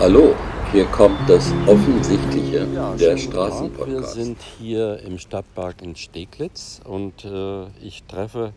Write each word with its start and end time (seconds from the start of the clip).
Hallo, 0.00 0.34
hier 0.72 0.86
kommt 0.86 1.18
das 1.28 1.52
Offensichtliche, 1.66 2.66
Ja, 2.74 2.94
der 2.94 2.96
Tag. 2.96 2.98
Wir 2.98 3.18
Straßenpodcast. 3.18 4.14
sind 4.14 4.38
hier 4.58 4.98
im 5.00 5.18
Stadtpark 5.18 5.82
in 5.82 5.94
Steglitz 5.94 6.80
und 6.84 7.22
äh, 7.26 7.66
ich 7.82 8.04
treffe 8.04 8.54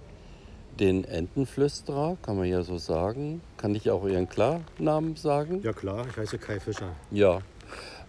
den 0.80 1.04
Entenflüsterer, 1.04 2.16
kann 2.22 2.38
man 2.38 2.46
ja 2.48 2.64
so 2.64 2.78
sagen. 2.78 3.42
Kann 3.58 3.76
ich 3.76 3.92
auch 3.92 4.08
Ihren 4.08 4.30
Klarnamen 4.30 5.18
sagen? 5.18 5.60
Ja 5.64 5.74
klar, 5.74 6.06
ich 6.10 6.16
heiße 6.16 6.38
Kai 6.38 6.62
Fischer. 6.62 6.96
Ja. 7.12 7.42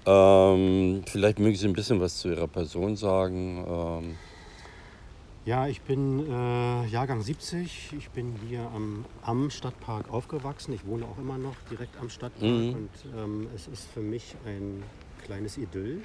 Ähm, 0.07 1.03
vielleicht 1.07 1.41
mögen 1.41 1.57
Sie 1.57 1.67
ein 1.67 1.73
bisschen 1.73 2.01
was 2.01 2.19
zu 2.19 2.29
Ihrer 2.29 2.47
Person 2.47 2.95
sagen. 2.95 3.65
Ähm, 3.69 4.17
Ja, 5.47 5.67
ich 5.67 5.83
bin 5.83 6.21
äh, 6.31 6.87
Jahrgang 6.87 7.21
70. 7.21 7.93
Ich 7.99 8.09
bin 8.11 8.35
hier 8.49 8.61
am, 8.75 9.05
am 9.23 9.51
Stadtpark 9.51 10.11
aufgewachsen. 10.11 10.73
Ich 10.73 10.87
wohne 10.87 11.05
auch 11.05 11.19
immer 11.19 11.37
noch 11.37 11.55
direkt 11.71 11.99
am 12.01 12.09
Stadtpark 12.09 12.51
Mhm. 12.51 12.75
und 12.75 12.91
ähm, 13.19 13.47
es 13.55 13.69
ist 13.69 13.87
für 13.93 14.01
mich 14.01 14.37
ein 14.47 14.83
kleines 15.23 15.59
Idyll. 15.59 16.01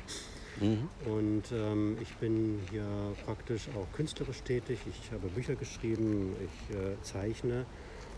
mhm. 0.59 0.89
Und 1.05 1.43
ähm, 1.53 1.98
ich 2.02 2.13
bin 2.15 2.59
hier 2.70 2.85
praktisch 3.25 3.70
auch 3.77 3.88
künstlerisch 3.95 4.41
tätig. 4.43 4.79
Ich 4.89 5.12
habe 5.13 5.27
Bücher 5.29 5.55
geschrieben, 5.55 6.35
ich 6.43 6.76
äh, 6.76 7.01
zeichne. 7.01 7.65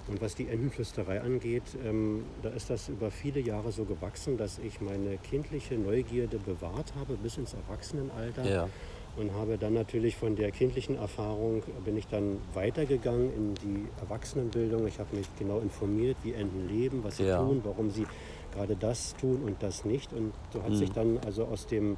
Und 0.08 0.20
was 0.20 0.34
die 0.34 0.48
Entenflüsterei 0.48 1.22
angeht, 1.22 1.78
ähm, 1.86 2.26
da 2.42 2.50
ist 2.50 2.72
das 2.72 2.90
über 2.90 3.12
viele 3.12 3.40
Jahre 3.40 3.72
so 3.72 3.86
gewachsen, 3.86 4.36
dass 4.38 4.58
ich 4.58 4.82
meine 4.82 5.18
kindliche 5.20 5.76
Neugierde 5.76 6.40
bewahrt 6.40 6.94
habe 6.96 7.14
bis 7.18 7.38
ins 7.38 7.54
Erwachsenenalter. 7.54 8.50
Ja. 8.52 8.70
Und 9.18 9.34
habe 9.34 9.58
dann 9.58 9.74
natürlich 9.74 10.16
von 10.16 10.36
der 10.36 10.52
kindlichen 10.52 10.96
Erfahrung, 10.96 11.64
bin 11.84 11.98
ich 11.98 12.08
dann 12.08 12.40
weitergegangen 12.54 13.32
in 13.34 13.56
die 13.56 13.88
Erwachsenenbildung. 14.00 14.88
Ich 14.88 15.00
habe 15.00 15.16
mich 15.16 15.28
genau 15.38 15.60
informiert, 15.60 16.18
wie 16.24 16.34
Enten 16.34 16.68
leben, 16.70 17.04
was 17.04 17.18
sie 17.18 17.26
Ja. 17.26 17.38
tun, 17.38 17.60
warum 17.64 17.90
sie 17.92 18.06
gerade 18.54 18.76
das 18.76 19.14
tun 19.20 19.42
und 19.44 19.62
das 19.62 19.84
nicht. 19.86 20.14
Und 20.14 20.34
so 20.54 20.64
hat 20.64 20.70
Mhm. 20.72 20.76
sich 20.76 20.92
dann 20.92 21.18
also 21.26 21.46
aus 21.46 21.68
dem 21.68 21.98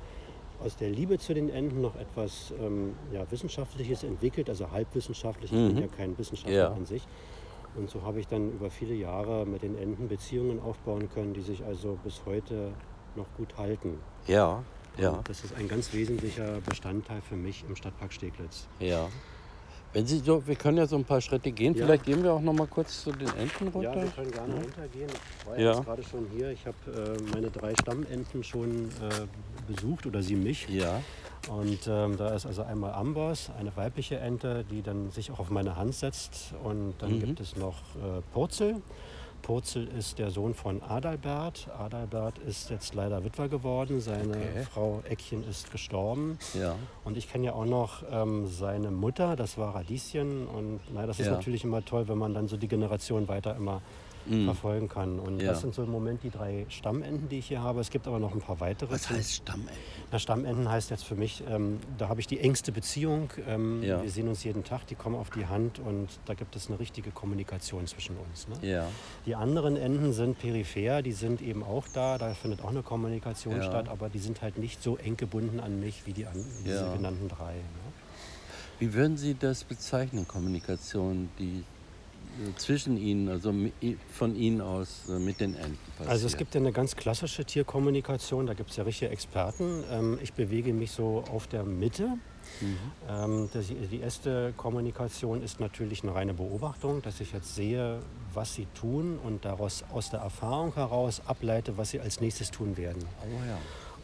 aus 0.63 0.77
der 0.77 0.89
Liebe 0.89 1.17
zu 1.19 1.33
den 1.33 1.49
Enten 1.49 1.81
noch 1.81 1.95
etwas 1.97 2.53
ähm, 2.57 2.93
ja, 3.11 3.29
Wissenschaftliches 3.29 4.03
entwickelt, 4.03 4.49
also 4.49 4.71
halbwissenschaftlich. 4.71 5.51
Ich 5.51 5.57
bin 5.67 5.75
Mhm. 5.75 5.81
ja 5.81 5.87
kein 5.87 6.17
Wissenschaftler 6.17 6.53
Ja. 6.55 6.71
an 6.71 6.85
sich. 6.85 7.03
Und 7.75 7.89
so 7.89 8.03
habe 8.03 8.19
ich 8.21 8.27
dann 8.27 8.49
über 8.53 8.69
viele 8.69 8.93
Jahre 8.93 9.45
mit 9.45 9.61
den 9.61 9.77
Enten 9.77 10.07
Beziehungen 10.07 10.59
aufbauen 10.61 11.09
können, 11.13 11.33
die 11.33 11.41
sich 11.41 11.65
also 11.65 11.97
bis 12.03 12.21
heute 12.25 12.71
noch 13.15 13.25
gut 13.35 13.57
halten. 13.57 13.97
Ja, 14.27 14.63
ja, 14.97 15.09
Und 15.11 15.27
das 15.29 15.43
ist 15.43 15.53
ein 15.55 15.67
ganz 15.67 15.93
wesentlicher 15.93 16.59
Bestandteil 16.61 17.21
für 17.21 17.35
mich 17.35 17.63
im 17.67 17.75
Stadtpark 17.75 18.13
Steglitz. 18.13 18.67
ja. 18.79 19.09
Wenn 19.95 20.07
Sie 20.07 20.17
so, 20.17 20.47
wir 20.47 20.55
können 20.55 20.79
ja 20.79 20.87
so 20.87 20.95
ein 20.95 21.05
paar 21.05 21.21
Schritte 21.21 21.51
gehen. 21.51 21.75
Ja. 21.75 21.85
Vielleicht 21.85 22.05
gehen 22.05 22.23
wir 22.23 22.33
auch 22.33 22.41
noch 22.41 22.53
mal 22.53 22.65
kurz 22.65 23.03
zu 23.03 23.11
den 23.11 23.27
Enten 23.37 23.67
runter. 23.67 23.93
Ja, 23.95 24.01
wir 24.01 24.09
können 24.09 24.31
gerne 24.31 24.53
runtergehen. 24.55 25.07
Ich 25.39 25.45
war 25.45 25.59
Ja. 25.59 25.79
gerade 25.81 26.01
schon 26.01 26.25
hier. 26.35 26.49
Ich 26.49 26.65
habe 26.65 27.15
äh, 27.19 27.31
meine 27.31 27.51
drei 27.51 27.75
Stammenten 27.79 28.43
schon 28.43 28.89
äh, 28.89 29.71
besucht 29.71 30.07
oder 30.07 30.23
sie 30.23 30.35
mich. 30.35 30.67
Ja, 30.67 30.99
Und 31.47 31.85
ähm, 31.87 32.17
da 32.17 32.29
ist 32.33 32.47
also 32.47 32.63
einmal 32.63 32.93
Amboss, 32.93 33.51
eine 33.59 33.75
weibliche 33.77 34.17
Ente, 34.17 34.65
die 34.71 34.81
dann 34.81 35.11
sich 35.11 35.29
auch 35.29 35.37
auf 35.37 35.51
meine 35.51 35.75
Hand 35.75 35.93
setzt. 35.93 36.55
Und 36.63 36.95
dann 36.97 37.17
Mhm. 37.17 37.19
gibt 37.19 37.39
es 37.41 37.55
noch 37.55 37.75
äh, 37.97 38.21
Purzel. 38.33 38.81
Purzel 39.43 39.87
ist 39.89 40.17
der 40.17 40.31
Sohn 40.31 40.55
von 40.55 40.81
Adalbert. 40.81 41.67
Adalbert 41.77 42.39
ist 42.39 42.69
jetzt 42.71 42.95
leider 42.95 43.23
Witwer 43.23 43.49
geworden. 43.49 43.99
Seine 44.01 44.29
Okay. 44.29 44.63
Frau 44.73 45.03
Eckchen 45.07 45.47
ist 45.47 45.69
gestorben. 45.71 46.39
ja, 46.59 46.75
Und 47.03 47.17
ich 47.17 47.29
kenne 47.31 47.45
ja 47.45 47.53
auch 47.53 47.65
noch 47.65 48.03
ähm, 48.09 48.47
seine 48.47 48.89
Mutter, 48.89 49.35
das 49.35 49.57
war 49.57 49.75
Radieschen. 49.75 50.47
Und 50.47 50.79
na, 50.93 51.05
das 51.05 51.19
ist 51.19 51.27
Ja. 51.27 51.33
natürlich 51.33 51.63
immer 51.65 51.83
toll, 51.85 52.07
wenn 52.07 52.17
man 52.17 52.33
dann 52.33 52.47
so 52.47 52.57
die 52.57 52.67
Generation 52.69 53.27
weiter 53.27 53.55
immer 53.55 53.81
Mhm. 54.25 54.45
verfolgen 54.45 54.89
kann. 54.89 55.19
Und 55.19 55.41
Ja. 55.41 55.49
das 55.51 55.61
sind 55.61 55.73
so 55.75 55.83
im 55.83 55.91
Moment 55.91 56.23
die 56.23 56.29
drei 56.29 56.65
Stammenten, 56.69 57.29
die 57.29 57.39
ich 57.39 57.47
hier 57.47 57.61
habe. 57.61 57.81
Es 57.81 57.89
gibt 57.89 58.07
aber 58.07 58.19
noch 58.19 58.33
ein 58.33 58.39
paar 58.39 58.59
weitere. 58.59 58.91
Was 58.91 59.09
heißt 59.09 59.33
Stammenten? 59.33 59.73
Na, 60.11 60.19
Stammenten 60.19 60.69
heißt 60.69 60.89
jetzt 60.91 61.03
für 61.03 61.15
mich, 61.15 61.43
ähm, 61.49 61.79
da 61.97 62.07
habe 62.09 62.19
ich 62.21 62.27
die 62.27 62.39
engste 62.39 62.71
Beziehung. 62.71 63.29
Ähm, 63.47 63.81
Ja. 63.83 64.01
Wir 64.01 64.09
sehen 64.09 64.27
uns 64.27 64.43
jeden 64.43 64.63
Tag, 64.63 64.87
die 64.87 64.95
kommen 64.95 65.15
auf 65.15 65.29
die 65.29 65.45
Hand 65.47 65.79
und 65.79 66.07
da 66.25 66.33
gibt 66.33 66.55
es 66.55 66.67
eine 66.69 66.79
richtige 66.79 67.11
Kommunikation 67.11 67.85
zwischen 67.87 68.15
uns. 68.17 68.47
Ne? 68.47 68.67
Ja, 68.67 68.87
Die 69.25 69.35
anderen 69.35 69.75
Enten 69.77 70.13
sind 70.13 70.39
peripher, 70.39 71.01
die 71.01 71.11
sind 71.13 71.41
eben 71.41 71.63
auch 71.63 71.87
da, 71.93 72.17
da 72.17 72.33
findet 72.33 72.61
auch 72.63 72.69
eine 72.69 72.83
Kommunikation 72.83 73.57
Ja. 73.57 73.63
statt, 73.63 73.89
aber 73.89 74.09
die 74.09 74.19
sind 74.19 74.41
halt 74.41 74.57
nicht 74.57 74.81
so 74.83 74.97
eng 74.97 75.17
gebunden 75.17 75.59
an 75.59 75.79
mich 75.79 76.05
wie 76.05 76.13
die 76.13 76.25
an, 76.25 76.45
diese 76.65 76.89
genannten 76.93 77.27
drei. 77.27 77.53
Ne? 77.53 77.59
Wie 78.79 78.93
würden 78.93 79.17
Sie 79.17 79.35
das 79.35 79.63
bezeichnen, 79.63 80.27
Kommunikation, 80.27 81.29
die 81.39 81.63
zwischen 82.57 82.97
Ihnen, 82.97 83.29
also 83.29 83.53
von 84.11 84.35
Ihnen 84.35 84.61
aus 84.61 85.03
äh, 85.09 85.19
mit 85.19 85.39
den 85.39 85.55
Enten 85.55 85.77
passiert? 85.97 86.09
Also 86.09 86.27
es 86.27 86.37
gibt 86.37 86.55
ja 86.55 86.61
eine 86.61 86.71
ganz 86.71 86.95
klassische 86.95 87.45
Tierkommunikation, 87.45 88.47
da 88.47 88.53
gibt 88.53 88.71
es 88.71 88.77
ja 88.77 88.83
richtige 88.83 89.11
Experten. 89.11 89.83
Ähm, 89.91 90.19
ich 90.21 90.33
bewege 90.33 90.73
mich 90.73 90.91
so 90.91 91.23
auf 91.31 91.47
der 91.47 91.63
Mitte. 91.63 92.17
Mhm. 92.61 92.77
Ähm, 93.09 93.49
die 93.91 93.99
erste 93.99 94.53
Kommunikation 94.57 95.41
ist 95.41 95.59
natürlich 95.59 96.03
eine 96.03 96.13
reine 96.13 96.33
Beobachtung, 96.33 97.01
dass 97.01 97.21
ich 97.21 97.31
jetzt 97.31 97.55
sehe, 97.55 97.99
was 98.33 98.53
sie 98.53 98.67
tun 98.79 99.19
und 99.23 99.45
daraus 99.45 99.83
aus 99.93 100.09
der 100.09 100.19
Erfahrung 100.19 100.73
heraus 100.73 101.21
ableite, 101.25 101.77
was 101.77 101.91
sie 101.91 101.99
als 101.99 102.19
nächstes 102.19 102.51
tun 102.51 102.77
werden. 102.77 103.03
Oh 103.23 103.47
ja. 103.47 103.57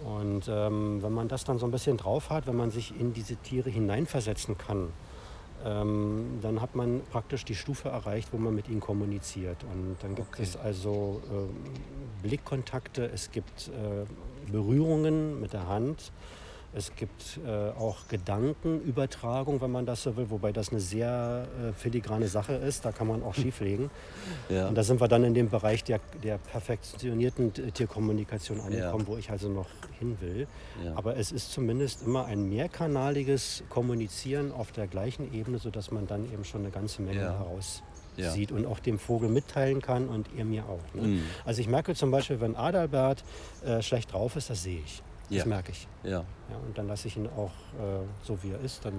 Und 0.08 0.48
ähm, 0.48 1.02
wenn 1.04 1.12
man 1.12 1.28
das 1.28 1.44
dann 1.44 1.60
so 1.60 1.66
ein 1.66 1.72
bisschen 1.72 1.98
drauf 1.98 2.30
hat, 2.30 2.48
wenn 2.48 2.56
man 2.56 2.72
sich 2.72 2.98
in 2.98 3.14
diese 3.14 3.36
Tiere 3.36 3.70
hineinversetzen 3.70 4.58
kann, 4.58 4.94
ähm, 5.66 6.40
dann 6.42 6.62
hat 6.62 6.76
man 6.76 7.02
praktisch 7.12 7.46
die 7.46 7.56
Stufe 7.56 7.90
erreicht, 7.90 8.30
wo 8.32 8.38
man 8.38 8.56
mit 8.56 8.70
ihnen 8.70 8.80
kommuniziert. 8.80 9.64
Und 9.64 9.98
dann 10.02 10.16
gibt 10.16 10.30
Okay. 10.30 10.44
es 10.44 10.56
also 10.56 11.22
ähm, 11.32 11.50
Blickkontakte, 12.24 13.06
es 13.14 13.32
gibt 13.32 13.70
äh, 13.70 14.52
Berührungen 14.52 15.40
mit 15.40 15.54
der 15.54 15.68
Hand. 15.68 16.12
Es 16.72 16.96
gibt 16.96 17.40
äh, 17.48 17.70
auch 17.80 18.08
Gedankenübertragung, 18.10 19.60
wenn 19.60 19.72
man 19.72 19.88
das 19.88 20.04
so 20.04 20.16
will, 20.18 20.30
wobei 20.30 20.52
das 20.52 20.70
eine 20.70 20.80
sehr 20.80 21.48
äh, 21.70 21.74
filigrane 21.74 22.28
Sache 22.28 22.54
ist. 22.54 22.86
Da 22.86 22.92
kann 22.92 23.08
man 23.08 23.24
auch 23.24 23.34
schieflegen. 23.34 23.90
Ja. 24.50 24.68
Und 24.68 24.76
da 24.76 24.84
sind 24.84 25.00
wir 25.02 25.08
dann 25.08 25.24
in 25.24 25.34
dem 25.34 25.50
Bereich 25.50 25.84
der, 25.84 26.00
der 26.24 26.38
perfektionierten 26.38 27.54
T- 27.54 27.72
Tierkommunikation 27.72 28.60
angekommen, 28.60 29.06
Ja. 29.08 29.08
wo 29.08 29.18
ich 29.18 29.30
also 29.30 29.48
noch 29.50 29.68
hin 30.00 30.18
will. 30.22 30.48
Ja. 30.84 30.96
Aber 30.96 31.18
es 31.18 31.32
ist 31.32 31.52
zumindest 31.52 32.04
immer 32.04 32.26
ein 32.26 32.48
mehrkanaliges 32.50 33.64
Kommunizieren 33.70 34.52
auf 34.52 34.72
der 34.72 34.88
gleichen 34.88 35.34
Ebene, 35.34 35.58
sodass 35.60 35.92
man 35.92 36.08
dann 36.08 36.26
eben 36.32 36.44
schon 36.46 36.62
eine 36.62 36.72
ganze 36.72 37.02
Menge 37.02 37.22
heraus 37.22 37.84
Ja. 38.18 38.32
sieht 38.32 38.52
und 38.52 38.66
auch 38.66 38.80
dem 38.80 38.98
Vogel 39.00 39.30
mitteilen 39.30 39.82
kann 39.82 40.08
und 40.10 40.28
er 40.38 40.46
mir 40.46 40.66
auch. 40.66 40.96
Ne? 40.96 41.08
Mhm. 41.08 41.24
Also 41.46 41.62
ich 41.62 41.68
merke 41.68 41.94
zum 41.96 42.12
Beispiel, 42.12 42.40
wenn 42.42 42.56
Adalbert 42.56 43.24
äh, 43.66 43.82
schlecht 43.82 44.14
drauf 44.14 44.36
ist, 44.36 44.50
das 44.50 44.64
sehe 44.64 44.80
ich. 44.84 45.02
Das 45.30 45.38
Ja. 45.40 45.46
merke 45.46 45.72
ich. 45.72 45.88
ja, 46.04 46.10
Ja, 46.12 46.24
und 46.66 46.78
dann 46.78 46.88
lasse 46.88 47.08
ich 47.08 47.16
ihn 47.18 47.28
auch 47.28 47.52
äh, 47.80 48.04
so, 48.24 48.42
wie 48.44 48.52
er 48.52 48.60
ist. 48.62 48.84
Dann 48.86 48.94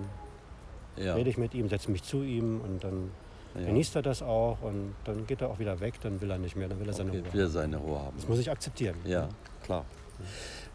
ja. 0.97 1.15
rede 1.15 1.31
ich 1.31 1.39
mit 1.39 1.55
ihm, 1.55 1.69
setze 1.69 1.91
mich 1.91 2.03
zu 2.03 2.23
ihm 2.23 2.61
und 2.61 2.85
dann 2.85 3.11
genießt 3.55 3.97
er 3.97 4.03
das 4.03 4.23
auch 4.23 4.63
und 4.63 4.95
dann 5.05 5.27
geht 5.27 5.41
er 5.41 5.51
auch 5.51 5.59
wieder 5.59 5.81
weg, 5.81 5.95
dann 6.03 6.21
will 6.21 6.31
er 6.31 6.39
nicht 6.39 6.55
mehr, 6.55 6.69
dann 6.69 6.79
will 6.79 6.87
er 6.87 6.93
seine 6.93 7.11
Okay, 7.11 7.21
Ruhe. 7.21 7.33
will 7.33 7.49
seine 7.49 7.77
Ruhe 7.79 7.99
haben. 7.99 8.17
Das 8.17 8.29
muss 8.29 8.39
ich 8.39 8.49
akzeptieren. 8.51 8.95
Ja, 9.05 9.29
klar. 9.65 9.85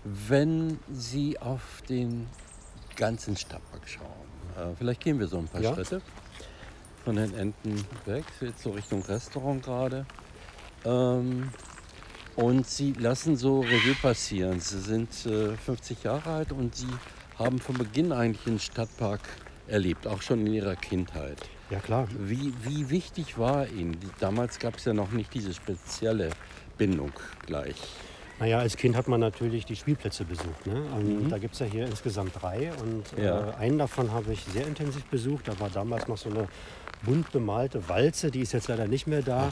Wenn 0.03 0.79
Sie 0.91 1.39
auf 1.39 1.81
den 1.88 2.27
ganzen 2.97 3.38
Stadtpark 3.38 3.88
schauen, 3.88 4.05
äh, 4.57 4.75
vielleicht 4.77 5.01
gehen 5.01 5.19
wir 5.19 5.27
so 5.27 5.38
ein 5.38 5.47
paar. 5.47 5.63
Schritte 5.73 6.01
von 7.05 7.15
den 7.15 7.33
Enten 7.35 7.85
weg, 8.05 8.25
jetzt 8.41 8.61
so 8.63 8.71
Richtung 8.71 9.01
Restaurant 9.03 9.63
gerade. 9.63 10.05
Ähm, 10.83 11.49
und 12.35 12.68
Sie 12.68 12.94
lassen 12.94 13.35
so 13.35 13.62
Revue 13.62 13.96
passieren. 14.01 14.59
Sie 14.59 14.79
sind 14.79 15.09
äh, 15.25 15.56
50 15.56 16.03
Jahre 16.03 16.29
alt 16.29 16.51
und 16.51 16.75
Sie 16.75 16.88
haben 17.38 17.59
von 17.59 17.78
Beginn 17.78 18.12
eigentlich 18.12 18.44
den 18.44 18.59
Stadtpark 18.59 19.22
erlebt, 19.68 20.07
auch 20.07 20.22
schon 20.22 20.45
in 20.45 20.53
Ihrer 20.53 20.75
Kindheit. 20.75 21.38
Ja, 21.72 21.79
klar. 21.79 22.07
Wie, 22.18 22.53
wie 22.63 22.90
wichtig 22.90 23.38
war 23.38 23.68
Ihnen? 23.68 23.98
Damals 24.19 24.59
gab 24.59 24.75
es 24.77 24.86
ja 24.86 24.94
noch 24.94 25.12
nicht 25.12 25.33
diese 25.33 25.54
spezielle 25.54 26.30
Bindung 26.77 27.12
gleich. 27.45 27.75
Naja, 28.39 28.59
als 28.59 28.75
Kind 28.75 28.98
hat 28.98 29.07
man 29.07 29.21
natürlich 29.21 29.65
die 29.65 29.77
Spielplätze 29.77 30.25
besucht. 30.25 30.68
Ne? 30.68 30.75
Und 30.94 31.24
Mhm. 31.24 31.30
Da 31.30 31.38
gibt 31.38 31.54
es 31.54 31.62
ja 31.62 31.65
hier 31.65 31.86
insgesamt 31.86 32.33
drei. 32.39 32.71
Und 32.81 33.04
Ja. 33.18 33.51
äh, 33.51 33.54
einen 33.56 33.77
davon 33.77 34.12
habe 34.12 34.33
ich 34.33 34.44
sehr 34.54 34.68
intensiv 34.68 35.06
besucht. 35.06 35.48
Da 35.48 35.57
war 35.59 35.69
damals 35.69 36.07
noch 36.09 36.18
so 36.18 36.30
eine 36.30 36.48
bunt 37.06 37.31
bemalte 37.31 37.88
Walze, 37.88 38.31
die 38.31 38.42
ist 38.42 38.52
jetzt 38.54 38.68
leider 38.68 38.88
nicht 38.88 39.07
mehr 39.07 39.22
da. 39.22 39.52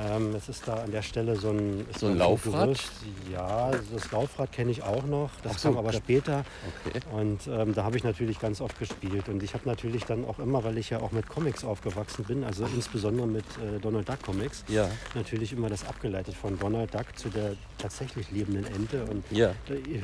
Ähm, 0.00 0.34
es 0.34 0.48
ist 0.48 0.66
da 0.66 0.74
an 0.74 0.90
der 0.90 1.02
Stelle 1.02 1.36
so 1.36 1.50
ein, 1.50 1.86
So 1.98 2.06
ein 2.06 2.16
Laufrad? 2.16 2.64
Gerüst. 2.64 2.92
Ja, 3.32 3.70
das 3.92 4.10
Laufrad 4.10 4.52
kenne 4.52 4.70
ich 4.70 4.82
auch 4.82 5.04
noch. 5.04 5.30
Das 5.42 5.60
so, 5.60 5.68
kam 5.68 5.78
aber 5.78 5.92
später. 5.92 6.44
Okay. 6.86 7.00
Und 7.12 7.46
ähm, 7.46 7.74
da 7.74 7.84
habe 7.84 7.96
ich 7.96 8.04
natürlich 8.04 8.40
ganz 8.40 8.60
oft 8.60 8.78
gespielt. 8.78 9.28
Und 9.28 9.42
ich 9.42 9.54
habe 9.54 9.68
natürlich 9.68 10.04
dann 10.04 10.24
auch 10.24 10.38
immer, 10.38 10.64
weil 10.64 10.78
ich 10.78 10.90
ja 10.90 11.00
auch 11.00 11.12
mit 11.12 11.28
Comics 11.28 11.64
aufgewachsen 11.64 12.24
bin, 12.24 12.44
also 12.44 12.64
insbesondere 12.66 13.26
mit 13.26 13.44
äh, 13.58 13.80
Donald 13.80 14.08
Duck 14.08 14.22
Comics, 14.22 14.64
Ja, 14.68 14.88
natürlich 15.14 15.52
immer 15.52 15.68
das 15.68 15.86
abgeleitet 15.86 16.34
von 16.34 16.58
Donald 16.58 16.94
Duck 16.94 17.06
zu 17.16 17.28
der 17.28 17.54
tatsächlich 17.78 18.30
lebenden 18.30 18.64
Ente. 18.66 19.04
Und 19.04 19.24
ja. 19.30 19.52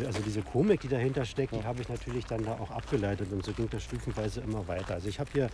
also 0.07 0.21
diese 0.25 0.43
Komik, 0.43 0.81
die 0.81 0.89
dahinter 0.89 1.25
steckt, 1.25 1.55
die 1.55 1.65
habe 1.65 1.81
ich 1.81 1.89
natürlich 1.89 2.27
dann 2.27 2.45
da 2.45 2.53
auch 2.53 2.71
abgeleitet. 2.71 3.33
Und 3.33 3.45
so 3.45 3.53
ging 3.53 3.69
das 3.71 3.85
stufenweise 3.85 4.41
immer 4.41 4.67
weiter. 4.69 4.95
Also 4.95 5.09
ich 5.09 5.19
habe 5.19 5.31
hier 5.33 5.49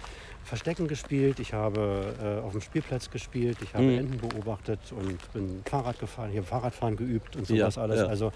Verstecken 0.47 0.87
gespielt, 0.87 1.41
ich 1.41 1.53
habe 1.53 2.15
äh, 2.23 2.45
auf 2.47 2.53
dem 2.53 2.61
Spielplatz 2.61 3.11
gespielt, 3.11 3.59
ich 3.63 3.75
habe 3.75 3.85
Mhm. 3.85 3.99
Enten 3.99 4.19
beobachtet 4.29 4.79
und 4.93 5.33
bin 5.33 5.63
Fahrrad 5.69 5.99
gefahren, 5.99 6.31
hier 6.31 6.45
Fahrradfahren 6.45 6.97
geübt 6.97 7.35
und 7.37 7.49
Ja, 7.51 7.57
sowas 7.71 7.79
alles. 7.79 8.01
ja. 8.01 8.07
Also 8.07 8.33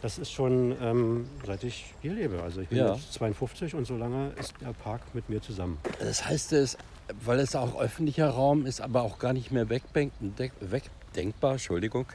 das 0.00 0.18
ist 0.18 0.32
schon 0.32 0.74
ähm, 0.80 1.28
seit 1.46 1.62
ich 1.62 1.92
hier 2.00 2.14
lebe. 2.14 2.42
Also 2.42 2.62
ich 2.62 2.68
bin 2.68 2.78
Ja. 2.78 2.94
jetzt 2.94 3.12
52 3.12 3.74
und 3.74 3.86
so 3.86 3.94
lange 3.96 4.32
ist 4.40 4.54
der 4.62 4.72
Park 4.72 5.02
mit 5.14 5.28
mir 5.28 5.42
zusammen. 5.42 5.76
Das 5.98 6.24
heißt, 6.26 6.54
es, 6.54 6.78
weil 7.24 7.38
es 7.40 7.54
auch 7.54 7.78
öffentlicher 7.78 8.30
Raum 8.30 8.64
ist, 8.64 8.80
aber 8.80 9.02
auch 9.02 9.18
gar 9.18 9.34
nicht 9.34 9.50
mehr 9.52 9.68
wegdenkbar, 9.68 11.52
Entschuldigung, 11.52 12.06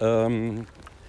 ähm, 0.00 0.66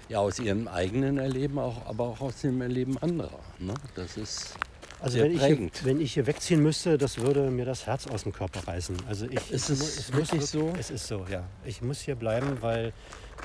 ja, 0.10 0.20
aus 0.20 0.40
ihrem 0.40 0.68
eigenen 0.68 1.18
Erleben, 1.18 1.58
auch, 1.60 1.86
aber 1.86 2.06
auch 2.06 2.20
aus 2.22 2.42
dem 2.42 2.62
Erleben 2.62 2.98
anderer. 2.98 3.40
Ne? 3.60 3.74
Das 3.96 4.18
ist 4.18 4.56
Also 5.00 5.20
wenn 5.20 5.32
ich, 5.32 5.86
wenn 5.86 6.02
ich 6.02 6.14
hier 6.14 6.26
wegziehen 6.28 6.62
müsste, 6.64 6.98
das 6.98 7.18
würde 7.20 7.52
mir 7.52 7.66
das 7.66 7.86
Herz 7.86 8.08
aus 8.08 8.24
dem 8.24 8.34
Körper 8.34 8.68
reißen. 8.68 8.98
Also 9.08 9.26
ich, 9.28 9.52
Ist 9.52 9.70
es 9.70 9.80
muss 10.12 10.14
wirklich 10.14 10.42
wirk- 10.42 10.48
so? 10.48 10.74
Es 10.80 10.90
ist 10.90 11.08
so, 11.08 11.26
ja. 11.30 11.44
Ich 11.66 11.82
muss 11.82 12.00
hier 12.02 12.16
bleiben, 12.16 12.58
weil 12.62 12.94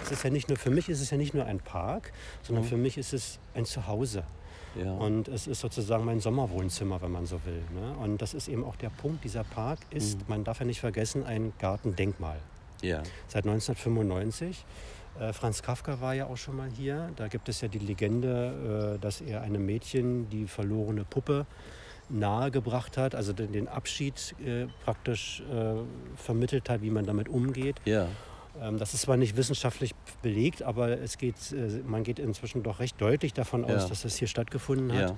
es 0.03 0.11
ist 0.13 0.25
ja 0.25 0.31
nicht 0.31 0.49
nur 0.49 0.57
für 0.57 0.71
mich 0.71 0.89
ist 0.89 1.01
es 1.03 1.11
ja 1.11 1.19
nicht 1.19 1.35
nur 1.35 1.45
ein 1.45 1.59
Park, 1.61 2.13
sondern 2.43 2.65
Mhm. 2.65 2.69
für 2.69 2.77
mich 2.79 2.97
ist 2.97 3.13
es 3.13 3.39
ein 3.55 3.65
Zuhause. 3.67 4.25
ja. 4.83 4.91
Und 4.95 5.29
es 5.29 5.47
ist 5.47 5.61
sozusagen 5.61 6.05
mein 6.07 6.21
Sommerwohnzimmer, 6.21 7.03
wenn 7.03 7.11
man 7.13 7.27
so 7.27 7.39
will. 7.45 7.63
Ne? 7.75 7.95
Und 8.03 8.23
das 8.23 8.33
ist 8.33 8.49
eben 8.49 8.65
auch 8.65 8.77
der 8.77 8.89
Punkt. 8.89 9.23
Dieser 9.23 9.45
Park 9.45 9.81
ist, 9.91 10.17
Mhm. 10.21 10.25
man 10.29 10.45
darf 10.45 10.61
ja 10.61 10.65
nicht 10.65 10.81
vergessen, 10.81 11.25
ein 11.27 11.53
Gartendenkmal. 11.59 12.39
ja. 12.81 13.03
Seit 13.29 13.45
1995. 13.45 14.65
Äh, 15.21 15.33
Franz 15.33 15.63
Kafka 15.63 16.01
war 16.01 16.15
ja 16.15 16.27
auch 16.27 16.37
schon 16.37 16.57
mal 16.57 16.69
hier. 16.71 17.11
Da 17.17 17.29
gibt 17.29 17.49
es 17.49 17.61
ja 17.61 17.69
die 17.69 17.79
Legende, 17.79 18.95
äh, 18.97 18.99
dass 18.99 19.21
er 19.21 19.43
einem 19.43 19.65
Mädchen 19.67 20.29
die 20.31 20.47
verlorene 20.47 21.05
Puppe 21.05 21.47
nahegebracht 22.09 22.97
hat, 22.99 23.15
also 23.15 23.33
den, 23.33 23.69
Abschied 23.69 24.35
äh, 24.45 24.67
praktisch 24.85 25.43
vermittelt 26.17 26.69
hat, 26.69 26.83
wie 26.83 26.91
man 26.91 27.07
damit 27.07 27.29
umgeht. 27.29 27.77
Ja, 27.85 28.09
Ähm, 28.61 28.79
das 28.79 28.93
ist 28.93 29.03
zwar 29.03 29.17
nicht 29.17 29.37
wissenschaftlich 29.39 29.95
belegt, 30.21 30.63
aber 30.63 31.01
es 31.01 31.17
geht, 31.17 31.37
man 31.87 32.03
geht 32.05 32.19
inzwischen 32.19 32.63
doch 32.63 32.81
recht 32.81 33.01
deutlich 33.01 33.33
davon 33.33 33.65
aus, 33.65 33.85
Ja. 33.85 33.89
dass 33.89 34.03
das 34.03 34.17
hier 34.17 34.29
stattgefunden 34.29 34.93
hat. 34.93 35.11
ja. 35.11 35.17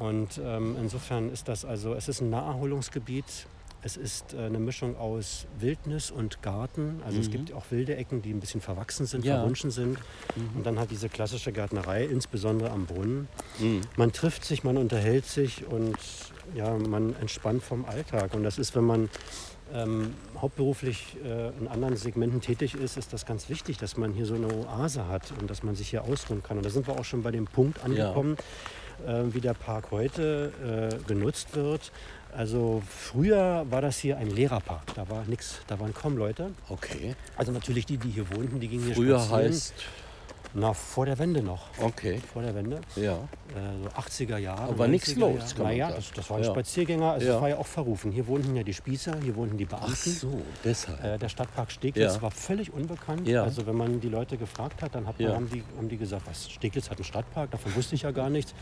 Und 0.00 0.40
ähm, 0.44 0.76
insofern 0.80 1.30
ist 1.30 1.46
das 1.46 1.64
also, 1.64 1.94
es 1.94 2.08
ist 2.08 2.20
ein 2.20 2.30
Naherholungsgebiet. 2.30 3.46
Es 3.82 3.96
ist 3.96 4.34
äh, 4.34 4.38
eine 4.38 4.58
Mischung 4.58 4.96
aus 4.98 5.46
Wildnis 5.58 6.10
und 6.10 6.42
Garten. 6.42 7.00
Also 7.06 7.20
es 7.20 7.28
Mhm. 7.28 7.32
gibt 7.32 7.52
auch 7.52 7.64
wilde 7.70 7.96
Ecken, 7.96 8.22
die 8.22 8.30
ein 8.32 8.40
bisschen 8.40 8.60
verwachsen 8.60 9.06
sind, 9.06 9.24
Ja. 9.24 9.36
verwunschen 9.38 9.70
sind. 9.70 9.98
Und 10.56 10.66
dann 10.66 10.78
hat 10.78 10.90
diese 10.90 11.08
klassische 11.08 11.52
Gärtnerei, 11.52 12.04
insbesondere 12.04 12.70
am 12.70 12.86
Brunnen. 12.86 13.28
Mhm. 13.58 13.82
Man 13.96 14.12
trifft 14.12 14.44
sich, 14.44 14.64
man 14.64 14.76
unterhält 14.76 15.26
sich 15.26 15.64
und 15.66 15.96
ja, 16.54 16.76
man 16.76 17.14
entspannt 17.20 17.62
vom 17.62 17.84
Alltag. 17.84 18.34
Und 18.34 18.42
das 18.42 18.58
ist, 18.58 18.74
wenn 18.74 18.84
man 18.84 19.10
ähm, 19.72 20.14
hauptberuflich 20.40 21.16
äh, 21.24 21.50
in 21.60 21.68
anderen 21.68 21.94
Segmenten 21.96 22.40
tätig 22.40 22.74
ist, 22.74 22.96
ist 22.96 23.12
das 23.12 23.26
ganz 23.26 23.48
wichtig, 23.50 23.76
dass 23.76 23.96
man 23.98 24.12
hier 24.14 24.24
so 24.24 24.34
eine 24.34 24.48
Oase 24.52 25.06
hat 25.08 25.30
und 25.38 25.50
dass 25.50 25.62
man 25.62 25.74
sich 25.74 25.90
hier 25.90 26.04
ausruhen 26.04 26.42
kann. 26.42 26.56
Und 26.56 26.64
da 26.64 26.70
sind 26.70 26.86
wir 26.86 26.98
auch 26.98 27.04
schon 27.04 27.22
bei 27.22 27.30
dem 27.30 27.44
Punkt 27.44 27.84
angekommen, 27.84 28.36
äh, 29.06 29.34
wie 29.34 29.40
der 29.40 29.54
Park 29.54 29.90
heute 29.90 30.52
äh, 30.92 31.08
genutzt 31.08 31.54
wird. 31.54 31.92
Also 32.36 32.82
früher 32.86 33.64
war 33.70 33.80
das 33.80 33.98
hier 33.98 34.18
ein 34.18 34.30
Lehrerpark, 34.30 34.94
da 34.94 35.08
war 35.08 35.24
nichts, 35.24 35.60
da 35.66 35.80
waren 35.80 35.94
kaum 35.94 36.16
Leute. 36.16 36.50
Okay. 36.68 37.16
Also 37.36 37.52
natürlich 37.52 37.86
die, 37.86 37.96
die 37.96 38.10
hier 38.10 38.30
wohnten, 38.30 38.60
die 38.60 38.68
gingen 38.68 38.84
hier 38.84 38.94
Früher 38.94 39.18
spazieren. 39.18 39.50
heißt, 39.52 39.74
Na, 40.54 40.72
vor 40.72 41.04
der 41.06 41.18
Wende 41.18 41.42
noch. 41.42 41.66
okay, 41.80 42.20
Vor 42.32 42.42
der 42.42 42.54
Wende, 42.54 42.80
ja. 42.96 43.12
äh, 43.12 43.18
so 43.82 43.88
80er 43.90 44.38
Jahre. 44.38 44.62
Aber 44.70 44.88
nichts 44.88 45.10
90er 45.10 45.18
los, 45.20 45.56
man 45.58 45.66
Naja, 45.68 45.90
das, 45.92 46.10
das 46.12 46.30
waren 46.30 46.42
Ja. 46.42 46.50
Spaziergänger, 46.50 47.12
also 47.12 47.26
Ja. 47.26 47.32
das 47.34 47.42
war 47.42 47.48
ja 47.50 47.56
auch 47.58 47.66
verrufen. 47.66 48.10
Hier 48.12 48.26
wohnten 48.26 48.56
ja 48.56 48.62
die 48.62 48.72
Spießer, 48.72 49.18
hier 49.22 49.36
wohnten 49.36 49.58
die 49.58 49.66
Beamten. 49.66 49.90
Ach 49.92 49.96
so, 49.96 50.40
deshalb. 50.64 51.04
Äh, 51.04 51.18
der 51.18 51.28
Stadtpark 51.28 51.70
Steglitz 51.70 52.14
Ja. 52.16 52.22
war 52.22 52.30
völlig 52.30 52.72
unbekannt. 52.72 53.28
Ja. 53.28 53.42
Also 53.44 53.66
wenn 53.66 53.76
man 53.76 54.00
die 54.00 54.08
Leute 54.08 54.38
gefragt 54.38 54.80
hat, 54.82 54.94
dann 54.94 55.06
hat 55.06 55.20
man, 55.20 55.32
haben, 55.34 55.50
die, 55.50 55.62
haben 55.76 55.88
die 55.88 55.98
gesagt, 55.98 56.26
was, 56.26 56.50
Steglitz 56.50 56.88
hat 56.88 56.96
einen 56.98 57.04
Stadtpark? 57.04 57.50
Davon 57.50 57.74
wusste 57.76 57.94
ich 57.94 58.02
ja 58.02 58.10
gar 58.10 58.30
nichts. 58.30 58.54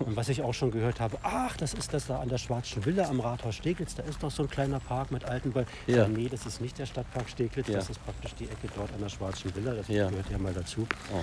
Und 0.00 0.16
was 0.16 0.28
ich 0.30 0.42
auch 0.42 0.54
schon 0.54 0.70
gehört 0.70 1.00
habe, 1.00 1.18
ach, 1.22 1.56
das 1.58 1.74
ist 1.74 1.92
das 1.92 2.06
da 2.06 2.18
an 2.20 2.28
der 2.30 2.38
Schwarzen 2.38 2.84
Villa 2.84 3.08
am 3.08 3.20
Rathaus 3.20 3.54
Steglitz, 3.56 3.94
da 3.94 4.02
ist 4.04 4.22
doch 4.22 4.30
so 4.30 4.42
ein 4.42 4.48
kleiner 4.50 4.80
Park 4.80 5.10
mit 5.10 5.24
alten 5.26 5.52
Bäumen. 5.52 5.66
Ja. 5.86 5.96
Ja. 5.98 6.08
Nee, 6.08 6.28
das 6.30 6.46
ist 6.46 6.60
nicht 6.60 6.78
der 6.78 6.86
Stadtpark 6.86 7.28
Steglitz, 7.28 7.66
das 7.70 7.90
ist 7.90 8.02
praktisch 8.04 8.34
die 8.36 8.44
Ecke 8.44 8.68
dort 8.74 8.92
an 8.94 9.00
der 9.00 9.08
Schwarzen 9.10 9.54
Villa, 9.54 9.74
das 9.74 9.86
gehört 9.86 10.30
ja 10.30 10.38
mal 10.38 10.52
dazu. 10.54 10.86
Oh. 11.12 11.20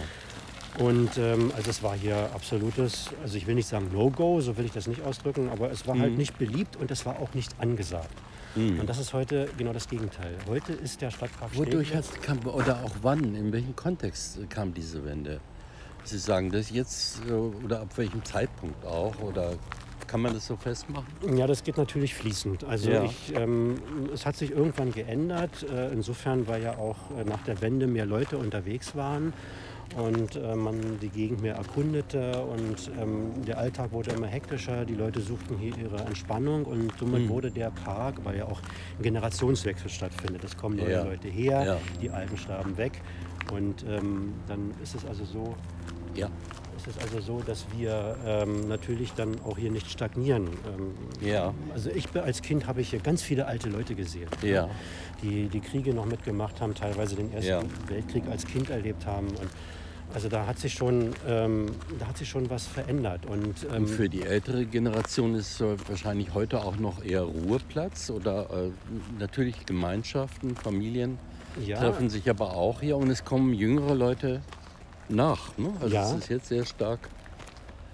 Und 0.80 1.18
ähm, 1.18 1.52
also 1.56 1.70
es 1.70 1.84
war 1.84 1.96
hier 1.96 2.30
absolutes, 2.34 3.10
also 3.22 3.38
ich 3.38 3.46
will 3.46 3.56
nicht 3.56 3.68
sagen 3.68 3.90
No-Go, 3.94 4.42
so 4.42 4.58
will 4.58 4.66
ich 4.66 4.72
das 4.72 4.88
nicht 4.88 5.02
ausdrücken, 5.04 5.50
aber 5.50 5.72
es 5.72 5.86
war 5.88 6.00
halt 6.00 6.18
nicht 6.18 6.38
beliebt 6.40 6.78
und 6.78 6.90
es 6.90 7.06
war 7.06 7.20
auch 7.20 7.34
nicht 7.36 7.54
angesagt. 7.60 8.10
Mhm. 8.56 8.80
Und 8.80 8.90
das 8.90 8.98
ist 8.98 9.14
heute 9.14 9.50
genau 9.58 9.74
das 9.74 9.88
Gegenteil. 9.88 10.36
Heute 10.48 10.74
ist 10.74 11.02
der 11.02 11.12
Stadtpark 11.12 11.56
Wodurch 11.56 11.94
hat, 11.94 12.06
kam, 12.24 12.40
oder 12.48 12.84
auch 12.84 12.92
wann, 13.04 13.36
in 13.36 13.52
welchem 13.52 13.76
Kontext 13.76 14.40
kam 14.50 14.74
diese 14.74 15.06
Wende? 15.06 15.40
Sie 16.06 16.18
sagen 16.18 16.52
das 16.52 16.72
jetzt 16.72 17.22
äh, 17.30 17.32
oder 17.32 17.82
ab 17.82 17.90
welchem 17.96 18.26
Zeitpunkt 18.26 18.84
auch? 18.86 19.18
Oder 19.22 19.54
kann 20.08 20.22
man 20.22 20.34
das 20.34 20.48
so 20.48 20.56
festmachen? 20.58 21.08
Ja, 21.38 21.48
das 21.48 21.64
geht 21.64 21.78
natürlich 21.78 22.14
fließend. 22.14 22.64
Also 22.66 22.90
Ja. 22.92 23.04
ich, 23.04 23.34
ähm, 23.36 23.76
es 24.14 24.26
hat 24.26 24.36
sich 24.36 24.52
irgendwann 24.52 24.92
geändert. 24.92 25.64
Äh, 25.64 25.92
insofern, 25.92 26.48
weil 26.48 26.62
ja 26.64 26.78
auch 26.78 26.98
äh, 27.18 27.24
nach 27.24 27.44
der 27.44 27.62
Wende 27.62 27.88
mehr 27.88 28.06
Leute 28.06 28.38
unterwegs 28.38 28.96
waren 28.96 29.34
und 29.98 30.36
äh, 30.36 30.56
man 30.56 31.00
die 31.02 31.10
Gegend 31.10 31.42
mehr 31.42 31.56
erkundete 31.56 32.42
und 32.44 32.92
ähm, 33.00 33.46
der 33.46 33.58
Alltag 33.58 33.92
wurde 33.92 34.12
immer 34.12 34.28
hektischer. 34.28 34.86
Die 34.86 34.96
Leute 34.96 35.22
suchten 35.22 35.58
hier 35.58 35.78
ihre 35.78 35.98
Entspannung 36.06 36.66
und 36.66 36.92
somit 37.00 37.24
Mhm. 37.24 37.30
wurde 37.30 37.52
der 37.52 37.72
Park, 37.72 38.16
weil 38.24 38.38
ja 38.38 38.46
auch 38.46 38.60
ein 38.98 39.04
Generationswechsel 39.04 39.90
stattfindet. 39.90 40.44
Es 40.44 40.58
kommen 40.58 40.78
neue 40.78 40.92
Ja. 40.92 41.04
Leute 41.04 41.28
her, 41.28 41.64
Ja. 41.66 41.78
die 42.02 42.10
Alten 42.10 42.38
starben 42.38 42.78
weg 42.78 43.02
und 43.54 43.84
ähm, 43.88 44.34
dann 44.48 44.72
ist 44.82 44.96
es 44.96 45.06
also 45.06 45.26
so, 45.26 45.56
Ja. 46.16 46.30
es 46.78 46.88
ist 46.88 47.02
also 47.02 47.20
so, 47.22 47.42
dass 47.46 47.66
wir 47.78 48.16
ähm, 48.26 48.68
natürlich 48.68 49.14
dann 49.14 49.40
auch 49.42 49.58
hier 49.58 49.72
nicht 49.72 49.90
stagnieren. 49.92 50.48
Ähm, 50.68 51.28
Ja. 51.28 51.54
also 51.74 51.90
ich 51.92 52.08
als 52.16 52.42
Kind 52.42 52.66
habe 52.68 52.82
ich 52.82 52.90
hier 52.90 53.00
ganz 53.00 53.22
viele 53.22 53.46
alte 53.46 53.70
Leute 53.70 53.94
gesehen, 53.96 54.28
Ja. 54.42 54.70
die 55.22 55.48
die 55.50 55.60
Kriege 55.62 55.94
noch 55.94 56.06
mitgemacht 56.06 56.62
haben, 56.62 56.74
teilweise 56.74 57.16
den 57.16 57.32
Ersten. 57.32 57.70
Weltkrieg 57.88 58.24
als 58.30 58.46
Kind 58.46 58.70
erlebt 58.70 59.06
haben. 59.06 59.28
Und 59.28 59.50
also 60.14 60.30
da 60.30 60.46
hat 60.46 60.60
sich 60.60 60.74
schon, 60.74 61.14
ähm, 61.28 61.68
da 62.00 62.08
hat 62.08 62.18
sich 62.18 62.30
schon 62.30 62.50
was 62.50 62.66
verändert. 62.68 63.26
Und, 63.26 63.64
ähm, 63.72 63.84
Und 63.84 63.88
für 63.88 64.10
die 64.10 64.22
ältere 64.24 64.66
Generation 64.66 65.36
ist 65.36 65.60
äh, 65.62 65.76
wahrscheinlich 65.88 66.34
heute 66.34 66.62
auch 66.64 66.78
noch 66.78 67.04
eher 67.04 67.24
Ruheplatz 67.24 68.10
oder 68.10 68.50
äh, 68.52 68.70
natürlich 69.20 69.66
Gemeinschaften, 69.66 70.56
Familien 70.56 71.18
ja, 71.66 71.80
treffen 71.80 72.10
sich 72.10 72.30
aber 72.30 72.54
auch 72.56 72.82
hier 72.82 72.98
und 72.98 73.10
es 73.10 73.26
kommen 73.26 73.54
jüngere 73.54 73.96
Leute 73.96 74.42
nach. 75.10 75.58
Ne? 75.58 75.72
Also 75.82 75.96
Ja. 75.96 76.10
es 76.12 76.18
ist 76.18 76.30
jetzt 76.30 76.48
sehr 76.48 76.66
stark. 76.66 77.10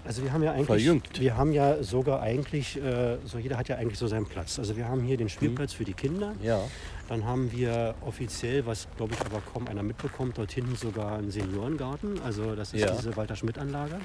Also 0.04 0.22
wir 0.22 0.32
haben 0.32 0.42
ja 0.42 0.52
eigentlich, 0.52 0.66
Verjüngt. 0.66 1.20
wir 1.20 1.36
haben 1.36 1.52
ja 1.52 1.82
sogar 1.82 2.20
eigentlich, 2.22 2.76
äh, 2.82 3.18
so 3.24 3.38
jeder 3.38 3.58
hat 3.58 3.68
ja 3.68 3.76
eigentlich 3.76 3.98
so 3.98 4.06
seinen 4.06 4.26
Platz. 4.26 4.58
Also 4.58 4.76
wir 4.76 4.88
haben 4.88 5.02
hier 5.02 5.16
den 5.16 5.26
Mhm. 5.26 5.30
Spielplatz 5.30 5.72
für 5.74 5.84
die 5.84 5.92
Kinder. 5.94 6.32
Ja. 6.42 6.60
Dann 7.08 7.24
haben 7.24 7.52
wir 7.52 7.94
offiziell, 8.06 8.64
was 8.66 8.88
glaube 8.96 9.14
ich 9.14 9.20
aber 9.20 9.40
kaum 9.52 9.66
einer 9.68 9.82
mitbekommt, 9.82 10.38
dort 10.38 10.52
hinten 10.52 10.74
sogar 10.76 11.18
einen 11.18 11.30
Seniorengarten. 11.30 12.20
Also 12.24 12.54
das 12.54 12.72
ist 12.72 12.80
Ja. 12.80 12.92
diese 12.92 13.14
Walter-Schmidt-Anlage. 13.16 13.96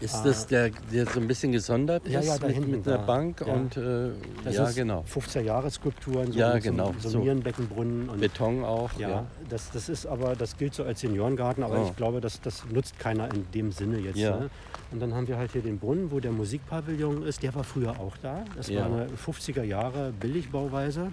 Ist 0.00 0.22
das 0.24 0.48
der, 0.48 0.70
der 0.92 1.06
so 1.06 1.20
ein 1.20 1.28
bisschen 1.28 1.52
gesondert 1.52 2.02
Ah. 2.06 2.10
Ja, 2.10 2.20
ist 2.20 2.26
ja, 2.26 2.38
da 2.38 2.46
mit, 2.48 2.56
hinten 2.56 2.70
mit 2.72 2.88
einer 2.88 2.98
da. 2.98 3.04
Bank 3.04 3.40
Ja. 3.46 3.52
und 3.52 3.76
äh, 3.76 4.10
Das 4.44 4.56
ja 4.56 4.64
ist 4.66 4.74
genau 4.74 5.04
50er-Jahre-Skulpturen, 5.06 6.32
so, 6.32 6.38
Ja, 6.40 6.54
so, 6.54 6.60
genau, 6.60 6.92
so, 6.98 7.08
so. 7.08 7.18
Nierenbeckenbrunnen. 7.20 8.08
Und, 8.08 8.20
Beton 8.20 8.64
auch. 8.64 8.90
ja, 8.98 9.08
Ja. 9.08 9.26
Das, 9.48 9.70
das 9.70 9.88
ist 9.88 10.06
aber, 10.06 10.34
das 10.34 10.56
gilt 10.56 10.74
so 10.74 10.82
als 10.82 11.00
Seniorengarten, 11.00 11.62
aber 11.62 11.82
Oh. 11.82 11.86
ich 11.88 11.96
glaube, 11.96 12.20
das, 12.20 12.40
das 12.40 12.64
nutzt 12.68 12.98
keiner 12.98 13.32
in 13.32 13.48
dem 13.52 13.70
Sinne 13.70 13.98
jetzt. 13.98 14.16
Ja. 14.18 14.38
Ne? 14.40 14.50
Und 14.92 15.00
dann 15.00 15.14
haben 15.14 15.26
wir 15.26 15.38
halt 15.38 15.52
hier 15.52 15.62
den 15.62 15.78
Brunnen, 15.78 16.10
wo 16.10 16.20
der 16.20 16.32
Musikpavillon 16.32 17.22
ist. 17.22 17.42
Der 17.42 17.54
war 17.54 17.64
früher 17.64 17.98
auch 17.98 18.16
da. 18.22 18.44
Das 18.56 18.68
Ja. 18.68 18.80
war 18.80 18.86
eine 19.00 19.08
50er 19.16 19.62
Jahre 19.62 20.12
Billigbauweise. 20.20 21.10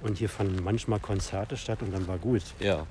Und 0.00 0.18
hier 0.18 0.28
fanden 0.28 0.62
manchmal 0.62 0.98
Konzerte 1.00 1.56
statt 1.56 1.78
und 1.82 1.92
dann 1.94 2.06
war 2.08 2.18
gut. 2.18 2.42
ja. 2.60 2.86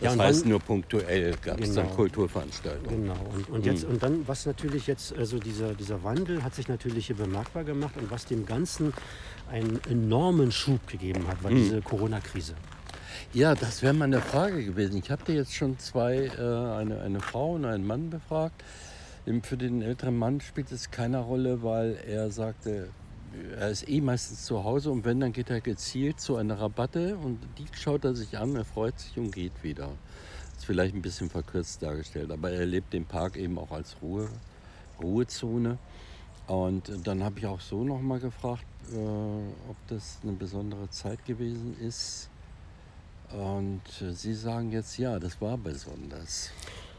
Ja, 0.00 0.08
Das 0.08 0.14
und 0.14 0.22
heißt 0.22 0.42
dann- 0.42 0.48
nur 0.50 0.58
punktuell 0.60 1.34
gab 1.40 1.60
es 1.60 1.72
dann 1.72 1.84
Genau. 1.84 1.94
Kulturveranstaltungen. 1.96 3.02
Genau. 3.02 3.14
Und, 3.32 3.48
und, 3.48 3.64
jetzt, 3.64 3.84
und 3.84 4.02
dann, 4.02 4.26
was 4.26 4.44
natürlich 4.44 4.88
jetzt, 4.88 5.16
also 5.16 5.38
dieser, 5.38 5.72
dieser 5.74 6.02
Wandel 6.02 6.42
hat 6.42 6.52
sich 6.56 6.66
natürlich 6.66 7.06
hier 7.06 7.14
bemerkbar 7.16 7.62
gemacht 7.62 7.94
und 7.96 8.10
was 8.10 8.24
dem 8.26 8.44
Ganzen 8.44 8.92
einen 9.52 9.78
enormen 9.88 10.50
Schub 10.50 10.84
gegeben 10.88 11.28
hat, 11.28 11.42
war 11.44 11.52
Mhm. 11.52 11.56
diese 11.56 11.80
Corona-Krise. 11.80 12.54
Ja, 13.32 13.54
das 13.54 13.82
wäre 13.82 13.94
meine 13.94 14.20
Frage 14.20 14.64
gewesen. 14.64 14.96
Ich 15.02 15.12
habe 15.12 15.24
dir 15.24 15.36
jetzt 15.36 15.54
schon 15.54 15.78
zwei, 15.78 16.24
äh, 16.26 16.40
eine, 16.40 17.00
eine 17.00 17.20
Frau 17.20 17.52
und 17.52 17.64
einen 17.64 17.86
Mann 17.86 18.10
befragt. 18.10 18.64
Für 19.42 19.56
den 19.56 19.80
älteren 19.80 20.18
Mann 20.18 20.40
spielt 20.42 20.70
es 20.70 20.90
keine 20.90 21.20
Rolle, 21.20 21.62
weil 21.62 21.98
er 22.06 22.30
sagte, 22.30 22.90
er 23.58 23.70
ist 23.70 23.88
eh 23.88 24.00
meistens 24.00 24.44
zu 24.44 24.64
Hause 24.64 24.90
und 24.90 25.04
wenn, 25.04 25.18
dann 25.20 25.32
geht 25.32 25.48
er 25.48 25.60
gezielt 25.60 26.20
zu 26.20 26.36
einer 26.36 26.60
Rabatte 26.60 27.16
und 27.16 27.38
die 27.58 27.66
schaut 27.72 28.04
er 28.04 28.14
sich 28.14 28.36
an, 28.36 28.54
er 28.54 28.66
freut 28.66 28.98
sich 28.98 29.16
und 29.16 29.30
geht 29.30 29.62
wieder. 29.62 29.88
Ist 30.56 30.66
vielleicht 30.66 30.94
ein 30.94 31.02
bisschen 31.02 31.30
verkürzt 31.30 31.82
dargestellt, 31.82 32.30
aber 32.30 32.50
er 32.50 32.60
erlebt 32.60 32.92
den 32.92 33.06
Park 33.06 33.36
eben 33.36 33.58
auch 33.58 33.70
als 33.72 33.96
Ruhe, 34.02 34.28
Ruhezone. 35.02 35.78
Und 36.46 36.92
dann 37.04 37.24
habe 37.24 37.38
ich 37.38 37.46
auch 37.46 37.60
so 37.60 37.82
noch 37.82 38.00
mal 38.00 38.20
gefragt, 38.20 38.66
äh, 38.92 38.96
ob 38.96 39.76
das 39.88 40.18
eine 40.22 40.32
besondere 40.32 40.90
Zeit 40.90 41.24
gewesen 41.24 41.76
ist. 41.80 42.28
Und 43.32 43.80
äh, 44.02 44.12
Sie 44.12 44.34
sagen 44.34 44.70
jetzt, 44.70 44.98
ja, 44.98 45.18
das 45.18 45.40
war 45.40 45.56
besonders. 45.56 46.50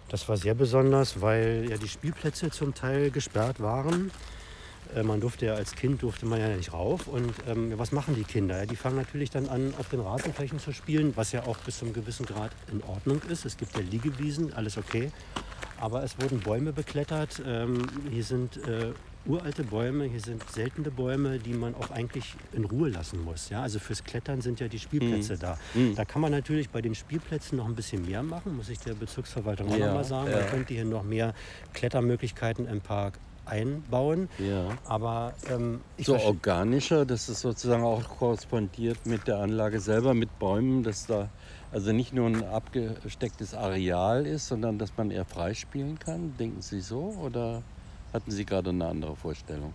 Das 0.09 0.29
war 0.29 0.37
sehr 0.37 0.53
besonders, 0.53 1.21
weil 1.21 1.67
ja 1.69 1.77
die 1.77 1.87
Spielplätze 1.87 2.51
zum 2.51 2.73
Teil 2.73 3.11
gesperrt 3.11 3.59
waren. 3.59 4.11
Äh, 4.93 5.03
man 5.03 5.19
durfte 5.19 5.47
ja 5.47 5.55
als 5.55 5.75
Kind 5.75 6.03
durfte 6.03 6.25
man 6.25 6.39
ja 6.39 6.47
nicht 6.55 6.73
rauf. 6.73 7.07
Und 7.07 7.33
ähm, 7.47 7.73
was 7.77 7.91
machen 7.91 8.15
die 8.15 8.23
Kinder? 8.23 8.65
Die 8.65 8.75
fangen 8.75 8.97
natürlich 8.97 9.29
dann 9.29 9.47
an, 9.47 9.73
auf 9.77 9.89
den 9.89 9.99
Rasenflächen 9.99 10.59
zu 10.59 10.73
spielen, 10.73 11.13
was 11.15 11.31
ja 11.31 11.43
auch 11.43 11.57
bis 11.59 11.79
zu 11.79 11.85
einem 11.85 11.93
gewissen 11.93 12.25
Grad 12.25 12.51
in 12.71 12.83
Ordnung 12.83 13.21
ist. 13.29 13.45
Es 13.45 13.57
gibt 13.57 13.75
ja 13.75 13.81
Liegewiesen, 13.81 14.53
alles 14.53 14.77
okay. 14.77 15.11
Aber 15.79 16.03
es 16.03 16.19
wurden 16.21 16.39
Bäume 16.39 16.71
beklettert. 16.71 17.41
Ähm, 17.45 17.87
hier 18.11 18.23
sind 18.23 18.57
äh, 18.57 18.93
uralte 19.25 19.63
Bäume, 19.63 20.05
hier 20.05 20.19
sind 20.19 20.47
seltene 20.49 20.91
Bäume, 20.91 21.39
die 21.39 21.53
man 21.53 21.73
auch 21.75 21.89
eigentlich 21.91 22.35
in 22.53 22.65
Ruhe 22.65 22.89
lassen 22.89 23.23
muss. 23.23 23.49
Ja? 23.49 23.61
Also 23.61 23.79
fürs 23.79 24.03
Klettern 24.03 24.41
sind 24.41 24.59
ja 24.59 24.67
die 24.67 24.79
Spielplätze 24.79 25.33
Mhm. 25.35 25.39
da. 25.39 25.57
Mhm. 25.73 25.95
Da 25.95 26.05
kann 26.05 26.21
man 26.21 26.31
natürlich 26.31 26.69
bei 26.69 26.81
den 26.81 26.95
Spielplätzen 26.95 27.57
noch 27.57 27.65
ein 27.65 27.75
bisschen 27.75 28.05
mehr 28.05 28.23
machen, 28.23 28.55
muss 28.55 28.69
ich 28.69 28.79
der 28.79 28.93
Bezirksverwaltung 28.93 29.69
auch 29.71 29.77
Ja, 29.77 29.87
noch 29.87 29.93
mal 29.95 30.03
sagen. 30.03 30.29
ja. 30.31 30.37
Man 30.41 30.47
könnte 30.49 30.73
hier 30.73 30.85
noch 30.85 31.03
mehr 31.03 31.33
Klettermöglichkeiten 31.73 32.67
im 32.67 32.81
Park 32.81 33.19
einbauen. 33.45 34.27
Ja. 34.39 34.69
Aber 34.85 35.33
ähm, 35.51 35.81
So 35.99 36.17
organischer, 36.17 37.05
dass 37.05 37.29
es 37.29 37.41
sozusagen 37.41 37.83
auch 37.83 38.01
korrespondiert 38.17 39.05
mit 39.05 39.27
der 39.27 39.37
Anlage 39.37 39.79
selber, 39.79 40.13
mit 40.15 40.39
Bäumen, 40.39 40.83
dass 40.83 41.05
da 41.05 41.29
also 41.71 41.91
nicht 41.91 42.13
nur 42.13 42.27
ein 42.27 42.43
abgestecktes 42.43 43.53
Areal 43.53 44.25
ist, 44.25 44.47
sondern 44.47 44.77
dass 44.79 44.95
man 44.97 45.11
eher 45.11 45.25
freispielen 45.25 45.99
kann. 45.99 46.33
Denken 46.39 46.61
Sie 46.61 46.79
so 46.81 47.15
oder 47.21 47.61
hatten 48.15 48.31
Sie 48.31 48.45
gerade 48.45 48.69
eine 48.71 48.87
andere 48.87 49.15
Vorstellung? 49.15 49.73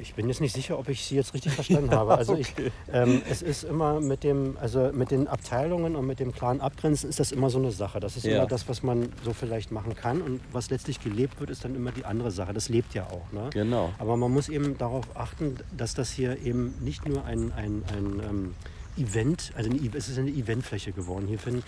Ich 0.00 0.14
bin 0.14 0.26
jetzt 0.26 0.40
nicht 0.40 0.52
sicher, 0.54 0.76
ob 0.76 0.88
ich 0.88 1.04
Sie 1.04 1.14
jetzt 1.14 1.34
richtig 1.34 1.52
verstanden 1.52 1.90
habe. 1.92 2.14
Also 2.18 2.34
ich, 2.36 2.52
ähm, 2.92 3.22
es 3.30 3.42
ist 3.42 3.62
immer 3.62 4.00
mit 4.00 4.24
dem, 4.24 4.56
also 4.60 4.90
mit 4.92 5.12
den 5.12 5.28
Abteilungen 5.28 5.94
und 5.94 6.04
mit 6.04 6.18
dem 6.18 6.32
klaren 6.32 6.60
Abgrenzen 6.60 7.08
ist 7.08 7.20
das 7.20 7.30
immer 7.30 7.48
so 7.48 7.58
eine 7.58 7.70
Sache. 7.70 8.00
Das 8.00 8.16
ist 8.16 8.24
Ja. 8.24 8.38
immer 8.38 8.46
das, 8.46 8.68
was 8.68 8.82
man 8.82 9.08
so 9.24 9.32
vielleicht 9.32 9.70
machen 9.70 9.94
kann. 9.94 10.20
Und 10.20 10.40
was 10.50 10.70
letztlich 10.70 11.00
gelebt 11.00 11.38
wird, 11.38 11.50
ist 11.50 11.64
dann 11.64 11.76
immer 11.76 11.92
die 11.92 12.04
andere 12.04 12.32
Sache. 12.32 12.52
Das 12.52 12.68
lebt 12.68 12.94
ja 12.94 13.04
auch. 13.06 13.30
Ne? 13.32 13.50
Genau. 13.52 13.92
Aber 13.98 14.16
man 14.16 14.32
muss 14.32 14.48
eben 14.48 14.76
darauf 14.78 15.04
achten, 15.16 15.58
dass 15.76 15.94
das 15.94 16.10
hier 16.10 16.38
eben 16.42 16.74
nicht 16.80 17.06
nur 17.08 17.24
ein, 17.24 17.52
ein, 17.52 17.84
ein 17.96 18.20
ähm, 18.28 18.54
Event, 18.96 19.52
also 19.56 19.70
eine, 19.70 19.78
es 19.96 20.08
ist 20.08 20.18
eine 20.18 20.30
Eventfläche 20.30 20.90
geworden. 20.92 21.26
Hier 21.28 21.38
finden 21.38 21.62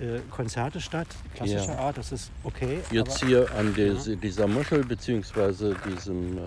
äh, 0.00 0.20
Konzerte 0.30 0.80
statt, 0.80 1.06
klassischer 1.34 1.72
Ja. 1.74 1.78
Art, 1.78 1.98
das 1.98 2.12
ist 2.12 2.30
okay. 2.44 2.80
Jetzt 2.90 3.22
aber 3.22 3.26
hier 3.28 3.52
an 3.56 3.74
diese, 3.74 4.16
dieser 4.16 4.46
Muschel 4.46 4.84
beziehungsweise 4.84 5.76
diesem 5.88 6.38
äh, 6.38 6.40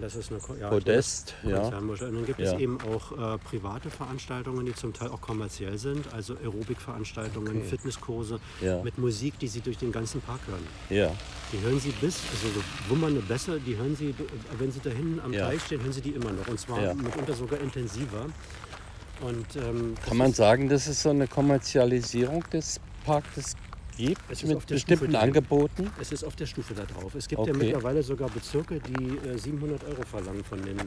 das 0.00 0.14
ist 0.14 0.30
eine 0.30 0.40
ja, 0.60 0.68
Podest, 0.68 1.34
ja. 1.42 1.60
Konzernmuschel. 1.60 2.08
Und 2.08 2.14
dann 2.16 2.26
gibt 2.26 2.40
Ja. 2.40 2.52
es 2.54 2.60
eben 2.60 2.78
auch 2.82 3.12
äh, 3.34 3.38
private 3.38 3.90
Veranstaltungen, 3.90 4.64
die 4.66 4.74
zum 4.74 4.92
Teil 4.92 5.08
auch 5.08 5.20
kommerziell 5.20 5.78
sind, 5.78 6.12
also 6.12 6.34
Aerobikveranstaltungen, 6.36 7.58
Okay. 7.58 7.66
Fitnesskurse 7.66 8.38
Ja. 8.60 8.82
mit 8.82 8.98
Musik, 8.98 9.38
die 9.38 9.48
Sie 9.48 9.60
durch 9.60 9.78
den 9.78 9.92
ganzen 9.92 10.20
Park 10.20 10.40
hören. 10.46 10.66
Ja, 10.90 11.10
Die 11.52 11.60
hören 11.60 11.80
Sie 11.80 11.90
bis, 12.00 12.20
also 12.30 12.46
so 12.54 12.62
wummernde 12.94 13.20
Bässe, 13.22 13.58
die 13.58 13.76
hören 13.76 13.96
Sie, 13.96 14.10
äh, 14.10 14.14
wenn 14.58 14.70
Sie 14.70 14.80
da 14.80 14.90
hinten 14.90 15.18
am 15.20 15.32
Ja. 15.32 15.46
Teich 15.48 15.62
stehen, 15.62 15.80
hören 15.82 15.92
Sie 15.92 16.00
die 16.00 16.10
immer 16.10 16.30
noch. 16.32 16.46
Und 16.46 16.60
zwar 16.60 16.80
Ja. 16.82 16.94
mitunter 16.94 17.34
sogar 17.34 17.58
intensiver. 17.60 18.26
Und, 19.20 19.56
ähm, 19.56 19.94
kann 20.06 20.16
man 20.16 20.32
sagen, 20.32 20.68
dass 20.68 20.86
es 20.86 21.02
so 21.02 21.10
eine 21.10 21.26
Kommerzialisierung 21.26 22.42
des 22.52 22.80
Parkes 23.04 23.54
gibt 23.96 24.20
Es 24.30 24.42
ist 24.42 24.48
mit 24.48 24.56
auf 24.56 24.64
der 24.66 24.74
bestimmten 24.76 25.04
Stufe. 25.10 25.18
Angeboten? 25.20 25.90
Es 26.00 26.12
ist 26.12 26.24
auf 26.24 26.36
der 26.36 26.46
Stufe 26.46 26.72
da 26.74 26.84
drauf. 26.84 27.14
Es 27.14 27.28
gibt 27.28 27.46
ja 27.46 27.52
Okay. 27.52 27.64
mittlerweile 27.64 28.02
sogar 28.02 28.30
Bezirke, 28.30 28.80
die 28.80 29.28
äh, 29.28 29.36
700 29.36 29.84
Euro 29.84 30.02
verlangen 30.02 30.42
von 30.44 30.62
den 30.62 30.78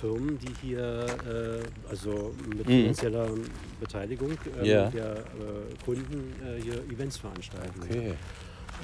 Firmen, 0.00 0.38
die 0.38 0.52
hier 0.62 1.06
äh, 1.26 1.90
also 1.90 2.34
mit 2.48 2.66
Mhm. 2.66 2.80
finanzieller 2.82 3.28
Beteiligung 3.78 4.32
ähm, 4.58 4.64
Ja. 4.64 4.90
der 4.90 5.16
äh, 5.16 5.84
Kunden 5.84 6.32
äh, 6.42 6.62
hier 6.62 6.74
Events 6.90 7.18
veranstalten. 7.18 7.80
Okay. 7.82 8.14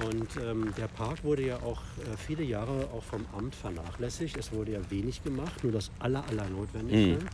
Und 0.04 0.28
ähm, 0.42 0.72
der 0.76 0.88
Park 0.88 1.24
wurde 1.24 1.46
ja 1.46 1.56
auch 1.62 1.80
äh, 1.80 2.16
viele 2.18 2.42
Jahre 2.42 2.88
auch 2.92 3.02
vom 3.02 3.24
Amt 3.36 3.54
vernachlässigt. 3.54 4.36
Es 4.36 4.52
wurde 4.52 4.72
ja 4.72 4.90
wenig 4.90 5.22
gemacht, 5.24 5.62
nur 5.64 5.72
das 5.72 5.90
aller, 6.00 6.22
aller 6.28 6.48
Notwendigste. 6.50 7.24
Mhm. 7.24 7.28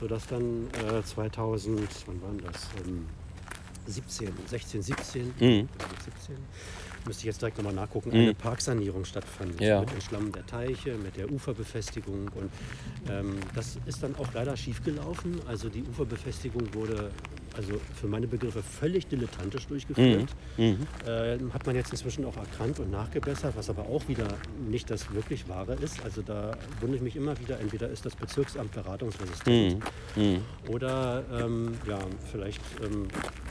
Sodass 0.00 0.26
dann 0.26 0.66
äh, 0.98 1.02
2000, 1.02 1.80
wann 2.06 2.22
war 2.22 2.30
denn 2.30 2.44
das? 2.44 2.68
Ähm, 2.86 3.06
17, 3.86 4.28
16, 4.46 4.82
17, 4.82 5.26
Mhm. 5.28 5.68
glaub 5.78 5.90
ich, 5.96 6.04
17, 6.04 6.36
müsste 7.06 7.20
ich 7.22 7.24
jetzt 7.26 7.40
direkt 7.40 7.56
nochmal 7.56 7.72
nachgucken, 7.72 8.10
Mhm. 8.10 8.16
eine 8.16 8.34
Parksanierung 8.34 9.04
stattfand. 9.06 9.58
Ja. 9.60 9.80
Mit 9.80 9.92
Entschlammen 9.94 10.30
der 10.32 10.44
Teiche, 10.44 10.96
mit 10.98 11.16
der 11.16 11.30
Uferbefestigung. 11.30 12.28
Und 12.34 12.50
ähm, 13.08 13.36
das 13.54 13.78
ist 13.86 14.02
dann 14.02 14.14
auch 14.16 14.30
leider 14.34 14.56
schiefgelaufen. 14.58 15.40
Also 15.46 15.70
die 15.70 15.82
Uferbefestigung 15.84 16.74
wurde 16.74 17.10
also 17.58 17.72
für 18.00 18.06
meine 18.06 18.28
Begriffe 18.28 18.62
völlig 18.62 19.08
dilettantisch 19.08 19.66
durchgeführt. 19.66 20.28
Mhm. 20.56 20.78
Ähm, 21.08 21.52
hat 21.52 21.66
man 21.66 21.74
jetzt 21.74 21.90
inzwischen 21.90 22.24
auch 22.24 22.36
erkannt 22.36 22.78
und 22.78 22.90
nachgebessert, 22.92 23.56
was 23.56 23.68
aber 23.68 23.82
auch 23.88 24.06
wieder 24.06 24.28
nicht 24.70 24.88
das 24.90 25.12
wirklich 25.12 25.48
Wahre 25.48 25.74
ist. 25.74 26.02
Also 26.04 26.22
da 26.22 26.56
wundere 26.80 26.96
ich 26.98 27.02
mich 27.02 27.16
immer 27.16 27.36
wieder, 27.40 27.58
entweder 27.58 27.88
ist 27.88 28.06
das 28.06 28.14
Bezirksamt 28.14 28.70
beratungsresistent 28.72 29.82
Mhm. 30.16 30.22
Mhm. 30.22 30.40
oder 30.68 31.24
ähm, 31.32 31.72
ja, 31.88 31.98
vielleicht 32.30 32.60
ähm, 32.84 33.08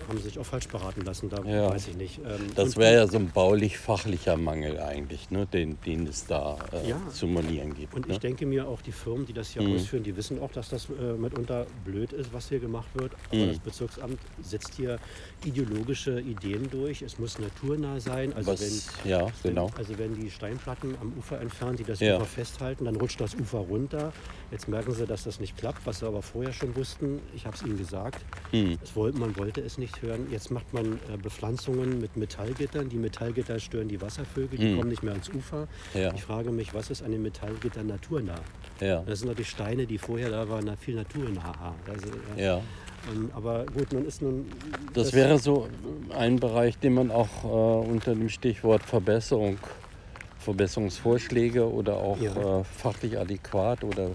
haben 0.08 0.18
sie 0.20 0.24
sich 0.24 0.40
auch 0.40 0.46
falsch 0.46 0.70
beraten 0.70 1.02
lassen, 1.02 1.28
da 1.30 1.44
Ja. 1.44 1.70
weiß 1.70 1.90
ich 1.90 1.98
nicht. 1.98 2.20
Ähm, 2.20 2.48
Das 2.56 2.78
wäre 2.78 2.94
ja 2.96 3.08
so 3.08 3.18
ein 3.18 3.30
baulich-fachlicher 3.30 4.38
Mangel 4.38 4.80
eigentlich, 4.80 5.30
ne? 5.32 5.46
den, 5.48 5.78
den 5.86 6.08
es 6.08 6.26
da 6.26 6.58
äh, 6.72 6.90
Ja. 6.92 7.02
zu 7.10 7.28
monieren 7.28 7.74
gibt. 7.74 7.94
Und 7.94 8.08
ne? 8.08 8.14
ich 8.14 8.20
denke 8.20 8.46
mir 8.46 8.70
auch, 8.70 8.82
die 8.82 8.94
Firmen, 8.94 9.26
die 9.26 9.34
das 9.34 9.50
hier 9.50 9.64
Mhm. 9.64 9.76
ausführen, 9.76 10.04
die 10.04 10.16
wissen 10.16 10.40
auch, 10.42 10.52
dass 10.54 10.70
das 10.70 10.88
äh, 10.90 11.14
mitunter 11.18 11.66
blöd 11.84 12.14
ist, 12.14 12.32
was 12.32 12.48
hier 12.48 12.60
gemacht 12.60 12.88
wird. 12.94 13.12
Aber 13.32 13.38
Mhm. 13.44 13.48
das 13.50 13.60
Bezirksamt 13.60 13.97
setzt 14.42 14.74
hier 14.76 15.00
ideologische 15.44 16.20
Ideen 16.20 16.70
durch. 16.70 17.02
Es 17.02 17.20
muss 17.20 17.40
naturnah 17.40 18.00
sein. 18.00 18.34
Also 18.34 18.52
Was, 18.52 18.62
wenn, 19.04 19.10
ja, 19.12 19.28
genau. 19.44 19.70
Wenn, 19.72 19.78
also 19.78 19.98
wenn 19.98 20.16
die 20.16 20.30
Steinplatten 20.32 20.96
am 21.02 21.14
Ufer 21.18 21.40
entfernt, 21.42 21.80
die 21.80 21.84
das 21.84 22.00
Ja. 22.00 22.18
Ufer 22.18 22.26
festhalten, 22.26 22.86
dann 22.86 22.96
rutscht 22.96 23.20
das 23.22 23.36
Ufer 23.36 23.60
runter. 23.60 24.12
Jetzt 24.52 24.68
merken 24.68 24.94
sie, 24.94 25.06
dass 25.06 25.24
das 25.24 25.40
nicht 25.40 25.58
klappt, 25.58 25.86
was 25.86 26.00
sie 26.00 26.08
aber 26.08 26.22
vorher 26.22 26.54
schon 26.54 26.76
wussten. 26.76 27.20
Ich 27.36 27.46
habe 27.46 27.56
es 27.56 27.64
ihnen 27.64 27.78
gesagt. 27.78 28.24
Es 28.84 28.96
wollte, 28.96 29.18
man 29.20 29.36
wollte 29.38 29.62
es 29.62 29.78
nicht 29.78 30.02
hören. 30.02 30.28
Jetzt 30.32 30.52
macht 30.52 30.74
man 30.74 30.94
äh, 31.14 31.18
Bepflanzungen 31.22 32.00
mit 32.00 32.16
Metallgittern. 32.18 32.90
Die 32.90 32.98
Metallgitter 32.98 33.60
stören 33.60 33.88
die 33.88 34.02
Wasservögel, 34.02 34.58
die 34.58 34.66
Mhm. 34.68 34.78
kommen 34.78 34.90
nicht 34.90 35.04
mehr 35.04 35.14
ans 35.14 35.30
Ufer. 35.30 35.68
Ja. 35.94 36.14
Ich 36.14 36.24
frage 36.24 36.52
mich, 36.52 36.74
was 36.74 36.90
ist 36.90 37.04
an 37.04 37.12
den 37.12 37.22
Metallgittern 37.22 37.88
naturnah? 37.88 38.40
Ja. 38.80 39.02
Das 39.04 39.20
sind 39.20 39.28
natürlich 39.28 39.50
Steine, 39.50 39.86
die 39.86 39.98
vorher 39.98 40.30
da 40.30 40.48
waren, 40.50 40.76
viel 40.78 40.96
naturnah. 40.96 41.76
Also, 41.88 42.08
äh, 42.38 42.44
ja. 42.44 42.62
Ähm, 43.12 43.32
aber 43.36 43.66
gut, 43.66 43.92
nun 43.94 44.06
ist 44.06 44.22
nun. 44.22 44.46
Das 44.94 45.14
wäre 45.14 45.38
so 45.40 45.68
ein 46.16 46.38
Bereich, 46.38 46.78
den 46.80 46.94
man 46.94 47.12
auch 47.12 47.44
äh, 47.44 47.90
unter 47.90 48.14
dem 48.14 48.30
Stichwort 48.30 48.84
Verbesserung, 48.84 49.58
Verbesserungsvorschläge 50.40 51.70
oder 51.70 51.98
auch 51.98 52.20
Ja. 52.20 52.60
äh, 52.60 52.64
fachlich 52.64 53.18
adäquat 53.20 53.84
oder 53.84 54.12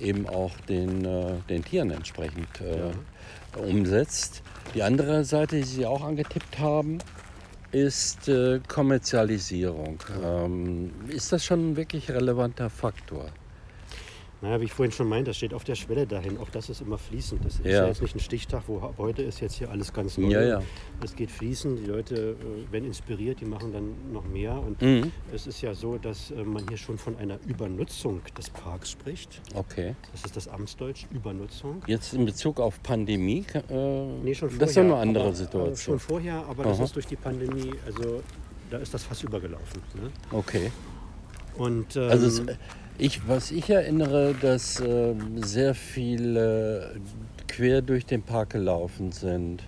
eben 0.00 0.28
auch 0.28 0.52
den, 0.68 1.04
äh, 1.04 1.34
den 1.48 1.64
Tieren 1.64 1.90
entsprechend 1.90 2.48
äh, 2.60 3.58
umsetzt. 3.60 4.42
Die 4.74 4.82
andere 4.82 5.24
Seite, 5.24 5.56
die 5.56 5.62
Sie 5.64 5.86
auch 5.86 6.02
angetippt 6.04 6.58
haben, 6.58 6.98
ist 7.72 8.28
äh, 8.28 8.60
Kommerzialisierung. 8.68 9.98
Ähm, 10.24 10.90
ist 11.08 11.32
das 11.32 11.44
schon 11.44 11.72
ein 11.72 11.76
wirklich 11.76 12.10
relevanter 12.10 12.70
Faktor? 12.70 13.26
Naja, 14.40 14.60
wie 14.60 14.66
ich 14.66 14.72
vorhin 14.72 14.92
schon 14.92 15.08
meinte, 15.08 15.30
das 15.30 15.36
steht 15.36 15.52
auf 15.52 15.64
der 15.64 15.74
Schwelle 15.74 16.06
dahin. 16.06 16.38
Auch 16.38 16.48
das 16.50 16.68
ist 16.70 16.80
immer 16.80 16.96
fließend. 16.96 17.44
Das 17.44 17.54
ist 17.56 17.64
Ja. 17.64 17.72
ja, 17.82 17.86
jetzt 17.88 18.00
nicht 18.02 18.14
ein 18.14 18.20
Stichtag, 18.20 18.62
wo 18.68 18.94
heute 18.96 19.22
ist 19.22 19.40
jetzt 19.40 19.54
hier 19.54 19.68
alles 19.68 19.92
ganz 19.92 20.16
neu. 20.16 20.30
Ja, 20.30 20.42
ja. 20.42 20.62
Es 21.02 21.16
geht 21.16 21.30
fließend. 21.32 21.80
Die 21.80 21.86
Leute 21.86 22.36
äh, 22.38 22.72
werden 22.72 22.84
inspiriert, 22.84 23.40
die 23.40 23.46
machen 23.46 23.72
dann 23.72 24.12
noch 24.12 24.24
mehr. 24.24 24.52
Und 24.54 24.80
Mhm. 24.80 25.10
es 25.34 25.48
ist 25.48 25.60
ja 25.60 25.74
so, 25.74 25.98
dass 25.98 26.30
äh, 26.30 26.44
man 26.44 26.64
hier 26.68 26.76
schon 26.76 26.98
von 26.98 27.16
einer 27.16 27.38
Übernutzung 27.48 28.20
des 28.38 28.48
Parks 28.50 28.92
spricht. 28.92 29.40
Okay. 29.54 29.96
Das 30.12 30.24
ist 30.24 30.36
das 30.36 30.46
Amtsdeutsch, 30.46 31.06
Übernutzung. 31.10 31.82
Jetzt 31.88 32.14
in 32.14 32.24
Bezug 32.24 32.60
auf 32.60 32.80
Pandemie, 32.84 33.44
äh, 33.68 34.04
Nee, 34.22 34.34
schon 34.34 34.56
das 34.56 34.70
ist 34.70 34.76
ja 34.76 34.82
vorher, 34.82 34.82
eine 34.82 34.96
andere 35.02 35.24
aber, 35.24 35.32
Äh, 35.32 35.36
Situation. 35.36 35.76
schon 35.76 35.98
vorher, 35.98 36.44
aber 36.48 36.62
das 36.62 36.76
Aha. 36.76 36.84
ist 36.84 36.94
durch 36.94 37.06
die 37.06 37.16
Pandemie, 37.16 37.72
also 37.86 38.22
da 38.70 38.78
ist 38.78 38.94
das 38.94 39.02
fast 39.02 39.24
übergelaufen. 39.24 39.82
Ne? 40.00 40.10
Okay. 40.30 40.70
Und, 41.56 41.96
ähm, 41.96 42.02
Also 42.08 42.26
es, 42.28 42.42
ich, 42.98 43.26
was 43.28 43.50
ich 43.50 43.70
erinnere, 43.70 44.34
dass 44.40 44.80
äh, 44.80 45.14
sehr 45.36 45.74
viele 45.74 47.00
quer 47.46 47.80
durch 47.80 48.04
den 48.06 48.22
Park 48.22 48.50
gelaufen 48.50 49.12
sind, 49.12 49.62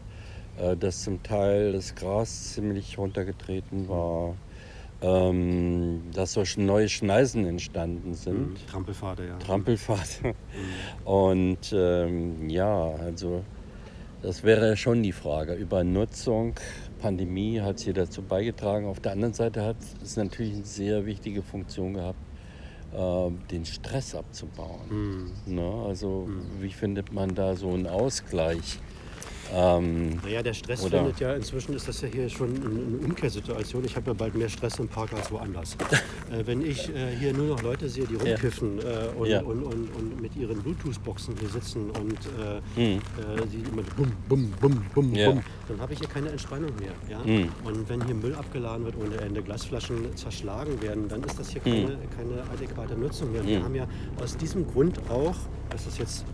äh, 0.59 0.77
dass 0.77 1.03
zum 1.05 1.23
Teil 1.23 1.73
das 1.73 1.95
Gras 1.95 2.55
ziemlich 2.55 2.99
runtergetreten 2.99 3.89
war, 3.89 4.35
ähm, 5.03 6.03
dass 6.13 6.33
so 6.33 6.43
neue 6.57 6.89
Schneisen 6.89 7.47
entstanden 7.47 8.15
sind, 8.15 8.51
Mhm. 8.51 8.67
Trampelpfade, 8.71 9.27
ja. 9.29 9.39
Trampelpfade. 9.39 10.35
Und 11.05 11.73
ähm, 11.73 12.51
ja, 12.51 12.91
also 12.97 13.45
das 14.23 14.43
wäre 14.43 14.77
schon 14.77 15.03
die 15.03 15.13
Frage. 15.13 15.55
Übernutzung, 15.55 16.55
Pandemie 17.01 17.61
hat 17.61 17.81
hier 17.81 17.95
dazu 17.95 18.23
beigetragen. 18.23 18.87
Auf 18.87 19.01
der 19.01 19.13
anderen 19.13 19.33
Seite 19.33 19.65
hat 19.65 19.77
es 20.03 20.17
natürlich 20.17 20.55
eine 20.55 20.65
sehr 20.65 21.07
wichtige 21.07 21.43
Funktion 21.43 21.95
gehabt, 21.95 22.19
den 22.93 23.65
Stress 23.65 24.15
abzubauen. 24.15 24.91
Hm. 25.47 25.55
Ne? 25.55 25.85
Also 25.87 26.29
wie 26.61 26.71
findet 26.71 27.13
man 27.13 27.35
da 27.35 27.55
so 27.55 27.71
einen 27.71 27.87
Ausgleich? 27.87 28.81
Ähm, 29.53 30.21
Naja, 30.23 30.43
der 30.43 30.55
Stress 30.55 30.83
Oder- 30.85 30.99
findet 30.99 31.21
ja, 31.21 31.35
inzwischen 31.35 31.75
ist 31.75 31.89
das 31.89 32.01
ja 32.03 32.09
hier 32.09 32.29
schon 32.29 32.49
eine 32.57 33.05
Umkehrsituation. 33.05 33.85
Ich 33.85 33.97
habe 33.97 34.09
ja 34.09 34.13
bald 34.15 34.35
mehr 34.35 34.49
Stress 34.49 34.79
im 34.79 34.89
Park 34.89 35.13
als 35.13 35.31
woanders. 35.31 35.77
äh, 36.31 36.45
wenn 36.47 36.63
ich 36.65 36.89
äh, 36.95 37.17
hier 37.19 37.33
nur 37.33 37.47
noch 37.49 37.63
Leute 37.63 37.89
sehe, 37.89 38.05
die 38.07 38.15
rumkiffen 38.17 38.79
äh, 38.79 39.09
und, 39.19 39.27
Ja. 39.29 39.41
und, 39.43 39.63
und, 39.63 39.89
und 39.97 40.21
mit 40.21 40.37
ihren 40.37 40.63
Bluetooth-Boxen 40.63 41.35
hier 41.39 41.49
sitzen 41.49 41.91
und 41.91 42.19
Hm. 42.77 42.99
äh, 42.99 43.01
die 43.53 43.59
immer 43.71 43.83
bum, 43.97 44.13
bum, 44.29 44.51
bum, 44.61 44.85
bum, 44.95 45.15
Ja. 45.15 45.31
bum, 45.31 45.43
dann 45.69 45.81
habe 45.81 45.93
ich 45.93 45.99
hier 45.99 46.09
keine 46.09 46.29
Entspannung 46.31 46.71
mehr. 46.79 46.93
Ja? 47.09 47.23
Hm. 47.25 47.49
Und 47.65 47.89
wenn 47.89 48.05
hier 48.05 48.15
Müll 48.15 48.35
abgeladen 48.35 48.85
wird 48.85 48.97
ohne 48.97 49.17
Ende, 49.17 49.43
Glasflaschen 49.43 50.15
zerschlagen 50.17 50.81
werden, 50.83 51.09
dann 51.09 51.23
ist 51.25 51.39
das 51.39 51.51
hier 51.51 51.61
keine, 51.63 51.99
keine 52.17 52.43
adäquate 52.55 52.95
Nutzung 52.97 53.33
mehr. 53.33 53.45
Wir 53.47 53.57
Hm. 53.57 53.65
haben 53.65 53.75
ja 53.75 53.87
aus 54.23 54.37
diesem 54.37 54.67
Grund 54.67 54.99
auch, 55.11 55.35
das 55.71 55.87
ist 55.87 55.99
jetzt 55.99 56.25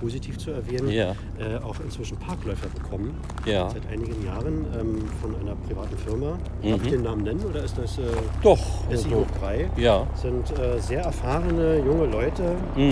positiv 0.00 0.36
zu 0.38 0.50
erwähnen, 0.50 0.88
Ja. 0.90 1.12
äh, 1.38 1.56
auch 1.62 1.76
inzwischen 1.80 2.16
Parkläufer 2.18 2.68
bekommen. 2.68 3.14
Ja. 3.46 3.70
Seit 3.70 3.86
einigen 3.90 4.24
Jahren 4.24 4.66
ähm, 4.78 5.04
von 5.22 5.34
einer 5.36 5.54
privaten 5.56 5.96
Firma. 5.96 6.38
Mhm. 6.62 6.70
Darf 6.70 6.82
ich 6.84 6.90
den 6.90 7.02
Namen 7.02 7.22
nennen 7.22 7.44
oder 7.48 7.64
ist 7.64 7.78
das 7.78 7.98
äh, 7.98 8.02
doch. 8.42 8.58
SI 8.58 8.92
Also, 8.92 9.10
hoch 9.16 9.26
3? 9.40 9.70
ja. 9.76 10.06
Sind 10.14 10.50
äh, 10.58 10.78
sehr 10.80 11.02
erfahrene 11.02 11.78
junge 11.78 12.06
Leute. 12.06 12.56
Hm. 12.74 12.90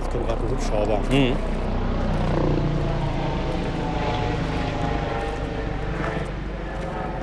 Jetzt 0.00 0.10
kommt 0.12 0.26
gerade 0.28 0.40
ein 0.42 0.50
Hubschrauber. 0.50 0.98
Hm. 1.10 1.32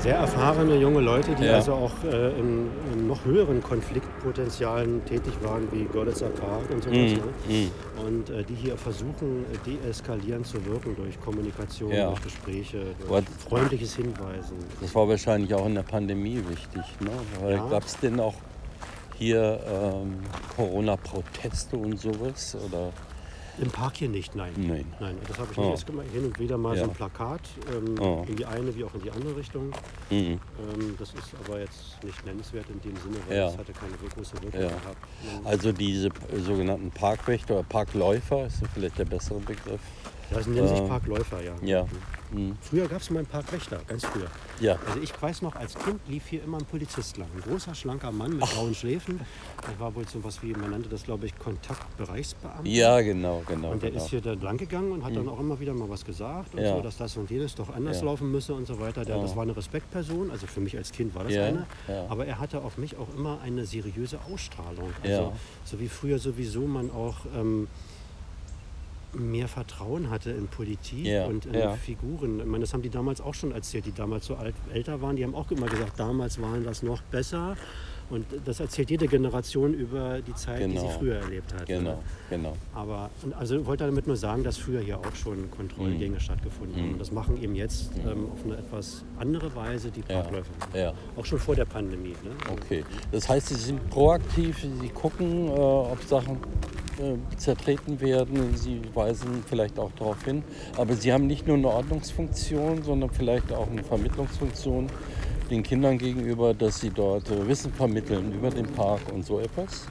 Sehr 0.01 0.15
erfahrene 0.15 0.77
junge 0.77 1.00
Leute, 1.00 1.36
die 1.36 1.43
Ja. 1.46 1.55
also 1.55 1.74
auch 1.74 1.91
äh, 2.12 2.31
in, 2.31 2.70
in 2.91 3.08
noch 3.08 3.24
höheren 3.24 3.62
Konfliktpotenzialen 3.62 5.05
tätig 5.05 5.34
waren, 5.43 5.67
wie 5.72 5.84
Görlitzer 5.86 6.29
Park 6.29 6.63
und 6.72 6.84
sowas. 6.84 6.96
Hm. 6.98 7.13
Ne? 7.13 7.22
Hm. 7.48 7.72
Und 8.08 8.29
äh, 8.31 8.43
die 8.43 8.55
hier 8.55 8.75
versuchen, 8.77 9.46
deeskalierend 9.65 10.48
zu 10.48 10.63
wirken 10.65 10.96
durch 10.96 11.22
Kommunikation, 11.22 11.91
Ja. 11.91 12.08
durch 12.08 12.24
Gespräche, 12.24 12.79
durch 13.00 13.10
What- 13.12 13.24
freundliches 13.48 13.96
Hinweisen. 13.96 14.58
Das 14.81 14.96
war 14.96 15.08
wahrscheinlich 15.08 15.53
auch 15.53 15.67
in 15.67 15.75
der 15.75 15.84
Pandemie 15.84 16.41
wichtig. 16.50 16.81
Ne? 17.00 17.12
Weil 17.39 17.55
Ja. 17.58 17.67
Gab 17.70 17.84
es 17.84 17.96
denn 18.00 18.20
auch 18.20 18.34
hier 19.20 19.60
ähm, 19.67 20.15
Corona-Proteste 20.55 21.77
und 21.77 22.00
sowas? 22.00 22.58
Oder? 22.67 22.89
Im 23.60 23.70
Park 23.70 23.98
hier 23.98 24.10
nicht, 24.10 24.34
nein. 24.36 24.53
Nein. 24.55 24.86
Nein, 25.00 25.17
das 25.27 25.38
habe 25.38 25.50
ich 25.51 25.58
Oh. 25.58 25.62
nicht. 25.65 25.74
Es 25.79 25.86
gibt 25.86 25.98
mal 25.98 26.05
hin 26.08 26.25
und 26.25 26.39
wieder 26.39 26.58
mal 26.58 26.75
so 26.75 26.84
Ja. 26.84 26.88
ein 26.88 26.93
Plakat, 26.93 27.41
ähm, 27.75 27.96
Oh. 28.00 28.25
in 28.27 28.36
die 28.38 28.46
eine 28.46 28.74
wie 28.75 28.84
auch 28.84 28.93
in 28.96 29.01
die 29.01 29.12
andere 29.12 29.36
Richtung. 29.36 29.72
Mhm. 30.10 30.17
Ähm, 30.17 30.39
das 30.98 31.10
ist 31.13 31.34
aber 31.46 31.60
jetzt 31.60 32.01
nicht 32.03 32.25
nennenswert 32.25 32.65
in 32.70 32.79
dem 32.81 32.96
Sinne, 32.98 33.17
weil 33.27 33.38
Ja. 33.38 33.48
es 33.50 33.58
hatte 33.58 33.74
keine 33.74 33.93
große 33.93 34.34
Wirkung 34.41 34.62
Ja. 34.62 34.67
gehabt. 34.70 34.98
Also 35.43 35.72
diese 35.72 36.10
sogenannten 36.46 36.91
Parkwächter 36.91 37.55
oder 37.55 37.63
Parkläufer 37.63 38.46
ist 38.48 38.62
vielleicht 38.74 38.98
der 38.98 39.05
bessere 39.05 39.39
Begriff. 39.39 39.81
Das 40.34 40.48
nennen 40.48 40.68
sich 40.68 40.80
äh, 40.80 40.88
Parkläufer, 40.88 41.42
ja. 41.44 41.54
Ja. 41.62 41.86
Mhm. 42.32 42.58
Früher 42.62 42.88
gab 42.88 43.02
es 43.02 43.10
mal 43.10 43.20
einen 43.20 43.28
Parkwächter, 43.28 43.80
ganz 43.88 44.06
früher. 44.06 44.28
Ja. 44.62 44.80
Also 44.88 45.02
ich 45.02 45.22
weiß 45.22 45.42
noch, 45.42 45.56
als 45.56 45.76
Kind 45.76 46.00
lief 46.08 46.28
hier 46.28 46.44
immer 46.44 46.58
ein 46.60 46.66
Polizist 46.66 47.18
lang. 47.18 47.28
Ein 47.36 47.42
großer, 47.42 47.76
schlanker 47.76 48.12
Mann 48.14 48.38
mit 48.38 48.50
grauen 48.50 48.74
Schläfen. 48.74 49.20
Das 49.62 49.78
war 49.80 49.94
wohl 49.94 50.08
so 50.08 50.24
was 50.24 50.42
wie, 50.42 50.54
man 50.54 50.72
nannte 50.72 50.88
das 50.88 51.04
glaube 51.04 51.26
ich 51.26 51.38
Kontaktbereichsbeamter. 51.38 52.70
Ja, 52.70 53.02
genau, 53.02 53.44
genau. 53.46 53.72
Und 53.72 53.84
der 53.84 53.92
genau. 53.92 54.04
ist 54.04 54.10
hier 54.10 54.22
da 54.22 54.34
lang 54.34 54.58
gegangen 54.58 54.92
und 54.94 55.04
hat 55.04 55.16
dann 55.16 55.28
auch 55.28 55.40
immer 55.40 55.60
wieder 55.60 55.74
mal 55.74 55.90
was 55.90 56.06
gesagt 56.06 56.56
und 56.56 56.62
Ja. 56.62 56.76
so, 56.76 56.82
dass 56.82 56.98
das 56.98 57.18
und 57.18 57.30
jenes 57.30 57.56
doch 57.56 57.70
anders 57.74 58.00
Ja. 58.00 58.06
laufen 58.06 58.32
müsse 58.32 58.54
und 58.54 58.66
so 58.68 58.80
weiter. 58.80 59.04
Der, 59.04 59.18
Ja. 59.18 59.22
Das 59.22 59.36
war 59.36 59.44
eine 59.44 59.56
Respektperson, 59.56 60.32
also 60.32 60.48
für 60.48 60.62
mich 60.62 60.78
als 60.78 60.92
Kind 60.92 61.14
war 61.14 61.26
das 61.26 61.34
Ja, 61.34 61.46
eine. 61.48 61.66
ja. 61.88 62.06
Aber 62.08 62.26
er 62.26 62.40
hatte 62.40 62.62
auf 62.62 62.78
mich 62.78 62.96
auch 62.98 63.08
immer 63.18 63.40
eine 63.42 63.66
seriöse 63.66 64.20
Ausstrahlung. 64.32 64.94
Also 65.04 65.22
Ja. 65.22 65.32
so 65.66 65.80
wie 65.80 65.90
früher 65.90 66.18
sowieso 66.20 66.62
man 66.62 66.90
auch 66.92 67.18
ähm, 67.36 67.68
mehr 69.13 69.48
Vertrauen 69.48 70.10
hatte 70.10 70.32
in 70.32 70.48
Politik 70.48 71.06
Ja, 71.06 71.25
und 71.25 71.46
in 71.46 71.53
ja. 71.53 71.74
Figuren. 71.75 72.39
Ich 72.39 72.46
meine, 72.46 72.62
das 72.63 72.74
haben 72.74 72.82
die 72.82 72.89
damals 72.89 73.22
auch 73.22 73.34
schon 73.34 73.51
erzählt, 73.51 73.86
die 73.86 73.91
damals 73.94 74.25
so 74.25 74.36
alt, 74.36 74.56
älter 74.74 75.01
waren. 75.01 75.16
Die 75.16 75.24
haben 75.24 75.36
auch 75.36 75.50
immer 75.51 75.68
gesagt, 75.68 76.00
damals 76.00 76.42
waren 76.42 76.64
das 76.64 76.83
noch 76.83 77.01
besser. 77.03 77.55
Und 78.09 78.25
das 78.44 78.59
erzählt 78.59 78.90
jede 78.90 79.07
Generation 79.07 79.74
über 79.74 80.20
die 80.22 80.36
Zeit, 80.36 80.59
die 80.59 80.74
Genau. 80.74 80.81
sie 80.81 80.98
früher 81.00 81.16
erlebt 81.16 81.53
hat. 81.53 81.66
Genau, 81.66 82.03
genau. 82.29 82.57
Aber 82.75 83.09
und 83.24 83.33
also 83.33 83.57
ich 83.59 83.66
wollte 83.66 83.86
damit 83.86 84.05
nur 84.05 84.18
sagen, 84.18 84.44
dass 84.44 84.57
früher 84.57 84.81
hier 84.81 84.98
auch 85.00 85.16
schon 85.16 85.50
Kontrollgänge 85.51 86.16
Mhm. 86.16 86.20
stattgefunden 86.20 86.75
haben. 86.81 87.00
Das 87.00 87.14
machen 87.14 87.42
eben 87.42 87.55
jetzt 87.55 87.90
ähm, 88.05 88.27
auf 88.33 88.44
eine 88.44 88.57
etwas 88.57 89.05
andere 89.18 89.55
Weise 89.55 89.92
die 89.92 90.01
Ja. 90.09 90.20
Parkläufer. 90.22 90.51
Ja. 90.74 90.94
Auch 91.16 91.25
schon 91.25 91.40
vor 91.40 91.55
der 91.55 91.64
Pandemie. 91.64 92.16
Ne? 92.24 92.31
Okay. 92.51 92.83
Das 93.14 93.29
heißt, 93.29 93.48
Sie 93.48 93.55
sind 93.55 93.90
proaktiv, 93.90 94.57
Sie 94.59 94.90
gucken, 94.90 95.48
äh, 95.48 95.51
ob 95.51 96.03
Sachen 96.03 96.38
äh, 97.00 97.38
zertreten 97.38 98.00
werden. 98.01 98.56
Sie 98.56 98.82
weisen 98.94 99.44
vielleicht 99.48 99.80
auch 99.80 99.92
darauf 99.94 100.24
hin. 100.24 100.44
Aber 100.77 100.96
Sie 100.96 101.12
haben 101.12 101.27
nicht 101.27 101.48
nur 101.48 101.58
eine 101.58 101.68
Ordnungsfunktion, 101.68 102.84
sondern 102.84 103.10
vielleicht 103.10 103.51
auch 103.54 103.70
eine 103.70 103.84
Vermittlungsfunktion 103.84 104.88
den 105.51 105.64
Kindern 105.64 105.98
gegenüber, 105.98 106.54
dass 106.54 106.80
sie 106.80 106.90
dort 106.90 107.30
äh, 107.30 107.48
Wissen 107.48 107.74
vermitteln 107.74 108.34
über 108.34 108.50
den 108.50 108.66
Park 108.68 109.01
und 109.14 109.25
so 109.25 109.40
etwas. 109.40 109.86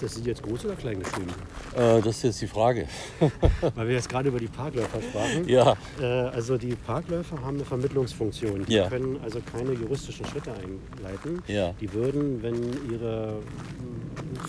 Das 0.00 0.18
jetzt 0.24 0.42
groß 0.42 0.64
oder 0.64 0.74
klein 0.76 0.98
geschrieben? 1.00 1.30
Äh, 1.76 2.00
das 2.00 2.16
ist 2.16 2.22
jetzt 2.22 2.40
die 2.42 2.46
Frage. 2.46 2.86
Weil 3.74 3.88
wir 3.88 3.94
jetzt 3.96 4.08
gerade 4.08 4.28
über 4.28 4.38
die 4.38 4.46
Parkläufer 4.48 5.00
sprachen. 5.02 5.46
Ja, 5.48 5.76
Äh, 6.00 6.04
also 6.04 6.56
die 6.56 6.74
Parkläufer 6.74 7.40
haben 7.42 7.56
eine 7.56 7.64
Vermittlungsfunktion. 7.64 8.64
Die 8.66 8.74
Ja. 8.74 8.88
können 8.88 9.18
also 9.22 9.40
keine 9.52 9.72
juristischen 9.72 10.24
Schritte 10.26 10.52
einleiten. 10.52 11.42
Ja. 11.46 11.74
Die 11.80 11.92
würden, 11.92 12.42
wenn 12.42 12.54
ihre 12.90 13.34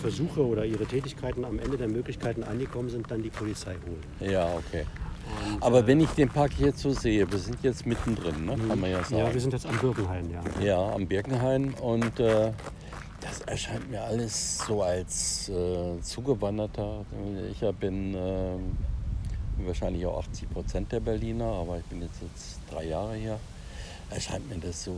Versuche 0.00 0.44
oder 0.44 0.64
ihre 0.64 0.86
Tätigkeiten 0.86 1.44
am 1.44 1.58
Ende 1.58 1.76
der 1.76 1.88
Möglichkeiten 1.88 2.42
angekommen 2.44 2.88
sind, 2.88 3.10
dann 3.10 3.22
die 3.22 3.30
Polizei 3.30 3.74
holen. 3.86 4.30
ja, 4.32 4.46
okay. 4.54 4.86
Und, 5.46 5.62
Aber 5.62 5.80
äh, 5.80 5.86
wenn 5.86 6.00
ich 6.00 6.10
den 6.10 6.28
Park 6.28 6.52
jetzt 6.58 6.80
so 6.80 6.90
sehe, 6.90 7.30
wir 7.30 7.38
sind 7.38 7.56
jetzt 7.62 7.86
mittendrin, 7.86 8.44
ne? 8.44 8.56
kann 8.68 8.80
man 8.80 8.90
ja 8.90 9.02
sagen. 9.04 9.18
Ja, 9.18 9.32
wir 9.32 9.40
sind 9.40 9.52
jetzt 9.52 9.66
am 9.66 9.78
Birkenhain, 9.78 10.28
ja. 10.30 10.42
Ja, 10.64 10.92
am 10.94 11.06
Birkenhain 11.06 11.72
und 11.74 12.18
äh, 12.20 12.50
das 13.22 13.40
erscheint 13.42 13.90
mir 13.90 14.02
alles 14.02 14.58
so 14.58 14.82
als 14.82 15.48
äh, 15.48 16.00
Zugewanderter. 16.02 17.04
Ich 17.50 17.60
bin 17.76 18.14
äh, 18.14 18.58
wahrscheinlich 19.58 20.04
auch 20.06 20.18
80 20.18 20.50
Prozent 20.50 20.92
der 20.92 21.00
Berliner, 21.00 21.44
aber 21.44 21.78
ich 21.78 21.84
bin 21.84 22.02
jetzt, 22.02 22.20
jetzt 22.20 22.60
drei 22.70 22.84
Jahre 22.86 23.14
hier. 23.14 23.38
Erscheint 24.10 24.48
mir 24.48 24.58
das 24.58 24.84
so, 24.84 24.96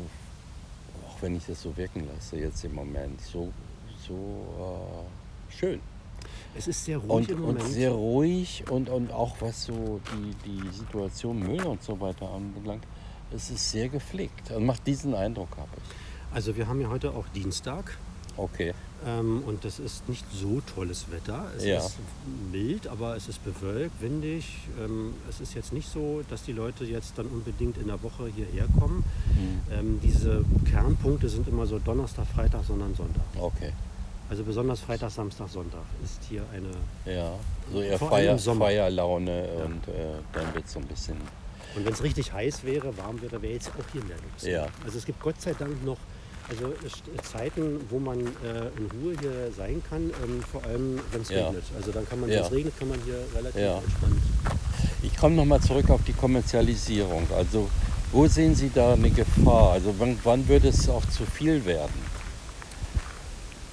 auch 1.07 1.23
wenn 1.23 1.37
ich 1.37 1.47
das 1.47 1.63
so 1.63 1.77
wirken 1.77 2.09
lasse 2.13 2.39
jetzt 2.39 2.65
im 2.65 2.75
Moment, 2.75 3.21
so, 3.21 3.53
so 4.07 4.15
äh, 4.15 5.53
schön. 5.55 5.81
Es 6.57 6.67
ist 6.67 6.85
sehr 6.85 6.99
ruhig 6.99 7.29
Und, 7.29 7.31
im 7.31 7.45
und 7.45 7.63
sehr 7.63 7.91
ruhig 7.91 8.65
und, 8.71 8.89
und 8.89 9.13
auch 9.13 9.37
was 9.41 9.65
so 9.65 10.01
die, 10.13 10.51
die 10.51 10.69
Situation 10.71 11.41
Müll 11.41 11.63
und 11.65 11.83
so 11.83 12.01
weiter 12.01 12.31
anbelangt, 12.31 12.85
es 13.35 13.51
ist 13.51 13.71
sehr 13.71 13.89
gepflegt. 13.89 14.51
Also 14.51 14.61
macht 14.61 14.87
diesen 14.87 15.15
Eindruck, 15.15 15.51
habe 15.57 15.69
ich. 15.77 16.35
Also 16.35 16.57
wir 16.57 16.67
haben 16.67 16.81
ja 16.81 16.89
heute 16.89 17.11
auch 17.11 17.29
Dienstag 17.29 17.99
Okay. 18.37 18.73
ähm, 19.07 19.43
und 19.47 19.65
das 19.65 19.79
ist 19.79 20.09
nicht 20.09 20.25
so 20.33 20.61
tolles 20.75 21.11
Wetter. 21.11 21.45
Es 21.57 21.65
Ja. 21.65 21.79
ist 21.79 21.97
mild, 22.53 22.87
aber 22.89 23.17
es 23.17 23.29
ist 23.29 23.45
bewölkt, 23.45 24.01
windig. 24.01 24.47
Ähm, 24.83 25.15
es 25.29 25.41
ist 25.41 25.55
jetzt 25.55 25.73
nicht 25.73 25.89
so, 25.91 26.23
dass 26.31 26.43
die 26.45 26.53
Leute 26.53 26.85
jetzt 26.85 27.19
dann 27.19 27.27
unbedingt 27.27 27.77
in 27.79 27.87
der 27.89 28.03
Woche 28.03 28.29
hierher 28.35 28.67
kommen. 28.79 29.05
Mhm. 29.35 29.61
Ähm, 29.73 30.01
diese 30.03 30.45
Kernpunkte 30.71 31.29
sind 31.29 31.47
immer 31.49 31.67
so 31.67 31.79
Donnerstag, 31.79 32.27
Freitag, 32.35 32.65
sondern 32.65 32.95
Sonntag. 32.95 33.25
Okay. 33.39 33.73
Also 34.31 34.43
besonders 34.43 34.81
Freitag, 34.81 35.11
Samstag, 35.11 35.49
Sonntag 35.51 35.83
ist 36.03 36.21
hier 36.29 36.43
eine. 36.53 36.71
Ja, 37.15 37.33
so 37.71 37.83
eher 37.83 37.99
Feier. 37.99 38.39
Feierlaune 38.39 39.49
und 39.67 39.87
äh, 39.89 40.15
dann 40.33 40.55
wird 40.55 40.65
es 40.65 40.73
so 40.73 40.79
ein 40.79 40.87
bisschen. 40.87 41.17
Und 41.77 41.85
wenn 41.85 41.93
es 41.93 42.03
richtig 42.03 42.33
heiß 42.33 42.65
wäre, 42.65 42.97
warm 42.97 43.21
wäre, 43.21 43.43
wäre 43.43 43.53
jetzt 43.53 43.69
auch 43.69 43.93
hier 43.93 44.03
mehr 44.05 44.17
los. 44.17 44.43
Ja. 44.47 44.67
Also 44.85 44.97
es 44.97 45.05
gibt 45.05 45.21
Gott 45.21 45.41
sei 45.43 45.53
Dank 45.53 45.85
noch 45.85 45.99
also 46.51 46.73
Zeiten, 47.23 47.81
wo 47.91 47.99
man 47.99 48.19
äh, 48.19 48.69
in 48.79 48.91
Ruhe 49.03 49.15
hier 49.21 49.51
sein 49.57 49.83
kann, 49.89 50.03
ähm, 50.25 50.43
vor 50.51 50.63
allem 50.65 51.01
wenn 51.13 51.23
es 51.23 51.31
Ja. 51.31 51.47
regnet. 51.47 51.65
Also 51.77 51.93
dann 51.93 52.07
kann 52.09 52.21
man, 52.21 52.31
Ja. 52.31 52.37
wenn 52.37 52.45
es 52.45 52.53
regnet, 52.53 52.79
kann 52.79 52.89
man 52.89 52.99
hier 53.05 53.19
relativ 53.35 53.61
Ja. 53.61 53.79
entspannt. 53.79 54.17
Ich 55.03 55.17
komme 55.17 55.35
nochmal 55.37 55.61
zurück 55.61 55.91
auf 55.91 56.03
die 56.05 56.13
Kommerzialisierung. 56.13 57.27
Also, 57.37 57.69
wo 58.13 58.27
sehen 58.27 58.55
Sie 58.55 58.71
da 58.75 58.93
eine 58.95 59.11
Gefahr? 59.11 59.73
Also, 59.73 59.95
wann, 59.99 60.19
wann 60.25 60.47
würde 60.49 60.69
es 60.69 60.89
auch 60.89 61.05
zu 61.07 61.25
viel 61.27 61.65
werden? 61.65 61.93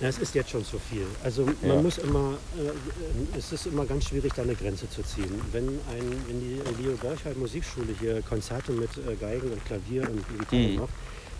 Ja, 0.02 0.08
es 0.08 0.18
ist 0.18 0.34
jetzt 0.34 0.50
schon 0.50 0.66
zu 0.66 0.80
viel. 0.80 1.06
Also 1.24 1.46
man 1.62 1.76
Ja. 1.76 1.82
muss 1.82 2.00
immer, 2.00 2.40
äh, 2.58 3.38
es 3.38 3.52
ist 3.52 3.68
immer 3.68 3.86
ganz 3.86 4.06
schwierig, 4.06 4.34
da 4.36 4.42
eine 4.42 4.56
Grenze 4.56 4.90
zu 4.90 5.04
ziehen. 5.04 5.40
Wenn, 5.52 5.68
ein, 5.68 6.04
wenn 6.28 6.40
die 6.40 6.60
Leo 6.82 6.96
Borchardt 6.98 7.38
Musikschule 7.38 7.94
hier 8.00 8.20
Konzerte 8.24 8.72
mit 8.72 8.90
äh, 8.98 9.16
Geigen 9.16 9.52
und 9.52 9.64
Klavier 9.64 10.02
und 10.10 10.24
Gitarre 10.40 10.70
Mhm. 10.70 10.76
macht, 10.80 10.90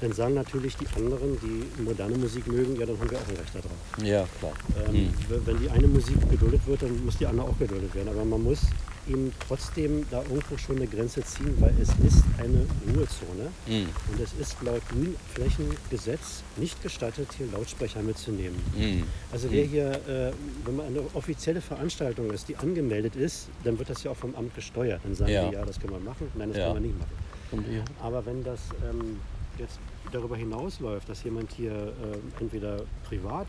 dann 0.02 0.12
sagen 0.14 0.34
natürlich 0.34 0.76
die 0.78 0.88
anderen, 0.98 1.38
die 1.42 1.82
moderne 1.84 2.18
Musik 2.18 2.48
mögen, 2.48 2.76
ja, 2.80 2.86
dann 2.86 3.00
haben 3.00 3.10
wir 3.12 3.18
auch 3.20 3.28
ein 3.30 3.36
Recht 3.38 3.54
darauf. 3.56 3.72
Ja, 4.04 4.28
klar. 4.40 4.54
Ähm, 4.90 5.10
w- 5.30 5.40
Wenn 5.46 5.60
die 5.60 5.70
eine 5.70 5.88
Musik 5.88 6.18
geduldet 6.30 6.62
wird, 6.66 6.82
dann 6.82 7.06
muss 7.06 7.18
die 7.18 7.26
andere 7.28 7.48
auch 7.48 7.58
geduldet 7.60 7.94
werden. 7.96 8.10
Aber 8.10 8.26
man 8.26 8.42
muss 8.44 8.60
eben 9.08 9.32
trotzdem 9.48 10.06
da 10.12 10.22
irgendwo 10.24 10.58
schon 10.58 10.78
eine 10.78 10.88
Grenze 10.88 11.24
ziehen, 11.24 11.56
weil 11.60 11.74
es 11.82 11.90
ist 12.06 12.24
eine 12.38 12.66
Ruhezone. 12.88 13.50
Mhm. 13.68 13.90
Und 14.12 14.20
es 14.22 14.34
ist 14.40 14.56
laut 14.64 14.82
Grünflächengesetz 14.90 16.44
nicht 16.58 16.82
gestattet, 16.84 17.28
hier 17.38 17.48
Lautsprecher 17.52 18.02
mitzunehmen. 18.02 18.58
Mhm. 18.78 19.04
Also 19.32 19.52
wer 19.52 19.66
hier, 19.66 19.92
äh, 20.08 20.32
wenn 20.66 20.76
man 20.76 20.88
eine 20.88 21.02
offizielle 21.14 21.62
Veranstaltung 21.62 22.32
ist, 22.32 22.48
die 22.48 22.56
angemeldet 22.58 23.16
ist, 23.16 23.48
dann 23.64 23.78
wird 23.80 23.90
das 23.90 24.04
ja 24.04 24.12
auch 24.12 24.18
vom 24.18 24.36
Amt 24.36 24.56
gesteuert. 24.56 25.02
Dann 25.04 25.16
sagen 25.16 25.32
Ja. 25.32 25.48
die, 25.50 25.56
ja, 25.56 25.66
das 25.66 25.80
können 25.80 25.94
wir 25.94 26.00
machen, 26.00 26.28
nein, 26.36 26.50
das 26.50 26.58
Ja. 26.58 26.72
können 26.74 26.84
wir 26.84 26.88
nicht 26.92 27.00
machen. 27.00 27.84
Aber 28.02 28.26
wenn 28.26 28.44
das 28.44 28.60
ähm, 28.90 29.20
jetzt 29.58 29.78
darüber 30.12 30.36
hinausläuft, 30.36 31.08
dass 31.10 31.24
jemand 31.24 31.52
hier 31.52 31.72
äh, 31.72 32.42
entweder 32.42 32.84
privat 33.04 33.48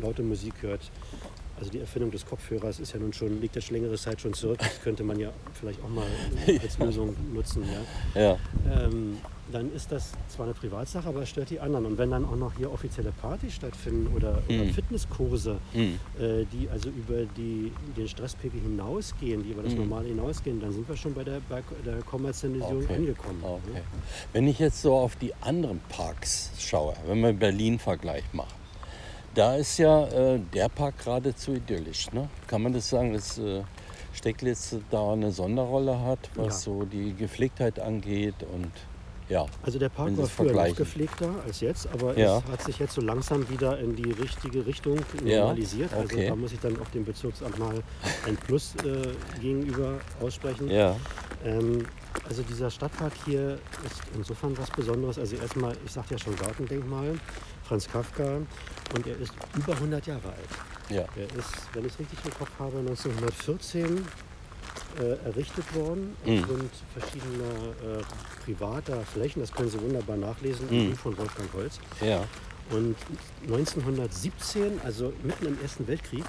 laute 0.00 0.22
Musik 0.22 0.54
hört, 0.60 0.90
also 1.60 1.70
die 1.70 1.78
Erfindung 1.78 2.10
des 2.10 2.24
Kopfhörers 2.26 2.80
ist 2.80 2.92
ja 2.94 2.98
nun 2.98 3.12
schon, 3.12 3.40
liegt 3.40 3.54
ja 3.54 3.60
schon 3.62 3.76
längere 3.76 3.96
Zeit 3.96 4.20
schon 4.20 4.32
zurück, 4.34 4.58
das 4.58 4.80
könnte 4.82 5.04
man 5.04 5.18
ja 5.20 5.30
vielleicht 5.52 5.80
auch 5.84 5.88
mal 5.90 6.06
als 6.62 6.78
Lösung 6.78 7.14
nutzen, 7.34 7.62
ja. 8.14 8.20
Ja. 8.20 8.38
Ähm, 8.86 9.18
dann 9.52 9.72
ist 9.74 9.90
das 9.90 10.12
zwar 10.28 10.46
eine 10.46 10.54
Privatsache, 10.54 11.08
aber 11.08 11.22
es 11.22 11.28
stört 11.28 11.50
die 11.50 11.58
anderen. 11.58 11.84
Und 11.84 11.98
wenn 11.98 12.12
dann 12.12 12.24
auch 12.24 12.36
noch 12.36 12.52
hier 12.56 12.72
offizielle 12.72 13.10
Partys 13.10 13.54
stattfinden 13.54 14.06
oder, 14.14 14.40
oder 14.48 14.64
Mhm. 14.64 14.70
Fitnesskurse, 14.72 15.58
Mhm. 15.74 15.98
äh, 16.20 16.44
die 16.52 16.68
also 16.70 16.88
über 16.88 17.24
die, 17.36 17.72
den 17.96 18.06
Stresspegel 18.08 18.60
hinausgehen, 18.60 19.42
die 19.42 19.50
über 19.50 19.64
das 19.64 19.72
Mhm. 19.72 19.80
Normale 19.80 20.06
hinausgehen, 20.06 20.60
dann 20.60 20.72
sind 20.72 20.88
wir 20.88 20.96
schon 20.96 21.14
bei 21.14 21.24
der, 21.24 21.40
bei 21.48 21.62
der 21.84 21.96
Kommerzialisierung 22.02 22.84
Okay. 22.84 22.94
angekommen. 22.94 23.40
Okay. 23.42 23.72
ne? 23.74 23.82
Wenn 24.32 24.46
ich 24.46 24.60
jetzt 24.60 24.80
so 24.82 24.94
auf 24.94 25.16
die 25.16 25.34
anderen 25.40 25.80
Parks 25.88 26.52
schaue, 26.56 26.94
wenn 27.08 27.20
wir 27.20 27.32
Berlin-Vergleich 27.32 28.22
machen, 28.32 28.54
da 29.34 29.56
ist 29.56 29.78
ja 29.78 30.06
äh, 30.08 30.40
der 30.52 30.68
Park 30.68 30.94
geradezu 31.04 31.52
idyllisch. 31.54 32.10
Ne? 32.12 32.28
Kann 32.46 32.62
man 32.62 32.72
das 32.72 32.88
sagen, 32.88 33.12
dass 33.12 33.38
äh, 33.38 33.62
Stecklitz 34.12 34.76
da 34.90 35.12
eine 35.12 35.30
Sonderrolle 35.30 36.00
hat, 36.00 36.30
was 36.34 36.64
Ja. 36.66 36.72
so 36.72 36.84
die 36.84 37.14
Gepflegtheit 37.14 37.78
angeht 37.78 38.34
und 38.52 38.70
ja. 39.28 39.46
Also 39.62 39.78
der 39.78 39.90
Park 39.90 40.16
war 40.18 40.26
früher 40.26 40.52
noch 40.52 40.74
gepflegter 40.74 41.30
als 41.46 41.60
jetzt, 41.60 41.86
aber 41.92 42.18
Ja. 42.18 42.38
es 42.38 42.44
hat 42.50 42.62
sich 42.62 42.80
jetzt 42.80 42.94
so 42.94 43.00
langsam 43.00 43.48
wieder 43.48 43.78
in 43.78 43.94
die 43.94 44.10
richtige 44.10 44.66
Richtung 44.66 44.98
Ja, 45.24 45.42
normalisiert. 45.42 45.92
Also 45.92 46.16
okay. 46.16 46.26
da 46.26 46.34
muss 46.34 46.50
ich 46.52 46.58
dann 46.58 46.76
auch 46.82 46.88
dem 46.88 47.04
Bezirksamt 47.04 47.56
mal 47.56 47.80
ein 48.26 48.36
Plus 48.36 48.74
äh, 48.84 49.12
gegenüber 49.40 50.00
aussprechen. 50.20 50.68
Ja. 50.68 50.96
Ähm, 51.44 51.86
also 52.28 52.42
dieser 52.42 52.70
Stadtpark 52.70 53.12
hier 53.24 53.60
ist 53.86 54.02
insofern 54.16 54.58
was 54.58 54.68
Besonderes. 54.72 55.16
Also 55.16 55.36
erstmal, 55.36 55.76
ich 55.86 55.92
sagte 55.92 56.14
ja 56.14 56.18
schon 56.18 56.34
Gartendenkmal, 56.34 57.14
Franz 57.70 57.86
Kafka 57.88 58.38
und 58.96 59.06
er 59.06 59.16
ist 59.20 59.32
über 59.56 59.74
100 59.74 60.04
Jahre 60.08 60.26
alt. 60.26 60.88
Ja. 60.88 61.02
Er 61.14 61.38
ist, 61.38 61.54
wenn 61.72 61.84
ich 61.86 61.92
es 61.92 62.00
richtig 62.00 62.18
im 62.24 62.34
Kopf 62.34 62.50
habe, 62.58 62.78
1914 62.78 64.04
äh, 64.98 65.12
errichtet 65.24 65.72
worden 65.76 66.16
Mhm. 66.26 66.40
aufgrund 66.42 66.70
verschiedener 66.98 68.00
äh, 68.00 68.02
privater 68.44 69.00
Flächen. 69.02 69.38
Das 69.38 69.52
können 69.52 69.70
Sie 69.70 69.80
wunderbar 69.80 70.16
nachlesen 70.16 70.66
Mhm. 70.66 70.72
im 70.80 70.90
Buch 70.90 70.98
von 70.98 71.16
Wolfgang 71.18 71.48
Holz. 71.52 71.78
Ja. 72.00 72.24
Und 72.72 72.96
1917, 73.46 74.80
also 74.84 75.12
mitten 75.22 75.46
im 75.46 75.62
Ersten 75.62 75.86
Weltkrieg, 75.86 76.24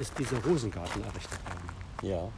ist 0.00 0.18
dieser 0.18 0.42
Rosengarten 0.46 1.02
errichtet 1.02 1.38
worden. 1.44 2.10
Ja. 2.10 2.28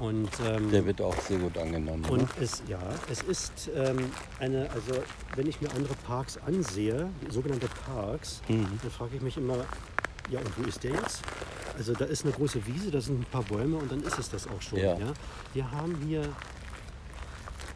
Und, 0.00 0.28
ähm, 0.44 0.70
Der 0.72 0.84
wird 0.86 1.00
auch 1.00 1.16
sehr 1.20 1.38
gut 1.38 1.56
angenommen. 1.56 2.02
ne? 2.02 2.08
und 2.10 2.28
es, 2.40 2.62
ja, 2.66 2.80
es 3.10 3.22
ist 3.22 3.70
ähm, 3.76 4.10
eine, 4.40 4.68
also 4.70 5.00
wenn 5.36 5.46
ich 5.46 5.60
mir 5.60 5.70
andere 5.72 5.94
Parks 6.04 6.36
ansehe, 6.46 7.08
sogenannte 7.30 7.68
Parks, 7.86 8.42
Mhm. 8.48 8.66
dann 8.82 8.90
frage 8.90 9.16
ich 9.16 9.22
mich 9.22 9.36
immer, 9.36 9.58
ja 10.30 10.40
und 10.40 10.58
wo 10.58 10.62
ist 10.68 10.82
der 10.82 10.92
jetzt? 10.92 11.22
Also 11.78 11.92
da 11.92 12.06
ist 12.06 12.24
eine 12.24 12.32
große 12.32 12.66
Wiese, 12.66 12.90
da 12.90 13.00
sind 13.00 13.20
ein 13.20 13.26
paar 13.30 13.42
Bäume 13.44 13.76
und 13.76 13.90
dann 13.90 14.02
ist 14.02 14.18
es 14.18 14.30
das 14.30 14.46
auch 14.48 14.60
schon. 14.60 14.78
Ja. 14.80 14.98
Ja. 14.98 15.12
Wir 15.52 15.70
haben 15.70 15.96
hier 16.06 16.22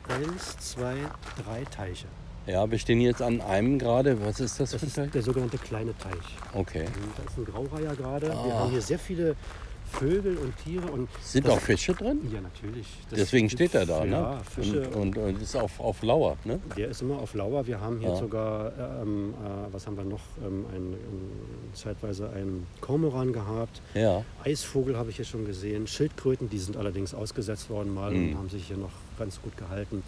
eins, 0.08 0.56
zwei, 0.58 0.96
drei 1.44 1.64
Teiche. 1.64 2.06
Ja, 2.46 2.68
wir 2.70 2.78
stehen 2.78 3.00
jetzt 3.00 3.20
an 3.20 3.40
einem 3.42 3.78
gerade. 3.78 4.24
Was 4.24 4.40
ist 4.40 4.58
das, 4.58 4.70
Das 4.70 4.80
für 4.80 4.86
ein 4.86 4.88
ist 4.88 4.94
Teil? 4.96 5.08
der 5.08 5.22
sogenannte 5.22 5.58
kleine 5.58 5.96
Teich. 5.98 6.14
Okay. 6.54 6.86
Da 7.16 7.22
ist 7.30 7.36
ein 7.36 7.44
Graureiher 7.44 7.94
gerade. 7.94 8.28
Wir 8.28 8.34
Ah. 8.34 8.60
haben 8.60 8.70
hier 8.70 8.80
sehr 8.80 8.98
viele 8.98 9.36
Vögel 9.88 10.36
und 10.38 10.54
Tiere 10.64 10.86
und 10.92 11.08
Sind 11.22 11.48
auch 11.48 11.58
Fische 11.60 11.92
drin? 11.94 12.18
ja 12.32 12.40
natürlich. 12.40 12.86
Das- 13.10 13.18
Deswegen 13.18 13.48
steht 13.50 13.74
er 13.74 13.86
da, 13.86 14.04
ja, 14.04 14.34
ne? 14.34 14.38
Fische. 14.54 14.88
Und, 14.90 15.16
und, 15.16 15.18
und 15.18 15.42
ist 15.42 15.56
auf, 15.56 15.80
auf 15.80 16.02
Lauer, 16.02 16.36
ne? 16.44 16.60
Der 16.76 16.88
ist 16.88 17.02
immer 17.02 17.18
auf 17.18 17.34
Lauer. 17.34 17.66
Wir 17.66 17.80
haben 17.80 17.98
hier 17.98 18.10
Ja. 18.10 18.16
sogar, 18.16 18.72
ähm, 19.02 19.34
äh, 19.34 19.72
was 19.72 19.86
haben 19.86 19.96
wir 19.96 20.04
noch, 20.04 20.20
ähm, 20.44 20.64
ein, 20.74 20.92
ein, 20.92 21.74
zeitweise 21.74 22.30
einen 22.30 22.66
Kormoran 22.80 23.32
gehabt. 23.32 23.80
Ja. 23.94 24.24
Eisvogel 24.44 24.96
habe 24.96 25.10
ich 25.10 25.16
hier 25.16 25.24
schon 25.24 25.44
gesehen. 25.44 25.86
Schildkröten, 25.86 26.48
die 26.50 26.58
sind 26.58 26.76
allerdings 26.76 27.14
ausgesetzt 27.14 27.70
worden 27.70 27.92
mal 27.94 28.12
Mhm. 28.12 28.28
und 28.32 28.38
haben 28.38 28.48
sich 28.50 28.66
hier 28.66 28.76
noch 28.76 28.92
ganz 29.18 29.40
gut 29.42 29.56
gehalten. 29.56 30.02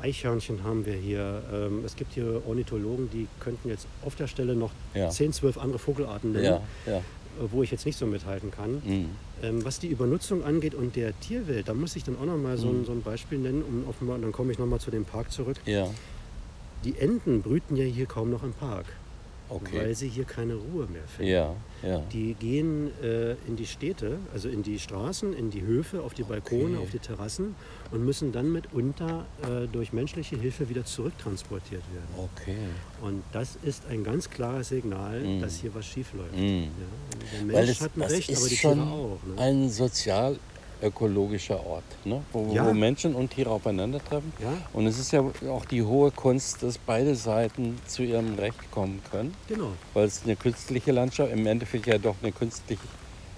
Eichhörnchen 0.00 0.62
haben 0.62 0.86
wir 0.86 0.94
hier. 0.94 1.42
Ähm, 1.52 1.82
es 1.84 1.96
gibt 1.96 2.12
hier 2.14 2.42
Ornithologen, 2.46 3.10
die 3.10 3.26
könnten 3.40 3.68
jetzt 3.68 3.88
auf 4.06 4.14
der 4.14 4.28
Stelle 4.28 4.54
noch 4.54 4.70
Ja. 4.94 5.10
10, 5.10 5.32
12 5.32 5.58
andere 5.58 5.80
Vogelarten 5.80 6.30
nennen, 6.32 6.44
Ja, 6.44 6.60
ja. 6.86 7.00
Wo 7.50 7.62
ich 7.62 7.70
jetzt 7.70 7.86
nicht 7.86 7.98
so 7.98 8.06
mithalten 8.06 8.50
kann. 8.50 8.82
Mhm. 8.84 9.06
Ähm, 9.42 9.64
was 9.64 9.78
die 9.78 9.88
Übernutzung 9.88 10.42
angeht 10.44 10.74
und 10.74 10.96
der 10.96 11.18
Tierwelt, 11.20 11.68
da 11.68 11.74
muss 11.74 11.94
ich 11.96 12.04
dann 12.04 12.16
auch 12.18 12.26
noch 12.26 12.36
mal 12.38 12.56
so, 12.58 12.68
ein, 12.68 12.80
Mhm. 12.80 12.84
so 12.86 12.92
ein 12.92 13.02
Beispiel 13.02 13.38
nennen, 13.38 13.62
um 13.62 13.84
mal, 14.06 14.20
dann 14.20 14.32
komme 14.32 14.52
ich 14.52 14.58
noch 14.58 14.66
mal 14.66 14.80
zu 14.80 14.90
dem 14.90 15.04
Park 15.04 15.30
zurück. 15.30 15.56
Ja, 15.64 15.88
Die 16.84 16.96
Enten 16.98 17.42
brüten 17.42 17.74
ja 17.76 17.84
hier 17.84 18.06
kaum 18.06 18.30
noch 18.30 18.42
im 18.44 18.52
Park, 18.52 18.86
okay. 19.48 19.78
weil 19.78 19.94
sie 19.94 20.08
hier 20.08 20.24
keine 20.24 20.54
Ruhe 20.54 20.86
mehr 20.86 21.02
finden. 21.06 21.32
Ja, 21.32 21.54
ja. 21.82 22.00
Die 22.12 22.34
gehen 22.34 22.90
äh, 23.02 23.32
in 23.46 23.56
die 23.56 23.66
Städte, 23.66 24.18
also 24.32 24.48
in 24.48 24.62
die 24.62 24.78
Straßen, 24.78 25.32
in 25.32 25.50
die 25.50 25.62
Höfe, 25.62 26.02
auf 26.02 26.14
die 26.14 26.22
Balkone, 26.24 26.76
Okay. 26.76 26.82
auf 26.82 26.90
die 26.90 26.98
Terrassen 26.98 27.54
und 27.90 28.04
müssen 28.04 28.32
dann 28.32 28.52
mitunter 28.52 29.26
äh, 29.42 29.66
durch 29.66 29.92
menschliche 29.92 30.36
Hilfe 30.36 30.68
wieder 30.68 30.84
zurücktransportiert 30.84 31.82
werden. 31.92 32.28
Okay. 32.36 32.56
Und 33.02 33.22
das 33.32 33.56
ist 33.62 33.84
ein 33.90 34.04
ganz 34.04 34.28
klares 34.30 34.68
Signal, 34.68 35.20
Mhm. 35.20 35.40
dass 35.40 35.56
hier 35.56 35.74
was 35.74 35.86
schief 35.86 36.12
läuft. 36.14 36.36
Mhm. 36.36 36.64
Ja, 36.64 36.68
der 37.32 37.40
Mensch 37.42 37.54
Weil 37.54 37.68
es, 37.68 37.80
hat 37.80 37.96
ein 37.96 38.00
das 38.00 38.12
Recht, 38.12 38.36
aber 38.36 38.48
die 38.48 38.56
schon 38.56 38.74
Tiere 38.74 38.86
auch. 38.90 39.18
Ne? 39.26 39.40
ein 39.42 39.68
sozial-ökologischer 40.80 41.64
Ort, 41.64 41.84
ne? 42.04 42.22
wo, 42.32 42.52
Ja. 42.52 42.66
wo 42.66 42.72
Menschen 42.72 43.14
und 43.14 43.30
Tiere 43.30 43.50
aufeinandertreffen. 43.50 44.32
Ja, 44.38 44.52
Und 44.72 44.86
es 44.86 44.98
ist 44.98 45.12
ja 45.12 45.22
auch 45.50 45.64
die 45.64 45.82
hohe 45.82 46.10
Kunst, 46.10 46.62
dass 46.62 46.78
beide 46.78 47.14
Seiten 47.14 47.78
zu 47.86 48.02
ihrem 48.02 48.34
Recht 48.34 48.70
kommen 48.70 49.02
können, 49.10 49.34
genau. 49.48 49.72
weil 49.94 50.04
es 50.06 50.22
eine 50.24 50.36
künstliche 50.36 50.92
Landschaft, 50.92 51.32
im 51.32 51.46
Endeffekt 51.46 51.86
ja 51.86 51.98
doch 51.98 52.16
eine 52.22 52.32
künstlich 52.32 52.78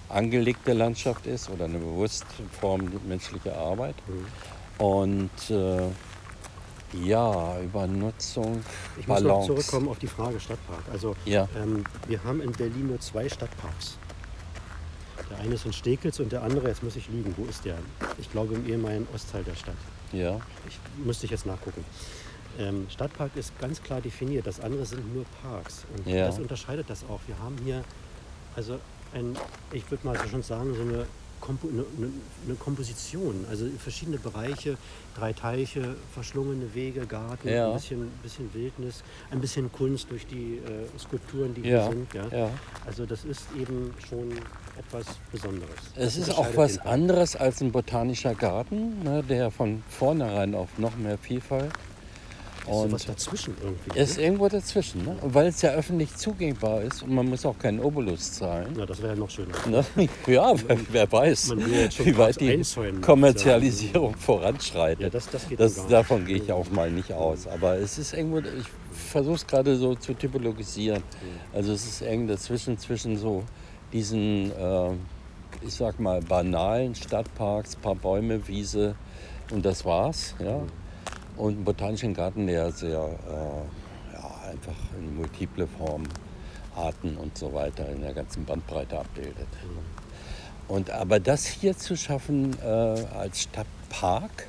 angelegte 0.09 0.73
Landschaft 0.73 1.25
ist 1.25 1.49
oder 1.49 1.65
eine 1.65 1.79
bewusste 1.79 2.25
Form 2.59 2.89
menschlicher 3.07 3.55
Arbeit. 3.57 3.95
Mhm. 4.07 4.85
Und 4.85 5.49
äh, 5.49 5.83
ja, 7.05 7.61
Übernutzung, 7.61 8.61
Ich 8.99 9.07
muss 9.07 9.21
noch 9.21 9.29
Balance. 9.29 9.47
zurückkommen 9.47 9.87
auf 9.87 9.99
die 9.99 10.07
Frage 10.07 10.37
Stadtpark. 10.41 10.83
Also 10.91 11.15
Ja, 11.23 11.47
ähm, 11.55 11.85
wir 12.07 12.21
haben 12.25 12.41
in 12.41 12.51
Berlin 12.51 12.87
nur 12.87 12.99
zwei 12.99 13.29
Stadtparks. 13.29 13.97
Der 15.31 15.39
eine 15.39 15.55
ist 15.55 15.65
in 15.65 15.71
Steglitz 15.73 16.19
und 16.19 16.31
der 16.31 16.43
andere, 16.43 16.67
jetzt 16.67 16.83
muss 16.83 16.95
ich 16.97 17.07
lügen, 17.07 17.33
wo 17.37 17.45
ist 17.45 17.63
der? 17.63 17.77
Ich 18.19 18.29
glaube 18.31 18.53
im 18.55 18.67
ehemaligen 18.67 19.07
Ostteil 19.15 19.43
der 19.45 19.55
Stadt. 19.55 19.75
ja, 20.11 20.39
Ich 20.67 20.77
müsste 21.05 21.25
ich 21.25 21.31
jetzt 21.31 21.45
nachgucken. 21.45 21.85
Ähm, 22.59 22.85
Stadtpark 22.89 23.31
ist 23.37 23.57
ganz 23.59 23.81
klar 23.81 24.01
definiert, 24.01 24.45
das 24.45 24.59
andere 24.59 24.85
sind 24.85 25.13
nur 25.15 25.23
Parks. 25.41 25.85
Und 25.95 26.05
Ja. 26.05 26.25
das 26.27 26.37
unterscheidet 26.37 26.89
das 26.89 27.05
auch. 27.09 27.21
Wir 27.27 27.39
haben 27.39 27.55
hier 27.63 27.81
also 28.57 28.77
ein, 29.13 29.37
ich 29.71 29.89
würde 29.89 30.05
mal 30.05 30.17
so 30.17 30.27
schon 30.27 30.43
sagen, 30.43 30.73
so 30.75 30.81
eine, 30.81 31.05
Kompo, 31.39 31.69
eine, 31.69 31.85
eine 32.45 32.55
Komposition, 32.55 33.45
also 33.49 33.65
verschiedene 33.79 34.17
Bereiche, 34.19 34.77
drei 35.17 35.31
Teiche, 35.33 35.95
verschlungene 36.13 36.73
Wege, 36.75 37.05
Garten, 37.07 37.47
Ja. 37.47 37.69
ein 37.69 37.73
bisschen, 37.75 38.11
bisschen 38.21 38.53
Wildnis, 38.53 39.01
ein 39.31 39.39
bisschen 39.39 39.71
Kunst 39.71 40.11
durch 40.11 40.27
die 40.27 40.57
äh, 40.57 40.99
Skulpturen, 40.99 41.53
die 41.55 41.61
ja, 41.61 41.83
hier 41.83 41.91
sind. 41.91 42.13
Ja. 42.13 42.27
ja. 42.37 42.49
Also 42.85 43.05
das 43.05 43.23
ist 43.23 43.45
eben 43.57 43.93
schon 44.09 44.33
etwas 44.77 45.05
Besonderes. 45.31 45.75
Es 45.95 46.17
ist 46.17 46.29
auch 46.37 46.47
was 46.55 46.77
anderes 46.79 47.35
als 47.35 47.61
ein 47.61 47.71
botanischer 47.71 48.35
Garten, 48.35 49.03
ne, 49.03 49.23
der 49.23 49.51
von 49.51 49.83
vornherein 49.89 50.55
auf 50.55 50.77
noch 50.77 50.95
mehr 50.97 51.17
Vielfalt. 51.17 51.71
Ist 52.61 52.67
Und 52.67 52.91
was 52.91 53.05
dazwischen 53.07 53.55
irgendwie. 53.59 53.99
es 53.99 54.11
ist 54.11 54.17
ne? 54.17 54.23
irgendwo 54.23 54.47
dazwischen, 54.47 55.03
ne? 55.03 55.15
Weil 55.23 55.47
es 55.47 55.63
ja 55.63 55.71
öffentlich 55.71 56.15
zugängbar 56.15 56.83
ist 56.83 57.01
und 57.01 57.11
man 57.11 57.27
muss 57.27 57.43
auch 57.43 57.57
keinen 57.57 57.79
Obolus 57.79 58.33
zahlen. 58.33 58.75
Ja, 58.77 58.85
das 58.85 59.01
wäre 59.01 59.13
ja 59.13 59.19
noch 59.19 59.31
schöner. 59.31 59.55
Ne? 59.67 59.83
Ja, 60.27 60.53
wer, 60.67 60.77
wer 60.91 61.11
weiß, 61.11 61.53
wie 61.57 62.17
weit 62.19 62.39
die 62.39 62.51
einzäunen. 62.51 63.01
Kommerzialisierung 63.01 64.15
voranschreitet. 64.15 65.01
Ja, 65.01 65.09
das, 65.09 65.27
das 65.29 65.47
Das, 65.57 65.87
davon 65.87 66.23
gehe 66.25 66.37
ich 66.37 66.51
auch 66.51 66.69
mal 66.69 66.91
nicht 66.91 67.11
aus. 67.11 67.47
Aber 67.47 67.77
es 67.77 67.97
ist 67.97 68.13
irgendwo, 68.13 68.37
ich 68.39 68.67
versuche 68.91 69.35
es 69.35 69.47
gerade 69.47 69.75
so 69.75 69.95
zu 69.95 70.13
typologisieren. 70.13 71.01
Also 71.53 71.73
es 71.73 71.83
ist 71.83 72.01
eng 72.03 72.27
dazwischen, 72.27 72.77
zwischen 72.77 73.17
so 73.17 73.43
diesen, 73.93 74.51
äh, 74.51 74.91
ich 75.61 75.73
sag 75.73 75.99
mal, 75.99 76.21
banalen 76.21 76.95
Stadtparks, 76.95 77.75
paar 77.75 77.95
Bäume, 77.95 78.47
Wiese 78.47 78.95
und 79.51 79.65
das 79.65 79.85
war's. 79.85 80.35
Ja? 80.39 80.61
Und 81.37 81.55
einen 81.55 81.63
botanischen 81.63 82.13
Garten, 82.13 82.47
der 82.47 82.71
sehr, 82.71 82.99
äh, 82.99 84.13
ja, 84.13 84.49
einfach 84.49 84.75
in 84.97 85.15
multiple 85.15 85.67
Formen, 85.67 86.07
Arten 86.75 87.17
und 87.17 87.37
so 87.37 87.53
weiter 87.53 87.87
in 87.89 88.01
der 88.01 88.13
ganzen 88.13 88.45
Bandbreite 88.45 88.99
abbildet. 88.99 89.47
Und 90.67 90.89
aber 90.89 91.19
das 91.19 91.45
hier 91.45 91.77
zu 91.77 91.97
schaffen 91.97 92.55
äh, 92.63 92.65
als 92.65 93.41
Stadtpark, 93.41 94.47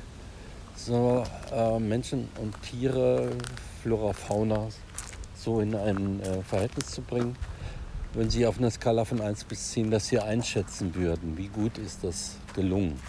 so 0.75 1.23
äh, 1.53 1.79
Menschen 1.79 2.29
und 2.41 2.55
Tiere, 2.61 3.29
Flora, 3.81 4.13
Fauna 4.13 4.67
so 5.35 5.59
in 5.59 5.75
ein 5.75 6.21
äh, 6.21 6.41
Verhältnis 6.43 6.91
zu 6.91 7.01
bringen, 7.01 7.35
wenn 8.13 8.29
Sie 8.29 8.45
auf 8.45 8.57
einer 8.57 8.71
Skala 8.71 9.05
von 9.05 9.21
1 9.21 9.43
bis 9.45 9.71
10 9.71 9.91
das 9.91 10.09
hier 10.09 10.23
einschätzen 10.23 10.93
würden, 10.95 11.37
wie 11.37 11.47
gut 11.47 11.77
ist 11.77 12.03
das 12.03 12.37
gelungen? 12.53 12.99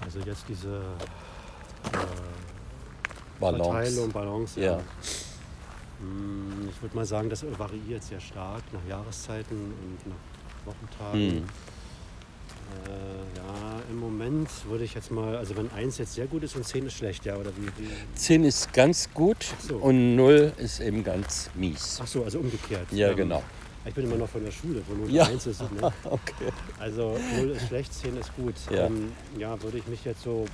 Also 0.00 0.18
jetzt 0.20 0.44
diese 0.48 0.82
äh, 1.92 1.98
Balance. 3.38 3.70
Verteilung, 3.70 4.12
Balance. 4.12 4.60
Ja. 4.60 4.78
Mm, 6.00 6.68
Ich 6.70 6.82
würde 6.82 6.96
mal 6.96 7.04
sagen, 7.04 7.30
das 7.30 7.44
variiert 7.58 8.02
sehr 8.02 8.20
stark 8.20 8.62
nach 8.72 8.84
Jahreszeiten 8.88 9.56
und 9.56 10.06
nach 10.06 10.16
Wochentagen. 10.66 11.30
Hm. 11.30 11.44
Äh, 12.86 13.36
ja, 13.38 13.82
im 13.90 13.98
Moment 13.98 14.48
würde 14.68 14.84
ich 14.84 14.94
jetzt 14.94 15.10
mal, 15.10 15.36
also 15.36 15.56
wenn 15.56 15.70
eins 15.72 15.98
jetzt 15.98 16.14
sehr 16.14 16.26
gut 16.26 16.42
ist 16.42 16.56
und 16.56 16.64
zehn 16.64 16.86
ist 16.86 16.94
schlecht, 16.94 17.24
ja, 17.24 17.36
oder 17.36 17.50
wie? 17.56 17.66
wie? 17.82 17.90
10 18.14 18.44
ist 18.44 18.72
ganz 18.72 19.08
gut 19.12 19.36
so. 19.66 19.76
und 19.76 20.16
0 20.16 20.52
ist 20.58 20.80
eben 20.80 21.02
ganz 21.04 21.50
mies. 21.54 21.98
Ach 22.02 22.06
so, 22.06 22.24
also 22.24 22.38
umgekehrt. 22.40 22.86
Ja, 22.92 23.10
Ähm, 23.10 23.16
genau. 23.16 23.42
Ich 23.86 23.94
bin 23.94 24.04
immer 24.04 24.16
noch 24.16 24.28
von 24.28 24.44
der 24.44 24.50
Schule, 24.52 24.82
wo 24.88 24.94
0 24.94 25.10
Ja. 25.10 25.24
1 25.24 25.46
ist. 25.46 25.60
Ne? 25.62 25.90
Okay. 26.04 26.52
Also 26.78 27.18
0 27.38 27.50
ist 27.50 27.66
schlecht, 27.68 27.94
10 27.94 28.16
ist 28.18 28.34
gut. 28.36 28.54
Ja. 28.70 28.86
Ähm, 28.86 29.12
ja, 29.38 29.60
würde 29.62 29.78
ich 29.78 29.86
mich 29.86 30.04
jetzt 30.04 30.22
so 30.22 30.44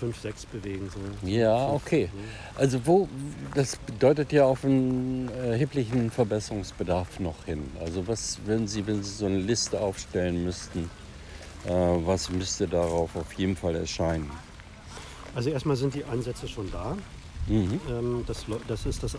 5, 0.00 0.18
6 0.18 0.46
bewegen. 0.46 0.90
So. 0.90 1.28
Ja, 1.28 1.68
okay. 1.68 2.08
Also 2.56 2.80
wo, 2.86 3.08
das 3.54 3.76
bedeutet 3.76 4.32
ja 4.32 4.46
auf 4.46 4.64
einen 4.64 5.28
erheblichen 5.28 6.10
Verbesserungsbedarf 6.10 7.20
noch 7.20 7.44
hin. 7.44 7.70
Also 7.80 8.08
was, 8.08 8.38
wenn 8.46 8.66
Sie, 8.66 8.86
wenn 8.86 9.02
Sie 9.02 9.10
so 9.10 9.26
eine 9.26 9.38
Liste 9.38 9.78
aufstellen 9.78 10.42
müssten, 10.42 10.90
äh, 11.66 11.70
was 11.70 12.30
müsste 12.30 12.66
darauf 12.66 13.14
auf 13.14 13.32
jeden 13.34 13.56
Fall 13.56 13.76
erscheinen? 13.76 14.30
Also 15.34 15.50
erstmal 15.50 15.76
sind 15.76 15.94
die 15.94 16.04
Ansätze 16.04 16.48
schon 16.48 16.70
da. 16.72 16.96
Mhm. 17.50 17.80
Ähm, 17.90 18.24
das, 18.26 18.46
das 18.68 18.86
ist 18.86 19.02
das 19.02 19.16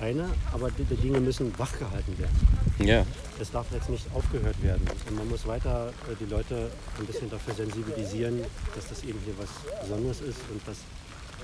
eine, 0.00 0.28
aber 0.52 0.70
die, 0.70 0.82
die 0.84 0.96
Dinge 0.96 1.20
müssen 1.20 1.56
wachgehalten 1.58 2.18
werden. 2.18 2.36
Ja, 2.80 3.06
Es 3.40 3.50
darf 3.50 3.66
jetzt 3.72 3.88
nicht 3.88 4.04
aufgehört 4.14 4.60
werden. 4.62 4.86
Und 5.08 5.16
man 5.16 5.28
muss 5.28 5.46
weiter 5.46 5.88
äh, 6.10 6.14
die 6.20 6.26
Leute 6.28 6.70
ein 6.98 7.06
bisschen 7.06 7.30
dafür 7.30 7.54
sensibilisieren, 7.54 8.40
dass 8.74 8.88
das 8.88 9.02
eben 9.04 9.18
hier 9.24 9.34
was 9.38 9.48
Besonderes 9.80 10.20
ist 10.20 10.38
und 10.52 10.60
dass 10.66 10.78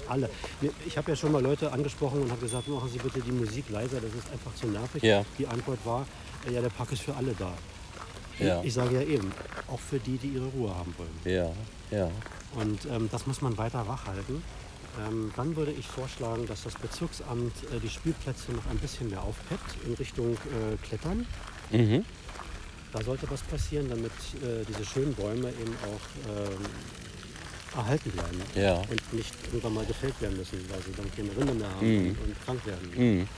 alle. 0.09 0.29
Ich 0.87 0.99
habe 0.99 1.11
ja 1.13 1.17
schon 1.17 1.33
mal 1.33 1.43
Leute 1.43 1.73
angesprochen 1.73 2.23
und 2.23 2.31
habe 2.31 2.41
gesagt, 2.41 2.69
machen 2.69 2.89
Sie 2.93 2.99
bitte 2.99 3.21
die 3.21 3.33
Musik 3.33 3.71
leiser, 3.71 4.01
das 4.01 4.13
ist 4.13 4.31
einfach 4.33 4.55
zu 4.55 4.67
nervig. 4.67 5.03
Ja. 5.03 5.25
Die 5.39 5.47
Antwort 5.47 5.79
war, 5.85 6.05
äh, 6.49 6.53
ja, 6.53 6.61
der 6.61 6.69
Park 6.71 6.93
ist 6.93 7.03
für 7.03 7.15
alle 7.15 7.33
da. 7.39 7.53
Ja. 8.41 8.61
Ich 8.65 8.75
sage 8.75 8.97
ja 8.97 9.03
eben, 9.03 9.33
auch 9.69 9.79
für 9.79 10.01
die, 10.01 10.19
die 10.19 10.29
ihre 10.29 10.47
Ruhe 10.47 10.75
haben 10.75 10.93
wollen. 10.99 11.19
ja, 11.25 11.51
ja. 11.97 12.11
Und 12.57 12.85
ähm, 12.87 13.09
das 13.11 13.27
muss 13.27 13.41
man 13.43 13.57
weiter 13.59 13.87
wachhalten. 13.89 14.43
Ähm, 15.09 15.33
dann 15.37 15.57
würde 15.57 15.73
ich 15.73 15.87
vorschlagen, 15.87 16.47
dass 16.47 16.63
das 16.65 16.75
Bezirksamt 16.75 17.53
äh, 17.73 17.81
die 17.81 17.89
Spielplätze 17.91 18.53
noch 18.53 18.67
ein 18.71 18.79
bisschen 18.79 19.11
mehr 19.11 19.23
aufpeppt 19.23 19.77
in 19.87 19.95
Richtung 19.95 20.35
äh, 20.35 20.77
Klettern. 20.87 21.27
Mhm. 21.71 22.05
Da 22.93 23.03
sollte 23.03 23.29
was 23.31 23.41
passieren, 23.43 23.89
damit 23.89 24.13
äh, 24.43 24.65
diese 24.69 24.85
schönen 24.85 25.15
Bäume 25.15 25.49
eben 25.49 25.75
auch 25.83 26.31
ähm, 26.31 26.59
erhalten 27.77 28.11
bleiben 28.13 28.41
Ja. 28.55 28.75
und 28.89 29.13
nicht 29.13 29.35
irgendwann 29.47 29.75
mal 29.75 29.85
gefällt 29.85 30.15
werden 30.21 30.37
müssen, 30.37 30.59
weil 30.71 30.81
sie 30.83 30.93
dann 30.97 31.11
keine 31.17 31.37
Rinde 31.37 31.55
mehr 31.55 31.75
haben 31.75 32.03
Mhm. 32.05 32.09
und, 32.25 32.45
krank 32.45 32.65
werden. 32.67 32.91
Mhm. 33.19 33.29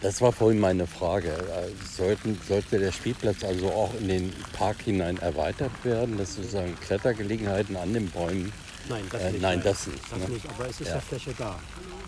Das 0.00 0.20
war 0.20 0.32
vorhin 0.32 0.58
meine 0.58 0.88
Frage. 0.88 1.28
Äh, 1.30 1.68
Sollten, 1.96 2.36
sollte 2.48 2.80
der 2.80 2.90
Spielplatz 2.90 3.44
also 3.44 3.70
auch 3.70 3.94
in 4.00 4.08
den 4.08 4.32
Park 4.54 4.82
hinein 4.82 5.16
erweitert 5.18 5.70
werden, 5.84 6.18
dass 6.18 6.34
sozusagen 6.34 6.74
Klettergelegenheiten 6.80 7.76
an 7.76 7.94
den 7.94 8.10
Bäumen 8.10 8.52
Nein, 8.88 9.04
das 9.10 9.22
Äh, 9.22 9.30
nicht. 9.32 9.42
nein, 9.42 9.60
das 9.62 9.86
nicht, 9.86 10.12
Das 10.12 10.18
ne? 10.20 10.28
nicht, 10.28 10.46
aber 10.48 10.68
es 10.68 10.80
ist 10.80 10.88
ja, 10.88 10.94
Ja. 10.94 11.00
Fläche 11.00 11.34
da. 11.38 11.58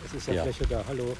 Es 0.05 0.15
ist 0.15 0.27
ja, 0.29 0.35
Ja. 0.35 0.43
Fläche 0.43 0.67
da, 0.69 0.85
hallo. 0.87 1.17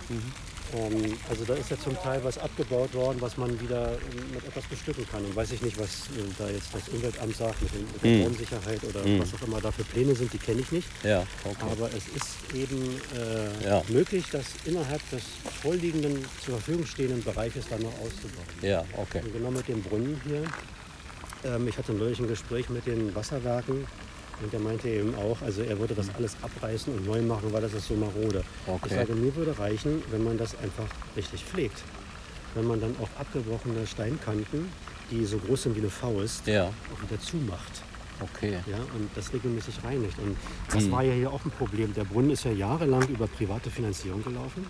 Ähm, 0.75 1.17
also 1.31 1.45
da 1.45 1.55
ist 1.55 1.71
ja 1.71 1.79
zum 1.79 1.97
Teil 2.03 2.23
was 2.25 2.39
abgebaut 2.39 2.93
worden, 2.93 3.21
was 3.21 3.37
man 3.37 3.59
wieder 3.61 3.93
ähm, 3.93 4.35
mit 4.35 4.45
etwas 4.45 4.65
bestücken 4.65 5.07
kann. 5.09 5.25
Und 5.25 5.35
weiß 5.37 5.53
ich 5.53 5.63
nicht, 5.63 5.79
was 5.79 6.09
äh, 6.19 6.23
da 6.39 6.49
jetzt 6.49 6.75
das 6.75 6.89
Umweltamt 6.89 7.37
sagt 7.37 7.63
mit, 7.63 7.73
den, 7.73 7.83
mit 7.93 8.03
der 8.03 8.11
Mhm. 8.11 8.23
Baumsicherheit 8.25 8.83
oder 8.85 9.05
Mhm. 9.07 9.21
was 9.21 9.33
auch 9.35 9.47
immer 9.47 9.61
da 9.61 9.71
für 9.71 9.85
Pläne 9.85 10.15
sind, 10.17 10.33
die 10.33 10.39
kenne 10.39 10.61
ich 10.61 10.73
nicht. 10.73 10.89
Ja, 11.05 11.25
okay. 11.45 11.67
Aber 11.71 11.89
es 11.95 12.09
ist 12.09 12.53
eben 12.55 13.01
äh, 13.15 13.65
Ja. 13.65 13.83
möglich, 13.89 14.27
das 14.33 14.45
innerhalb 14.65 15.09
des 15.11 15.23
vorliegenden, 15.63 16.25
zur 16.45 16.55
Verfügung 16.59 16.85
stehenden 16.85 17.23
Bereiches 17.23 17.65
dann 17.71 17.83
noch 17.83 17.95
auszubauen. 18.01 18.47
Ja, 18.61 18.85
okay. 18.97 19.21
Und 19.25 19.33
genau 19.33 19.51
mit 19.53 19.69
dem 19.69 19.83
Brunnen 19.83 20.21
hier. 20.27 20.43
Ähm, 21.45 21.69
ich 21.69 21.79
hatte 21.79 21.93
neulich 21.93 22.19
ein 22.19 22.27
Gespräch 22.29 22.69
mit 22.71 22.87
den 22.87 23.15
Wasserwerken 23.15 23.87
und 24.43 24.53
der 24.53 24.61
meinte 24.61 24.89
eben 24.89 25.15
auch, 25.15 25.41
also 25.43 25.63
er 25.63 25.79
würde 25.79 25.95
das 25.95 26.09
alles 26.15 26.37
abreißen 26.43 26.93
und 26.95 27.07
neu 27.07 27.23
machen, 27.23 27.53
weil 27.53 27.63
das 27.63 27.73
ist 27.75 27.89
so 27.89 27.95
marode. 27.95 28.43
Okay. 28.67 28.87
Ich 28.87 28.93
sage, 28.95 29.15
mir 29.15 29.35
würde 29.35 29.59
reichen, 29.59 30.03
wenn 30.11 30.23
man 30.25 30.37
das 30.39 30.57
einfach 30.59 30.87
richtig 31.17 31.45
pflegt. 31.45 31.83
Wenn 32.55 32.67
man 32.67 32.81
dann 32.81 32.95
auch 33.03 33.09
abgebrochene 33.21 33.87
Steinkanten, 33.87 34.69
die 35.11 35.25
so 35.25 35.39
groß 35.39 35.65
sind 35.65 35.77
wie 35.77 35.81
eine 35.81 35.91
Faust, 35.91 36.47
Ja, 36.47 36.65
auch 36.95 37.03
wieder 37.03 37.21
zumacht. 37.21 37.83
okay. 38.21 38.59
Ja, 38.67 38.79
und 38.79 39.09
das 39.15 39.33
regelmäßig 39.33 39.75
reinigt. 39.85 40.19
Und 40.19 40.37
das 40.73 40.85
Mhm. 40.85 40.93
war 40.93 41.03
ja 41.03 41.13
hier 41.15 41.31
auch 41.31 41.45
ein 41.45 41.51
Problem. 41.51 41.93
Der 41.95 42.05
Brunnen 42.05 42.31
ist 42.31 42.45
ja 42.45 42.51
jahrelang 42.53 43.07
über 43.09 43.27
private 43.27 43.71
Finanzierung 43.71 44.23
gelaufen. 44.25 44.67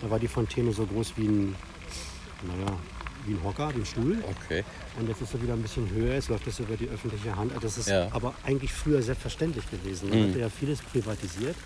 Da 0.00 0.10
war 0.10 0.18
die 0.18 0.28
Fontäne 0.28 0.72
so 0.72 0.84
groß 0.84 1.12
wie 1.16 1.26
ein, 1.28 1.54
naja, 2.44 2.76
wie 3.26 3.32
ein 3.34 3.42
Hocker, 3.44 3.70
wie 3.74 3.80
ein 3.80 3.86
Stuhl. 3.86 4.18
Okay. 4.44 4.64
Und 4.98 5.08
jetzt 5.08 5.22
ist 5.22 5.34
er 5.34 5.42
wieder 5.42 5.54
ein 5.54 5.62
bisschen 5.62 5.88
höher, 5.90 6.14
jetzt 6.14 6.28
läuft 6.28 6.46
das 6.46 6.58
über 6.60 6.76
die 6.76 6.88
öffentliche 6.88 7.34
Hand. 7.34 7.52
Das 7.60 7.78
ist 7.78 7.88
Ja. 7.88 8.08
aber 8.12 8.34
eigentlich 8.44 8.72
früher 8.72 9.02
selbstverständlich 9.02 9.64
gewesen. 9.70 10.10
Man 10.10 10.18
Mhm. 10.24 10.28
hatte 10.30 10.40
ja 10.40 10.48
vieles 10.48 10.80
privatisiert 10.80 11.56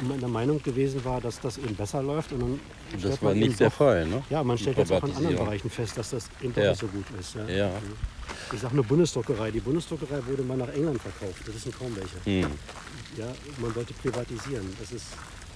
und 0.00 0.08
man 0.08 0.20
der 0.20 0.28
Meinung 0.28 0.62
gewesen 0.62 1.04
war, 1.04 1.20
dass 1.20 1.40
das 1.40 1.58
eben 1.58 1.74
besser 1.74 2.02
läuft. 2.02 2.32
Und 2.32 2.40
dann 2.40 2.60
Das 3.02 3.20
war 3.22 3.34
nicht 3.34 3.58
der 3.58 3.70
Fall, 3.70 4.06
ne? 4.06 4.22
Ja, 4.30 4.42
man 4.44 4.56
stellt 4.56 4.78
jetzt 4.78 4.92
auch 4.92 5.02
in 5.04 5.14
anderen. 5.14 5.36
Bereichen 5.36 5.70
fest, 5.70 5.96
dass 5.98 6.10
das 6.10 6.28
eben 6.42 6.54
doch 6.54 6.62
Ja. 6.62 6.70
nicht 6.70 6.80
so 6.80 6.86
gut 6.86 7.04
ist. 7.18 7.34
Ja. 7.34 7.46
Ja. 7.48 7.70
Ich 8.52 8.60
sage 8.60 8.74
nur 8.76 8.84
Bundesdruckerei. 8.84 9.50
Die 9.50 9.60
Bundesdruckerei 9.60 10.20
wurde 10.26 10.42
mal 10.42 10.56
nach 10.56 10.68
England 10.68 11.00
verkauft. 11.02 11.40
Das 11.46 11.54
wissen 11.54 11.72
kaum 11.76 11.94
welche. 11.96 12.44
Hm. 12.46 12.52
Ja, 13.16 13.26
man 13.58 13.74
wollte 13.74 13.94
privatisieren. 13.94 14.66
Das 14.78 14.92
ist, 14.92 15.06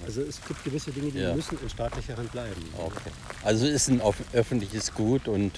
also 0.05 0.21
es 0.21 0.39
gibt 0.47 0.63
gewisse 0.63 0.91
Dinge, 0.91 1.11
die 1.11 1.19
Ja. 1.19 1.35
müssen 1.35 1.57
in 1.61 1.69
staatlicher 1.69 2.17
Hand 2.17 2.31
bleiben. 2.31 2.61
Okay. 2.77 3.11
Also 3.43 3.65
ist 3.67 3.87
ein 3.89 4.01
öffentliches 4.33 4.93
Gut 4.93 5.27
und, 5.27 5.51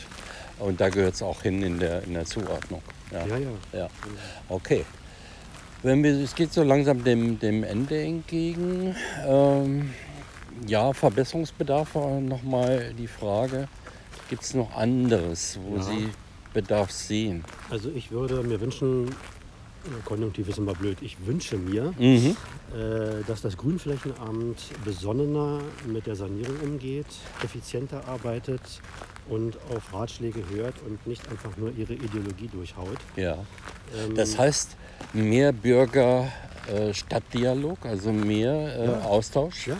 und 0.59 0.79
da 0.81 0.89
gehört 0.89 1.15
es 1.15 1.21
auch 1.21 1.41
hin 1.43 1.61
in 1.63 1.79
der, 1.79 2.03
in 2.03 2.13
der 2.13 2.25
Zuordnung. 2.25 2.81
Ja. 3.11 3.25
Ja, 3.25 3.37
ja. 3.37 3.49
ja. 3.73 3.89
Okay. 4.49 4.85
Wenn 5.81 6.03
wir, 6.03 6.13
es 6.23 6.33
geht 6.35 6.53
so 6.53 6.63
langsam 6.63 7.03
dem, 7.03 7.39
dem 7.39 7.63
Ende 7.63 8.01
entgegen. 8.01 8.95
Ähm, 9.25 9.93
ja, 10.67 10.93
Verbesserungsbedarf 10.93 11.95
war 11.95 12.21
nochmal 12.21 12.93
die 12.97 13.07
Frage. 13.07 13.67
Gibt 14.29 14.43
es 14.43 14.53
noch 14.53 14.75
anderes, 14.75 15.59
wo 15.61 15.75
Ja. 15.77 15.81
Sie 15.83 16.09
Bedarf 16.53 16.91
sehen? 16.91 17.43
Also 17.69 17.89
ich 17.91 18.11
würde 18.11 18.43
mir 18.43 18.61
wünschen, 18.61 19.07
äh, 19.09 19.11
Konjunktiv 20.05 20.47
ist 20.49 20.57
immer 20.57 20.73
blöd, 20.75 20.97
ich 21.01 21.17
wünsche 21.25 21.57
mir, 21.57 21.93
Mhm. 21.97 22.35
äh, 22.73 23.23
dass 23.27 23.41
das 23.41 23.57
Grünflächenamt 23.57 24.57
besonnener 24.85 25.59
mit 25.85 26.05
der 26.07 26.15
Sanierung 26.15 26.55
umgeht, 26.63 27.05
effizienter 27.43 28.07
arbeitet 28.07 28.61
und 29.29 29.57
auf 29.75 29.93
Ratschläge 29.93 30.41
hört 30.53 30.75
und 30.87 31.05
nicht 31.07 31.27
einfach 31.29 31.55
nur 31.57 31.71
ihre 31.77 31.93
Ideologie 31.93 32.47
durchhaut. 32.51 32.97
Ja. 33.15 33.37
Ähm, 33.95 34.15
Das 34.15 34.37
heißt, 34.37 34.75
mehr 35.13 35.51
Bürger-Stadtdialog, 35.51 37.85
also 37.85 38.11
mehr 38.11 38.75
äh, 38.79 38.85
Ja. 38.87 39.01
Austausch. 39.01 39.67
ja, 39.67 39.77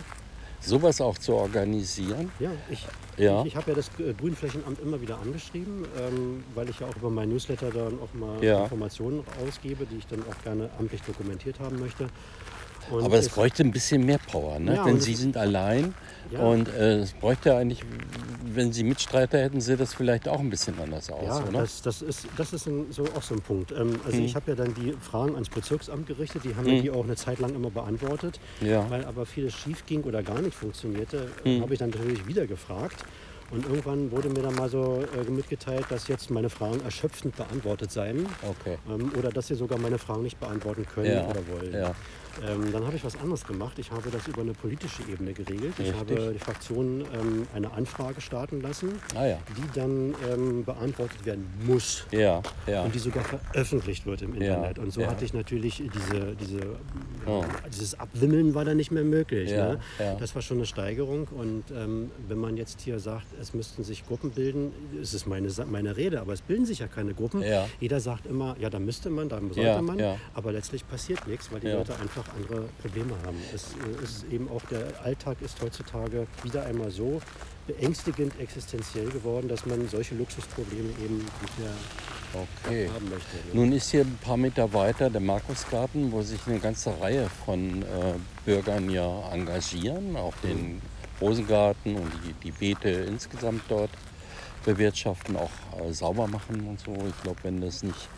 Sowas 0.59 1.01
auch 1.01 1.17
zu 1.17 1.33
organisieren. 1.33 2.31
ja, 2.39 2.51
ich, 2.69 2.85
Ja. 3.17 3.41
ich, 3.41 3.47
ich 3.47 3.55
habe 3.55 3.71
ja 3.71 3.75
das 3.75 3.87
äh, 3.99 4.13
Grünflächenamt 4.13 4.79
immer 4.79 5.01
wieder 5.01 5.19
angeschrieben, 5.19 5.85
ähm, 5.97 6.43
weil 6.55 6.69
ich 6.69 6.79
ja 6.79 6.87
auch 6.87 6.95
über 6.95 7.09
mein 7.09 7.29
Newsletter 7.29 7.69
dann 7.71 7.99
auch 7.99 8.13
mal 8.13 8.43
Ja. 8.43 8.63
Informationen 8.63 9.23
ausgebe, 9.45 9.85
die 9.85 9.97
ich 9.97 10.07
dann 10.07 10.19
auch 10.21 10.43
gerne 10.43 10.69
amtlich 10.79 11.01
dokumentiert 11.03 11.59
haben 11.59 11.79
möchte. 11.79 12.07
Und 12.91 13.03
Aber 13.05 13.17
es 13.17 13.29
bräuchte 13.29 13.63
ein 13.63 13.71
bisschen 13.71 14.05
mehr 14.05 14.17
Power, 14.17 14.59
ne? 14.59 14.75
Ja, 14.75 14.83
denn 14.83 14.99
Sie 14.99 15.15
sind 15.15 15.37
allein 15.37 15.93
und 16.37 16.67
äh, 16.67 16.97
es 16.99 17.13
bräuchte 17.13 17.55
eigentlich, 17.55 17.83
wenn 18.55 18.71
Sie 18.73 18.83
Mitstreiter 18.83 19.39
hätten, 19.39 19.61
sähe 19.61 19.77
das 19.77 19.93
vielleicht 19.93 20.27
auch 20.27 20.39
ein 20.39 20.49
bisschen 20.49 20.79
anders 20.79 21.09
aus, 21.09 21.23
Ja, 21.25 21.43
oder? 21.47 21.59
das, 21.61 21.81
das 21.81 22.01
ist, 22.01 22.27
das 22.37 22.53
ist 22.53 22.67
ein, 22.67 22.91
so 22.91 23.03
auch 23.15 23.21
so 23.23 23.35
ein 23.35 23.41
Punkt. 23.41 23.71
Ähm, 23.71 23.99
also 24.05 24.17
Hm. 24.17 24.25
ich 24.25 24.35
habe 24.35 24.51
ja 24.51 24.55
dann 24.55 24.73
die 24.73 24.93
Fragen 24.99 25.33
ans 25.33 25.49
Bezirksamt 25.49 26.07
gerichtet, 26.07 26.43
die 26.43 26.55
haben 26.55 26.65
Hm. 26.65 26.81
die 26.81 26.91
auch 26.91 27.03
eine 27.03 27.15
Zeit 27.15 27.39
lang 27.39 27.53
immer 27.55 27.69
beantwortet. 27.69 28.39
Ja. 28.61 28.89
Weil 28.89 29.05
aber 29.05 29.25
vieles 29.25 29.53
schief 29.53 29.85
ging 29.85 30.03
oder 30.03 30.23
gar 30.23 30.41
nicht 30.41 30.55
funktionierte, 30.55 31.27
Hm. 31.43 31.61
habe 31.61 31.73
ich 31.73 31.79
dann 31.79 31.89
natürlich 31.91 32.25
wieder 32.27 32.47
gefragt. 32.47 33.03
Und 33.51 33.65
irgendwann 33.67 34.09
wurde 34.11 34.29
mir 34.29 34.41
dann 34.41 34.55
mal 34.55 34.67
so 34.69 35.03
äh, 35.15 35.29
mitgeteilt, 35.29 35.85
dass 35.89 36.07
jetzt 36.07 36.31
meine 36.31 36.49
Fragen 36.49 36.81
erschöpfend 36.83 37.35
beantwortet 37.35 37.91
seien. 37.91 38.25
Okay. 38.41 38.77
Ähm, 38.89 39.11
oder 39.17 39.29
dass 39.29 39.47
sie 39.47 39.55
sogar 39.55 39.77
meine 39.77 39.99
Fragen 39.99 40.23
nicht 40.23 40.39
beantworten 40.39 40.85
können 40.87 41.11
Ja, 41.13 41.27
oder 41.27 41.41
wollen. 41.47 41.71
ja. 41.73 41.93
Ähm, 42.41 42.71
dann 42.71 42.85
habe 42.85 42.95
ich 42.95 43.03
was 43.03 43.15
anderes 43.19 43.45
gemacht. 43.45 43.77
Ich 43.77 43.91
habe 43.91 44.09
das 44.09 44.27
über 44.27 44.41
eine 44.41 44.53
politische 44.53 45.03
Ebene 45.11 45.33
geregelt. 45.33 45.73
Ich 45.77 45.85
Richtig. 45.93 45.99
habe 45.99 46.33
die 46.33 46.39
Fraktion 46.39 47.01
ähm, 47.13 47.47
eine 47.53 47.71
Anfrage 47.73 48.21
starten 48.21 48.61
lassen, 48.61 48.93
Ah 49.15 49.25
ja. 49.25 49.37
die 49.57 49.79
dann 49.79 50.15
ähm, 50.31 50.63
beantwortet 50.65 51.25
werden 51.25 51.45
muss. 51.65 52.05
Ja, 52.11 52.41
ja. 52.65 52.83
Und 52.83 52.95
die 52.95 52.99
sogar 52.99 53.23
veröffentlicht 53.23 54.05
wird 54.05 54.21
im 54.23 54.33
Internet. 54.35 54.79
Und 54.79 54.91
so 54.91 55.05
hatte 55.05 55.25
ich 55.25 55.33
natürlich 55.33 55.83
diese, 55.93 56.35
diese, 56.35 56.59
Oh. 57.25 57.43
dieses 57.71 57.97
Abwimmeln 57.99 58.53
war 58.55 58.65
da 58.65 58.73
nicht 58.73 58.91
mehr 58.91 59.03
möglich. 59.03 59.51
Ne? 59.51 59.79
Das 60.19 60.33
war 60.35 60.41
schon 60.41 60.57
eine 60.57 60.65
Steigerung. 60.65 61.27
Und 61.27 61.65
ähm, 61.75 62.11
wenn 62.27 62.39
man 62.39 62.57
jetzt 62.57 62.81
hier 62.81 62.99
sagt, 62.99 63.27
es 63.39 63.53
müssten 63.53 63.83
sich 63.83 64.05
Gruppen 64.05 64.31
bilden, 64.31 64.71
ist 65.01 65.13
es 65.13 65.25
meine, 65.25 65.49
Sa- 65.49 65.65
meine 65.65 65.95
Rede, 65.97 66.19
aber 66.21 66.33
es 66.33 66.41
bilden 66.41 66.65
sich 66.65 66.79
ja 66.79 66.87
keine 66.87 67.13
Gruppen. 67.13 67.43
Jeder 67.79 67.99
sagt 67.99 68.25
immer, 68.25 68.55
ja, 68.59 68.69
da 68.69 68.79
müsste 68.79 69.09
man, 69.09 69.29
da 69.29 69.39
sollte 69.51 69.81
man. 69.81 70.01
Aber 70.33 70.51
letztlich 70.51 70.87
passiert 70.87 71.27
nichts, 71.27 71.51
weil 71.51 71.59
die. 71.59 71.73
Leute 71.73 71.93
einfach 71.99 72.22
andere 72.35 72.67
Probleme 72.81 73.13
haben. 73.25 73.37
Es 73.53 73.73
äh, 73.73 74.03
ist 74.03 74.25
eben 74.31 74.49
auch 74.49 74.61
der 74.69 74.85
Alltag 75.03 75.37
ist 75.41 75.61
heutzutage 75.61 76.27
wieder 76.43 76.65
einmal 76.65 76.91
so 76.91 77.21
beängstigend 77.67 78.37
existenziell 78.39 79.09
geworden, 79.09 79.47
dass 79.47 79.65
man 79.65 79.87
solche 79.87 80.15
Luxusprobleme 80.15 80.89
eben 81.03 81.17
nicht 81.17 81.59
mehr 81.59 81.71
Okay. 82.65 82.89
haben 82.91 83.09
möchte. 83.09 83.35
ne? 83.35 83.53
Nun 83.53 83.71
ist 83.73 83.91
hier 83.91 84.01
ein 84.01 84.17
paar 84.21 84.37
Meter 84.37 84.73
weiter 84.73 85.09
der 85.11 85.21
Markusgarten, 85.21 86.11
wo 86.11 86.23
sich 86.23 86.39
eine 86.47 86.59
ganze 86.59 86.99
Reihe 86.99 87.29
von 87.45 87.83
äh, 87.83 87.85
Bürgern 88.43 88.89
ja 88.89 89.29
engagieren, 89.31 90.15
auch 90.15 90.33
den 90.43 90.81
Rosengarten 91.21 91.95
und 91.95 92.11
die, 92.25 92.33
die 92.43 92.51
Beete 92.51 92.89
insgesamt 92.89 93.61
dort 93.69 93.91
bewirtschaften, 94.65 95.35
auch 95.35 95.51
äh, 95.79 95.93
sauber 95.93 96.27
machen 96.27 96.65
und 96.67 96.79
so. 96.79 96.91
Ich 97.07 97.21
glaube, 97.23 97.37
wenn 97.43 97.61
das 97.61 97.83
nicht 97.83 98.09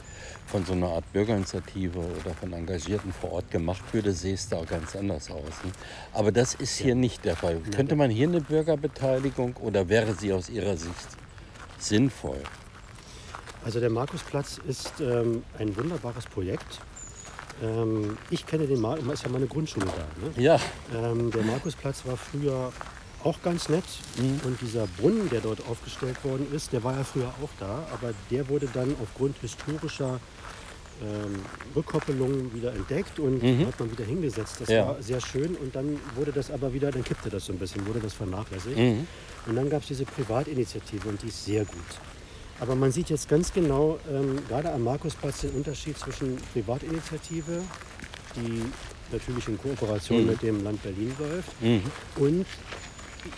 von 0.48 0.66
so 0.66 0.74
einer 0.74 0.88
Art 0.88 1.12
Bürgerinitiative 1.14 2.00
oder 2.00 2.34
von 2.40 2.54
Engagierten 2.54 3.12
vor 3.14 3.32
Ort 3.34 3.52
gemacht 3.52 3.84
würde, 3.92 4.12
sähe 4.14 4.34
es 4.34 4.48
da 4.48 4.64
ganz 4.64 4.96
anders 4.96 5.30
aus. 5.30 5.64
Ne? 5.64 5.72
Aber 6.14 6.32
das 6.32 6.54
ist 6.56 6.78
hier 6.78 6.96
nicht 6.96 7.26
der 7.26 7.36
Fall. 7.36 7.60
Könnte 7.76 7.96
man 7.96 8.10
hier 8.10 8.28
eine 8.28 8.42
Bürgerbeteiligung 8.42 9.56
oder 9.58 9.90
wäre 9.90 10.14
sie 10.14 10.32
aus 10.34 10.50
Ihrer 10.50 10.78
Sicht 10.78 11.08
sinnvoll? 11.78 12.42
Also 13.64 13.80
der 13.80 13.90
Markusplatz 13.90 14.60
ist 14.68 14.94
ähm, 15.00 15.44
ein 15.58 15.76
wunderbares 15.76 16.26
Projekt. 16.26 16.80
Ähm, 17.64 18.18
ich 18.30 18.46
kenne 18.46 18.68
den 18.68 18.80
Markus, 18.80 19.06
ist 19.14 19.24
ja 19.24 19.30
meine 19.30 19.48
Grundschule 19.48 19.88
da. 19.88 20.28
Ne? 20.28 20.44
Ja, 20.44 20.60
Ähm, 20.94 21.32
der 21.32 21.44
Markusplatz 21.44 22.06
war 22.06 22.18
früher 22.18 22.72
auch 23.26 23.42
ganz 23.42 23.70
nett 23.70 23.84
Mhm. 24.18 24.40
und 24.46 24.62
dieser 24.62 24.86
Brunnen, 24.98 25.30
der 25.30 25.42
dort 25.42 25.60
aufgestellt 25.68 26.24
worden 26.24 26.48
ist, 26.54 26.72
der 26.74 26.84
war 26.84 26.96
ja 26.96 27.04
früher 27.04 27.28
auch 27.42 27.50
da, 27.60 27.86
aber 27.92 28.14
der 28.30 28.48
wurde 28.50 28.68
dann 28.72 28.96
aufgrund 29.02 29.36
historischer 29.42 30.20
ähm, 31.04 31.36
Rückkoppelungen 31.76 32.54
wieder 32.54 32.72
entdeckt 32.74 33.20
und 33.20 33.44
hat 33.44 33.78
man 33.82 33.92
wieder 33.92 34.06
hingesetzt. 34.06 34.62
Das 34.62 34.70
Mhm. 34.70 34.76
Ja. 34.76 34.88
war 34.88 35.02
sehr 35.04 35.20
schön 35.20 35.56
und 35.56 35.76
dann 35.76 36.00
wurde 36.16 36.32
das 36.32 36.50
aber 36.52 36.72
wieder, 36.72 36.90
dann 36.90 37.04
kippte 37.04 37.30
das 37.30 37.46
so 37.46 37.52
ein 37.54 37.60
bisschen, 37.60 37.86
wurde 37.86 38.00
das 38.00 38.14
vernachlässigt. 38.14 38.78
Mhm. 38.78 39.06
Und 39.46 39.56
dann 39.58 39.70
gab 39.70 39.82
es 39.82 39.90
diese 39.90 40.06
Privatinitiative 40.06 41.10
und 41.10 41.22
die 41.22 41.28
ist 41.28 41.44
sehr 41.44 41.66
gut. 41.66 41.84
Aber 42.62 42.76
man 42.76 42.94
sieht 42.94 43.10
jetzt 43.10 43.28
ganz 43.28 43.52
genau, 43.52 44.00
ähm, 44.10 44.40
gerade 44.48 44.72
am 44.72 44.84
Markusplatz, 44.86 45.42
den 45.42 45.52
Unterschied 45.52 45.98
zwischen 46.00 46.38
Privatinitiative, 46.54 47.62
die 48.38 48.62
natürlich 49.12 49.48
in 49.50 49.58
Kooperation 49.58 50.22
Mhm. 50.22 50.28
mit 50.28 50.42
dem 50.44 50.64
Land 50.64 50.82
Berlin 50.82 51.14
läuft, 51.20 51.62
Mhm. 51.62 51.82
und 52.16 52.46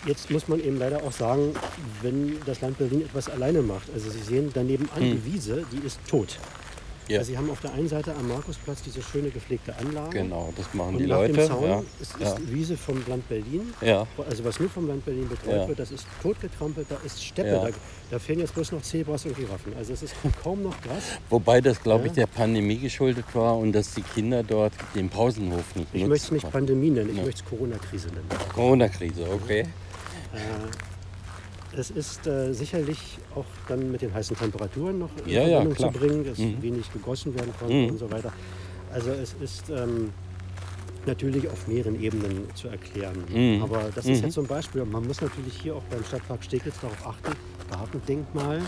jetzt 0.06 0.30
muss 0.30 0.48
man 0.48 0.60
eben 0.60 0.78
leider 0.78 1.02
auch 1.02 1.12
sagen, 1.12 1.54
wenn 2.02 2.38
das 2.46 2.60
Land 2.60 2.78
Berlin 2.78 3.02
etwas 3.02 3.28
alleine 3.28 3.62
macht. 3.62 3.88
Also 3.92 4.10
Sie 4.10 4.22
sehen 4.22 4.50
daneben 4.52 4.88
an, 4.94 5.02
die 5.02 5.24
Wiese, 5.24 5.64
die 5.72 5.86
ist 5.86 6.00
tot. 6.08 6.38
Ja. 7.08 7.18
Also 7.20 7.32
Sie 7.32 7.38
haben 7.38 7.50
auf 7.50 7.60
der 7.60 7.72
einen 7.72 7.88
Seite 7.88 8.14
am 8.14 8.28
Markusplatz 8.28 8.82
diese 8.82 9.02
schöne 9.02 9.30
gepflegte 9.30 9.74
Anlage. 9.78 10.18
Genau, 10.18 10.52
das 10.56 10.72
machen 10.74 10.94
Und 10.94 10.98
die 10.98 11.06
nach 11.06 11.18
Leute. 11.18 11.32
dem 11.32 11.46
Zaun 11.46 11.64
ja. 11.64 11.82
ist, 12.00 12.12
ist 12.16 12.20
ja. 12.20 12.36
Wiese 12.46 12.76
vom 12.76 13.02
Land 13.08 13.28
Berlin. 13.28 13.72
Ja. 13.80 14.06
Also 14.28 14.44
was 14.44 14.60
nur 14.60 14.68
vom 14.68 14.86
Land 14.86 15.04
Berlin 15.04 15.28
betreut 15.28 15.68
wird, 15.68 15.78
das 15.78 15.90
ist 15.90 16.06
totgetrampelt, 16.22 16.86
da 16.90 16.96
ist 17.04 17.24
Steppe, 17.24 17.50
da, 17.50 17.68
da 18.10 18.18
fehlen 18.18 18.40
jetzt 18.40 18.54
bloß 18.54 18.72
noch 18.72 18.82
Zebras 18.82 19.24
und 19.24 19.36
Giraffen. 19.36 19.72
Also 19.76 19.94
es 19.94 20.02
ist 20.02 20.14
kaum 20.42 20.62
noch 20.62 20.80
Gras. 20.82 21.02
Wobei 21.30 21.60
das, 21.60 21.82
glaube 21.82 22.08
ich, 22.08 22.12
der 22.12 22.26
Pandemie 22.26 22.78
geschuldet 22.78 23.24
war 23.32 23.56
und 23.56 23.72
dass 23.72 23.94
die 23.94 24.02
Kinder 24.02 24.42
dort 24.42 24.72
den 24.94 25.08
Pausenhof 25.08 25.74
nicht 25.74 25.88
Ich 25.92 26.06
möchte 26.06 26.26
es 26.26 26.30
nicht. 26.30 26.50
Pandemie 26.50 26.90
nennen, 26.90 27.10
ich 27.10 27.24
möchte 27.24 27.42
es 27.42 27.44
Corona-Krise 27.44 28.08
nennen. 28.08 28.28
Corona-Krise, 28.54 29.26
okay. 29.32 29.66
Es 31.78 31.90
ist 31.90 32.26
äh, 32.26 32.52
sicherlich 32.52 33.18
auch 33.36 33.44
dann 33.68 33.92
mit 33.92 34.02
den 34.02 34.12
heißen 34.12 34.36
Temperaturen 34.36 34.98
noch 34.98 35.10
in 35.24 35.30
Ja, 35.32 35.46
ja, 35.46 35.58
Verbindung 35.60 35.76
klar. 35.76 35.92
zu 35.92 35.98
bringen, 36.00 36.24
dass 36.24 36.38
Mhm. 36.38 36.60
wenig 36.60 36.92
gegossen 36.92 37.34
werden 37.34 37.52
konnte 37.58 37.74
Mhm. 37.76 37.88
und 37.90 37.98
so 37.98 38.10
weiter. 38.10 38.32
Also 38.92 39.10
es 39.12 39.34
ist 39.40 39.70
ähm, 39.70 40.10
natürlich 41.06 41.48
auf 41.48 41.68
mehreren 41.68 42.00
Ebenen 42.00 42.48
zu 42.56 42.66
erklären. 42.68 43.16
Mhm. 43.32 43.62
Aber 43.62 43.90
das 43.94 44.06
ist 44.06 44.18
Mhm. 44.18 44.24
jetzt 44.24 44.34
zum 44.34 44.46
Beispiel, 44.46 44.84
man 44.84 45.06
muss 45.06 45.20
natürlich 45.20 45.54
hier 45.54 45.76
auch 45.76 45.82
beim 45.84 46.02
Stadtpark 46.04 46.42
Steglitz 46.42 46.80
darauf 46.80 47.06
achten, 47.06 47.32
Gartendenkmal. 47.70 48.60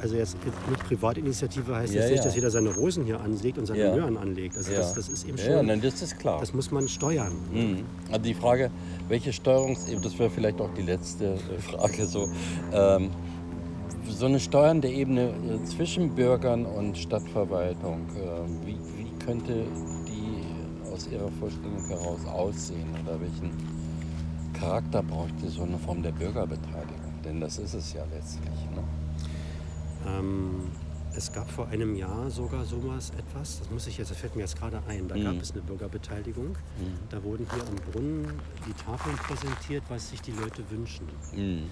Also 0.00 0.16
jetzt 0.16 0.36
nicht 0.68 0.84
Privatinitiative 0.84 1.74
heißt 1.74 1.94
Ja, 1.94 2.00
jetzt 2.02 2.10
nicht, 2.10 2.18
ja. 2.18 2.24
dass 2.24 2.34
jeder 2.34 2.50
seine 2.50 2.68
Rosen 2.74 3.04
hier 3.04 3.20
anlegt 3.20 3.56
und 3.58 3.66
seine 3.66 3.80
Ja. 3.80 3.94
Möhren 3.94 4.16
anlegt. 4.16 4.56
Also 4.56 4.72
Ja. 4.72 4.78
das, 4.78 4.94
das 4.94 5.08
ist 5.08 5.24
eben 5.26 5.38
schon, 5.38 5.50
ja, 5.50 5.62
nein, 5.62 5.80
das 5.80 6.02
ist 6.02 6.18
klar. 6.18 6.38
das 6.40 6.52
muss 6.52 6.70
man 6.70 6.86
steuern. 6.88 7.32
Mhm. 7.52 7.84
Also 8.10 8.22
die 8.22 8.34
Frage, 8.34 8.70
welche 9.08 9.32
Steuerungsebene, 9.32 10.02
das 10.02 10.18
wäre 10.18 10.28
vielleicht 10.30 10.60
auch 10.60 10.70
die 10.74 10.82
letzte 10.82 11.34
äh, 11.34 11.38
Frage 11.60 12.04
so. 12.06 12.28
Ähm, 12.72 13.10
so 14.08 14.26
eine 14.26 14.38
steuernde 14.38 14.88
Ebene 14.88 15.30
äh, 15.30 15.64
zwischen 15.64 16.14
Bürgern 16.14 16.64
und 16.64 16.96
Stadtverwaltung, 16.96 18.06
äh, 18.14 18.66
wie, 18.66 18.74
wie 18.96 19.24
könnte 19.24 19.64
die 20.06 20.90
aus 20.92 21.08
Ihrer 21.10 21.28
Vorstellung 21.40 21.84
heraus 21.88 22.20
aussehen 22.26 22.86
oder 23.04 23.20
welchen 23.20 23.50
Charakter 24.52 25.02
bräuchte 25.02 25.48
so 25.48 25.62
eine 25.62 25.78
Form 25.78 26.02
der 26.02 26.12
Bürgerbeteiligung? 26.12 27.12
Denn 27.24 27.40
das 27.40 27.58
ist 27.58 27.74
es 27.74 27.92
ja 27.94 28.04
letztlich. 28.14 28.54
Ne? 28.74 28.82
Ähm, 30.06 30.62
es 31.14 31.32
gab 31.32 31.50
vor 31.50 31.68
einem 31.68 31.94
Jahr 31.96 32.30
sogar 32.30 32.64
sowas 32.66 33.10
etwas, 33.18 33.60
das 33.60 33.70
muss 33.70 33.86
ich 33.86 33.96
jetzt, 33.96 34.10
das 34.10 34.18
fällt 34.18 34.36
mir 34.36 34.42
jetzt 34.42 34.58
gerade 34.58 34.82
ein, 34.86 35.08
da 35.08 35.16
Mhm. 35.16 35.24
gab 35.24 35.40
es 35.40 35.52
eine 35.52 35.62
Bürgerbeteiligung. 35.62 36.56
Da 37.08 37.22
wurden 37.22 37.46
hier 37.50 37.62
am 37.66 37.76
Brunnen 37.90 38.26
die 38.68 38.72
Tafeln 38.74 39.16
präsentiert, 39.16 39.82
was 39.88 40.10
sich 40.10 40.20
die 40.20 40.32
Leute 40.32 40.62
wünschen. 40.70 41.06
Mhm. 41.34 41.70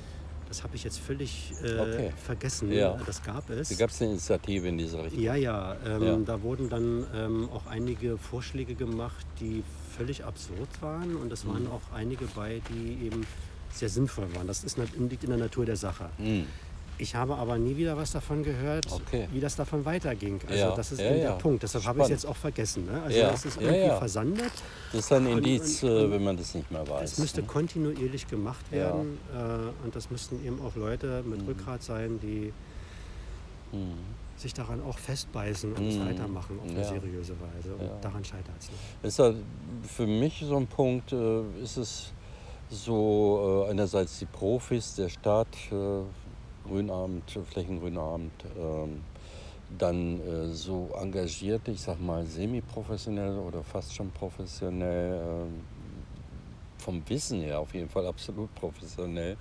Das 0.49 0.63
habe 0.63 0.77
ich 0.77 0.85
jetzt 0.85 0.99
völlig 1.01 1.53
äh, 1.63 1.79
Okay. 1.79 2.13
vergessen. 2.17 2.71
Ja. 2.73 2.97
Das 3.07 3.23
gab 3.23 3.51
es. 3.51 3.69
Da 3.71 3.75
gab 3.75 3.91
es 3.91 4.01
eine 4.01 4.13
Initiative 4.13 4.69
in 4.69 4.79
dieser 4.79 5.05
Richtung. 5.05 5.21
ja, 5.23 5.35
ja, 5.35 5.77
ähm, 5.85 6.03
Ja. 6.03 6.17
da 6.25 6.43
wurden 6.43 6.69
dann 6.71 7.05
ähm, 7.15 7.49
auch 7.51 7.67
einige 7.67 8.17
Vorschläge 8.19 8.75
gemacht, 8.75 9.27
die 9.41 9.63
völlig 9.97 10.25
absurd 10.25 10.69
waren. 10.81 11.17
Und 11.17 11.33
es 11.33 11.45
Mhm. 11.45 11.49
waren 11.51 11.67
auch 11.69 11.83
einige 11.95 12.27
bei, 12.27 12.61
die 12.71 13.05
eben 13.07 13.27
sehr 13.73 13.89
sinnvoll 13.89 14.33
waren. 14.35 14.47
Das 14.47 14.63
ist, 14.65 14.79
liegt 14.99 15.25
in 15.25 15.31
der 15.31 15.39
Natur 15.39 15.65
der 15.67 15.77
Sache. 15.77 16.09
Ich 16.97 17.15
habe 17.17 17.35
aber 17.37 17.59
nie 17.59 17.77
wieder 17.77 17.97
was 17.97 18.13
davon 18.13 18.45
gehört, 18.45 18.87
Okay. 18.91 19.29
wie 19.33 19.41
das 19.41 19.57
davon 19.57 19.85
weiterging. 19.85 20.41
Also 20.47 20.55
Ja, 20.61 20.77
das 20.77 20.93
ist 20.93 21.01
ja, 21.01 21.07
ja. 21.13 21.15
der 21.31 21.31
Punkt. 21.33 21.63
Deshalb 21.65 21.85
habe 21.87 21.99
ich 22.01 22.05
es 22.05 22.11
jetzt 22.11 22.27
auch 22.27 22.37
vergessen. 22.37 22.87
Ne? 22.87 23.03
Also 23.03 23.21
das 23.21 23.45
ist 23.47 23.61
irgendwie 23.61 23.97
versandet. 23.99 24.53
Das 24.93 25.01
ist 25.01 25.13
ein 25.13 25.27
Indiz, 25.27 25.83
und- 25.83 25.89
äh, 25.91 26.05
und- 26.05 26.11
wenn 26.13 26.25
man 26.25 26.37
das 26.37 26.55
nicht 26.55 26.71
mehr 26.71 26.87
weiß. 26.89 27.13
Es 27.13 27.19
müsste 27.19 27.41
ne? 27.41 27.47
kontinuierlich 27.49 28.29
gemacht 28.29 28.71
werden. 28.71 29.19
Äh, 29.35 29.85
und 29.85 29.97
das 29.97 30.09
müssten 30.11 30.45
eben 30.47 30.61
auch 30.65 30.77
Leute 30.77 31.25
mit 31.27 31.41
Mhm. 31.43 31.49
Rückgrat 31.49 31.83
sein, 31.83 32.21
die 32.23 32.53
Mhm. 33.73 33.95
sich 34.37 34.55
daran 34.55 34.81
auch 34.83 34.99
festbeißen 34.99 35.73
und 35.73 35.89
es 35.89 35.97
Mhm. 35.97 36.07
weitermachen 36.07 36.61
auf 36.63 36.69
eine 36.71 36.85
seriöse 36.85 37.33
Weise. 37.41 37.75
Und 37.75 37.91
daran 38.05 38.25
scheitert 38.25 38.55
es 38.61 38.69
nicht. 38.71 38.81
Ist 39.03 39.19
ja 39.19 39.33
für 39.83 40.07
mich 40.07 40.45
so 40.47 40.57
ein 40.57 40.69
Punkt, 40.69 41.13
äh, 41.13 41.43
ist 41.61 41.77
es 41.77 42.13
so 42.71 43.65
äh, 43.67 43.71
einerseits 43.71 44.19
die 44.21 44.27
Profis 44.27 44.95
der 44.95 45.09
Stadt, 45.09 45.49
äh, 45.71 45.75
Grünabend, 46.67 47.31
Flächengrünabend, 47.31 48.33
ähm, 48.59 49.03
dann 49.79 50.21
äh, 50.21 50.49
so 50.49 50.91
engagiert, 51.01 51.69
ich 51.69 51.81
sag 51.81 52.01
mal 52.01 52.25
semi-professionell 52.25 53.39
oder 53.39 53.63
fast 53.63 53.95
schon 53.95 54.11
professionell, 54.11 55.21
ähm, 55.23 55.63
vom 56.85 57.03
Wissen 57.09 57.41
her 57.41 57.61
auf 57.61 57.73
jeden 57.73 57.89
Fall 57.89 58.07
absolut 58.07 58.55
professionell, 58.55 59.37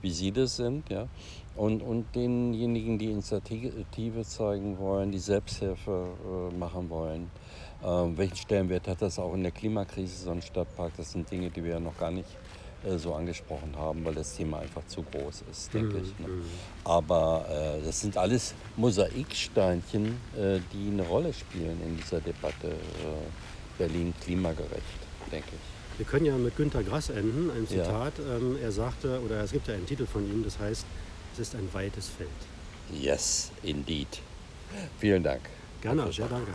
wie 0.00 0.10
Sie 0.10 0.32
das 0.32 0.56
sind, 0.56 0.88
ja. 0.88 1.06
Und, 1.54 1.82
und 1.82 2.14
denjenigen, 2.14 2.98
die 2.98 3.10
Initiative 3.10 4.24
zeigen 4.24 4.78
wollen, 4.78 5.12
die 5.12 5.18
Selbsthilfe 5.18 6.50
äh, 6.50 6.54
machen 6.56 6.88
wollen. 6.88 7.30
Ähm, 7.84 8.16
welchen 8.16 8.36
Stellenwert 8.36 8.88
hat 8.88 9.02
das 9.02 9.18
auch 9.18 9.34
in 9.34 9.42
der 9.42 9.52
Klimakrise, 9.52 10.24
so 10.24 10.30
ein 10.30 10.42
Stadtpark? 10.42 10.92
Das 10.96 11.12
sind 11.12 11.30
Dinge, 11.30 11.50
die 11.50 11.62
wir 11.62 11.72
ja 11.72 11.80
noch 11.80 11.98
gar 11.98 12.10
nicht 12.10 12.28
äh, 12.28 12.45
so 12.98 13.14
angesprochen 13.14 13.74
haben, 13.76 14.04
weil 14.04 14.14
das 14.14 14.34
Thema 14.34 14.60
einfach 14.60 14.86
zu 14.86 15.02
groß 15.02 15.44
ist, 15.50 15.74
denke 15.74 15.98
ich. 15.98 16.18
Ne? 16.18 16.28
Aber 16.84 17.46
äh, 17.50 17.84
das 17.84 18.00
sind 18.00 18.16
alles 18.16 18.54
Mosaiksteinchen, 18.76 20.20
äh, 20.36 20.60
die 20.72 20.90
eine 20.92 21.02
Rolle 21.02 21.32
spielen 21.32 21.80
in 21.84 21.96
dieser 21.96 22.20
Debatte. 22.20 22.68
Äh, 22.68 22.74
Berlin 23.78 24.14
klimagerecht, 24.22 24.72
denke 25.30 25.48
ich. 25.52 25.98
Wir 25.98 26.06
können 26.06 26.26
ja 26.26 26.36
mit 26.36 26.56
Günter 26.56 26.82
Grass 26.82 27.08
enden, 27.08 27.50
ein 27.50 27.66
Zitat. 27.66 28.14
Ähm, 28.18 28.58
er 28.62 28.72
sagte, 28.72 29.20
oder 29.22 29.42
es 29.42 29.52
gibt 29.52 29.68
ja 29.68 29.74
einen 29.74 29.86
Titel 29.86 30.06
von 30.06 30.24
ihm, 30.24 30.44
das 30.44 30.58
heißt, 30.58 30.84
es 31.34 31.38
ist 31.38 31.54
ein 31.54 31.68
weites 31.72 32.08
Feld. 32.08 32.28
Yes, 32.92 33.50
indeed. 33.62 34.20
Vielen 34.98 35.22
Dank. 35.22 35.42
Gerne, 35.80 36.12
sehr 36.12 36.28
danke. 36.28 36.52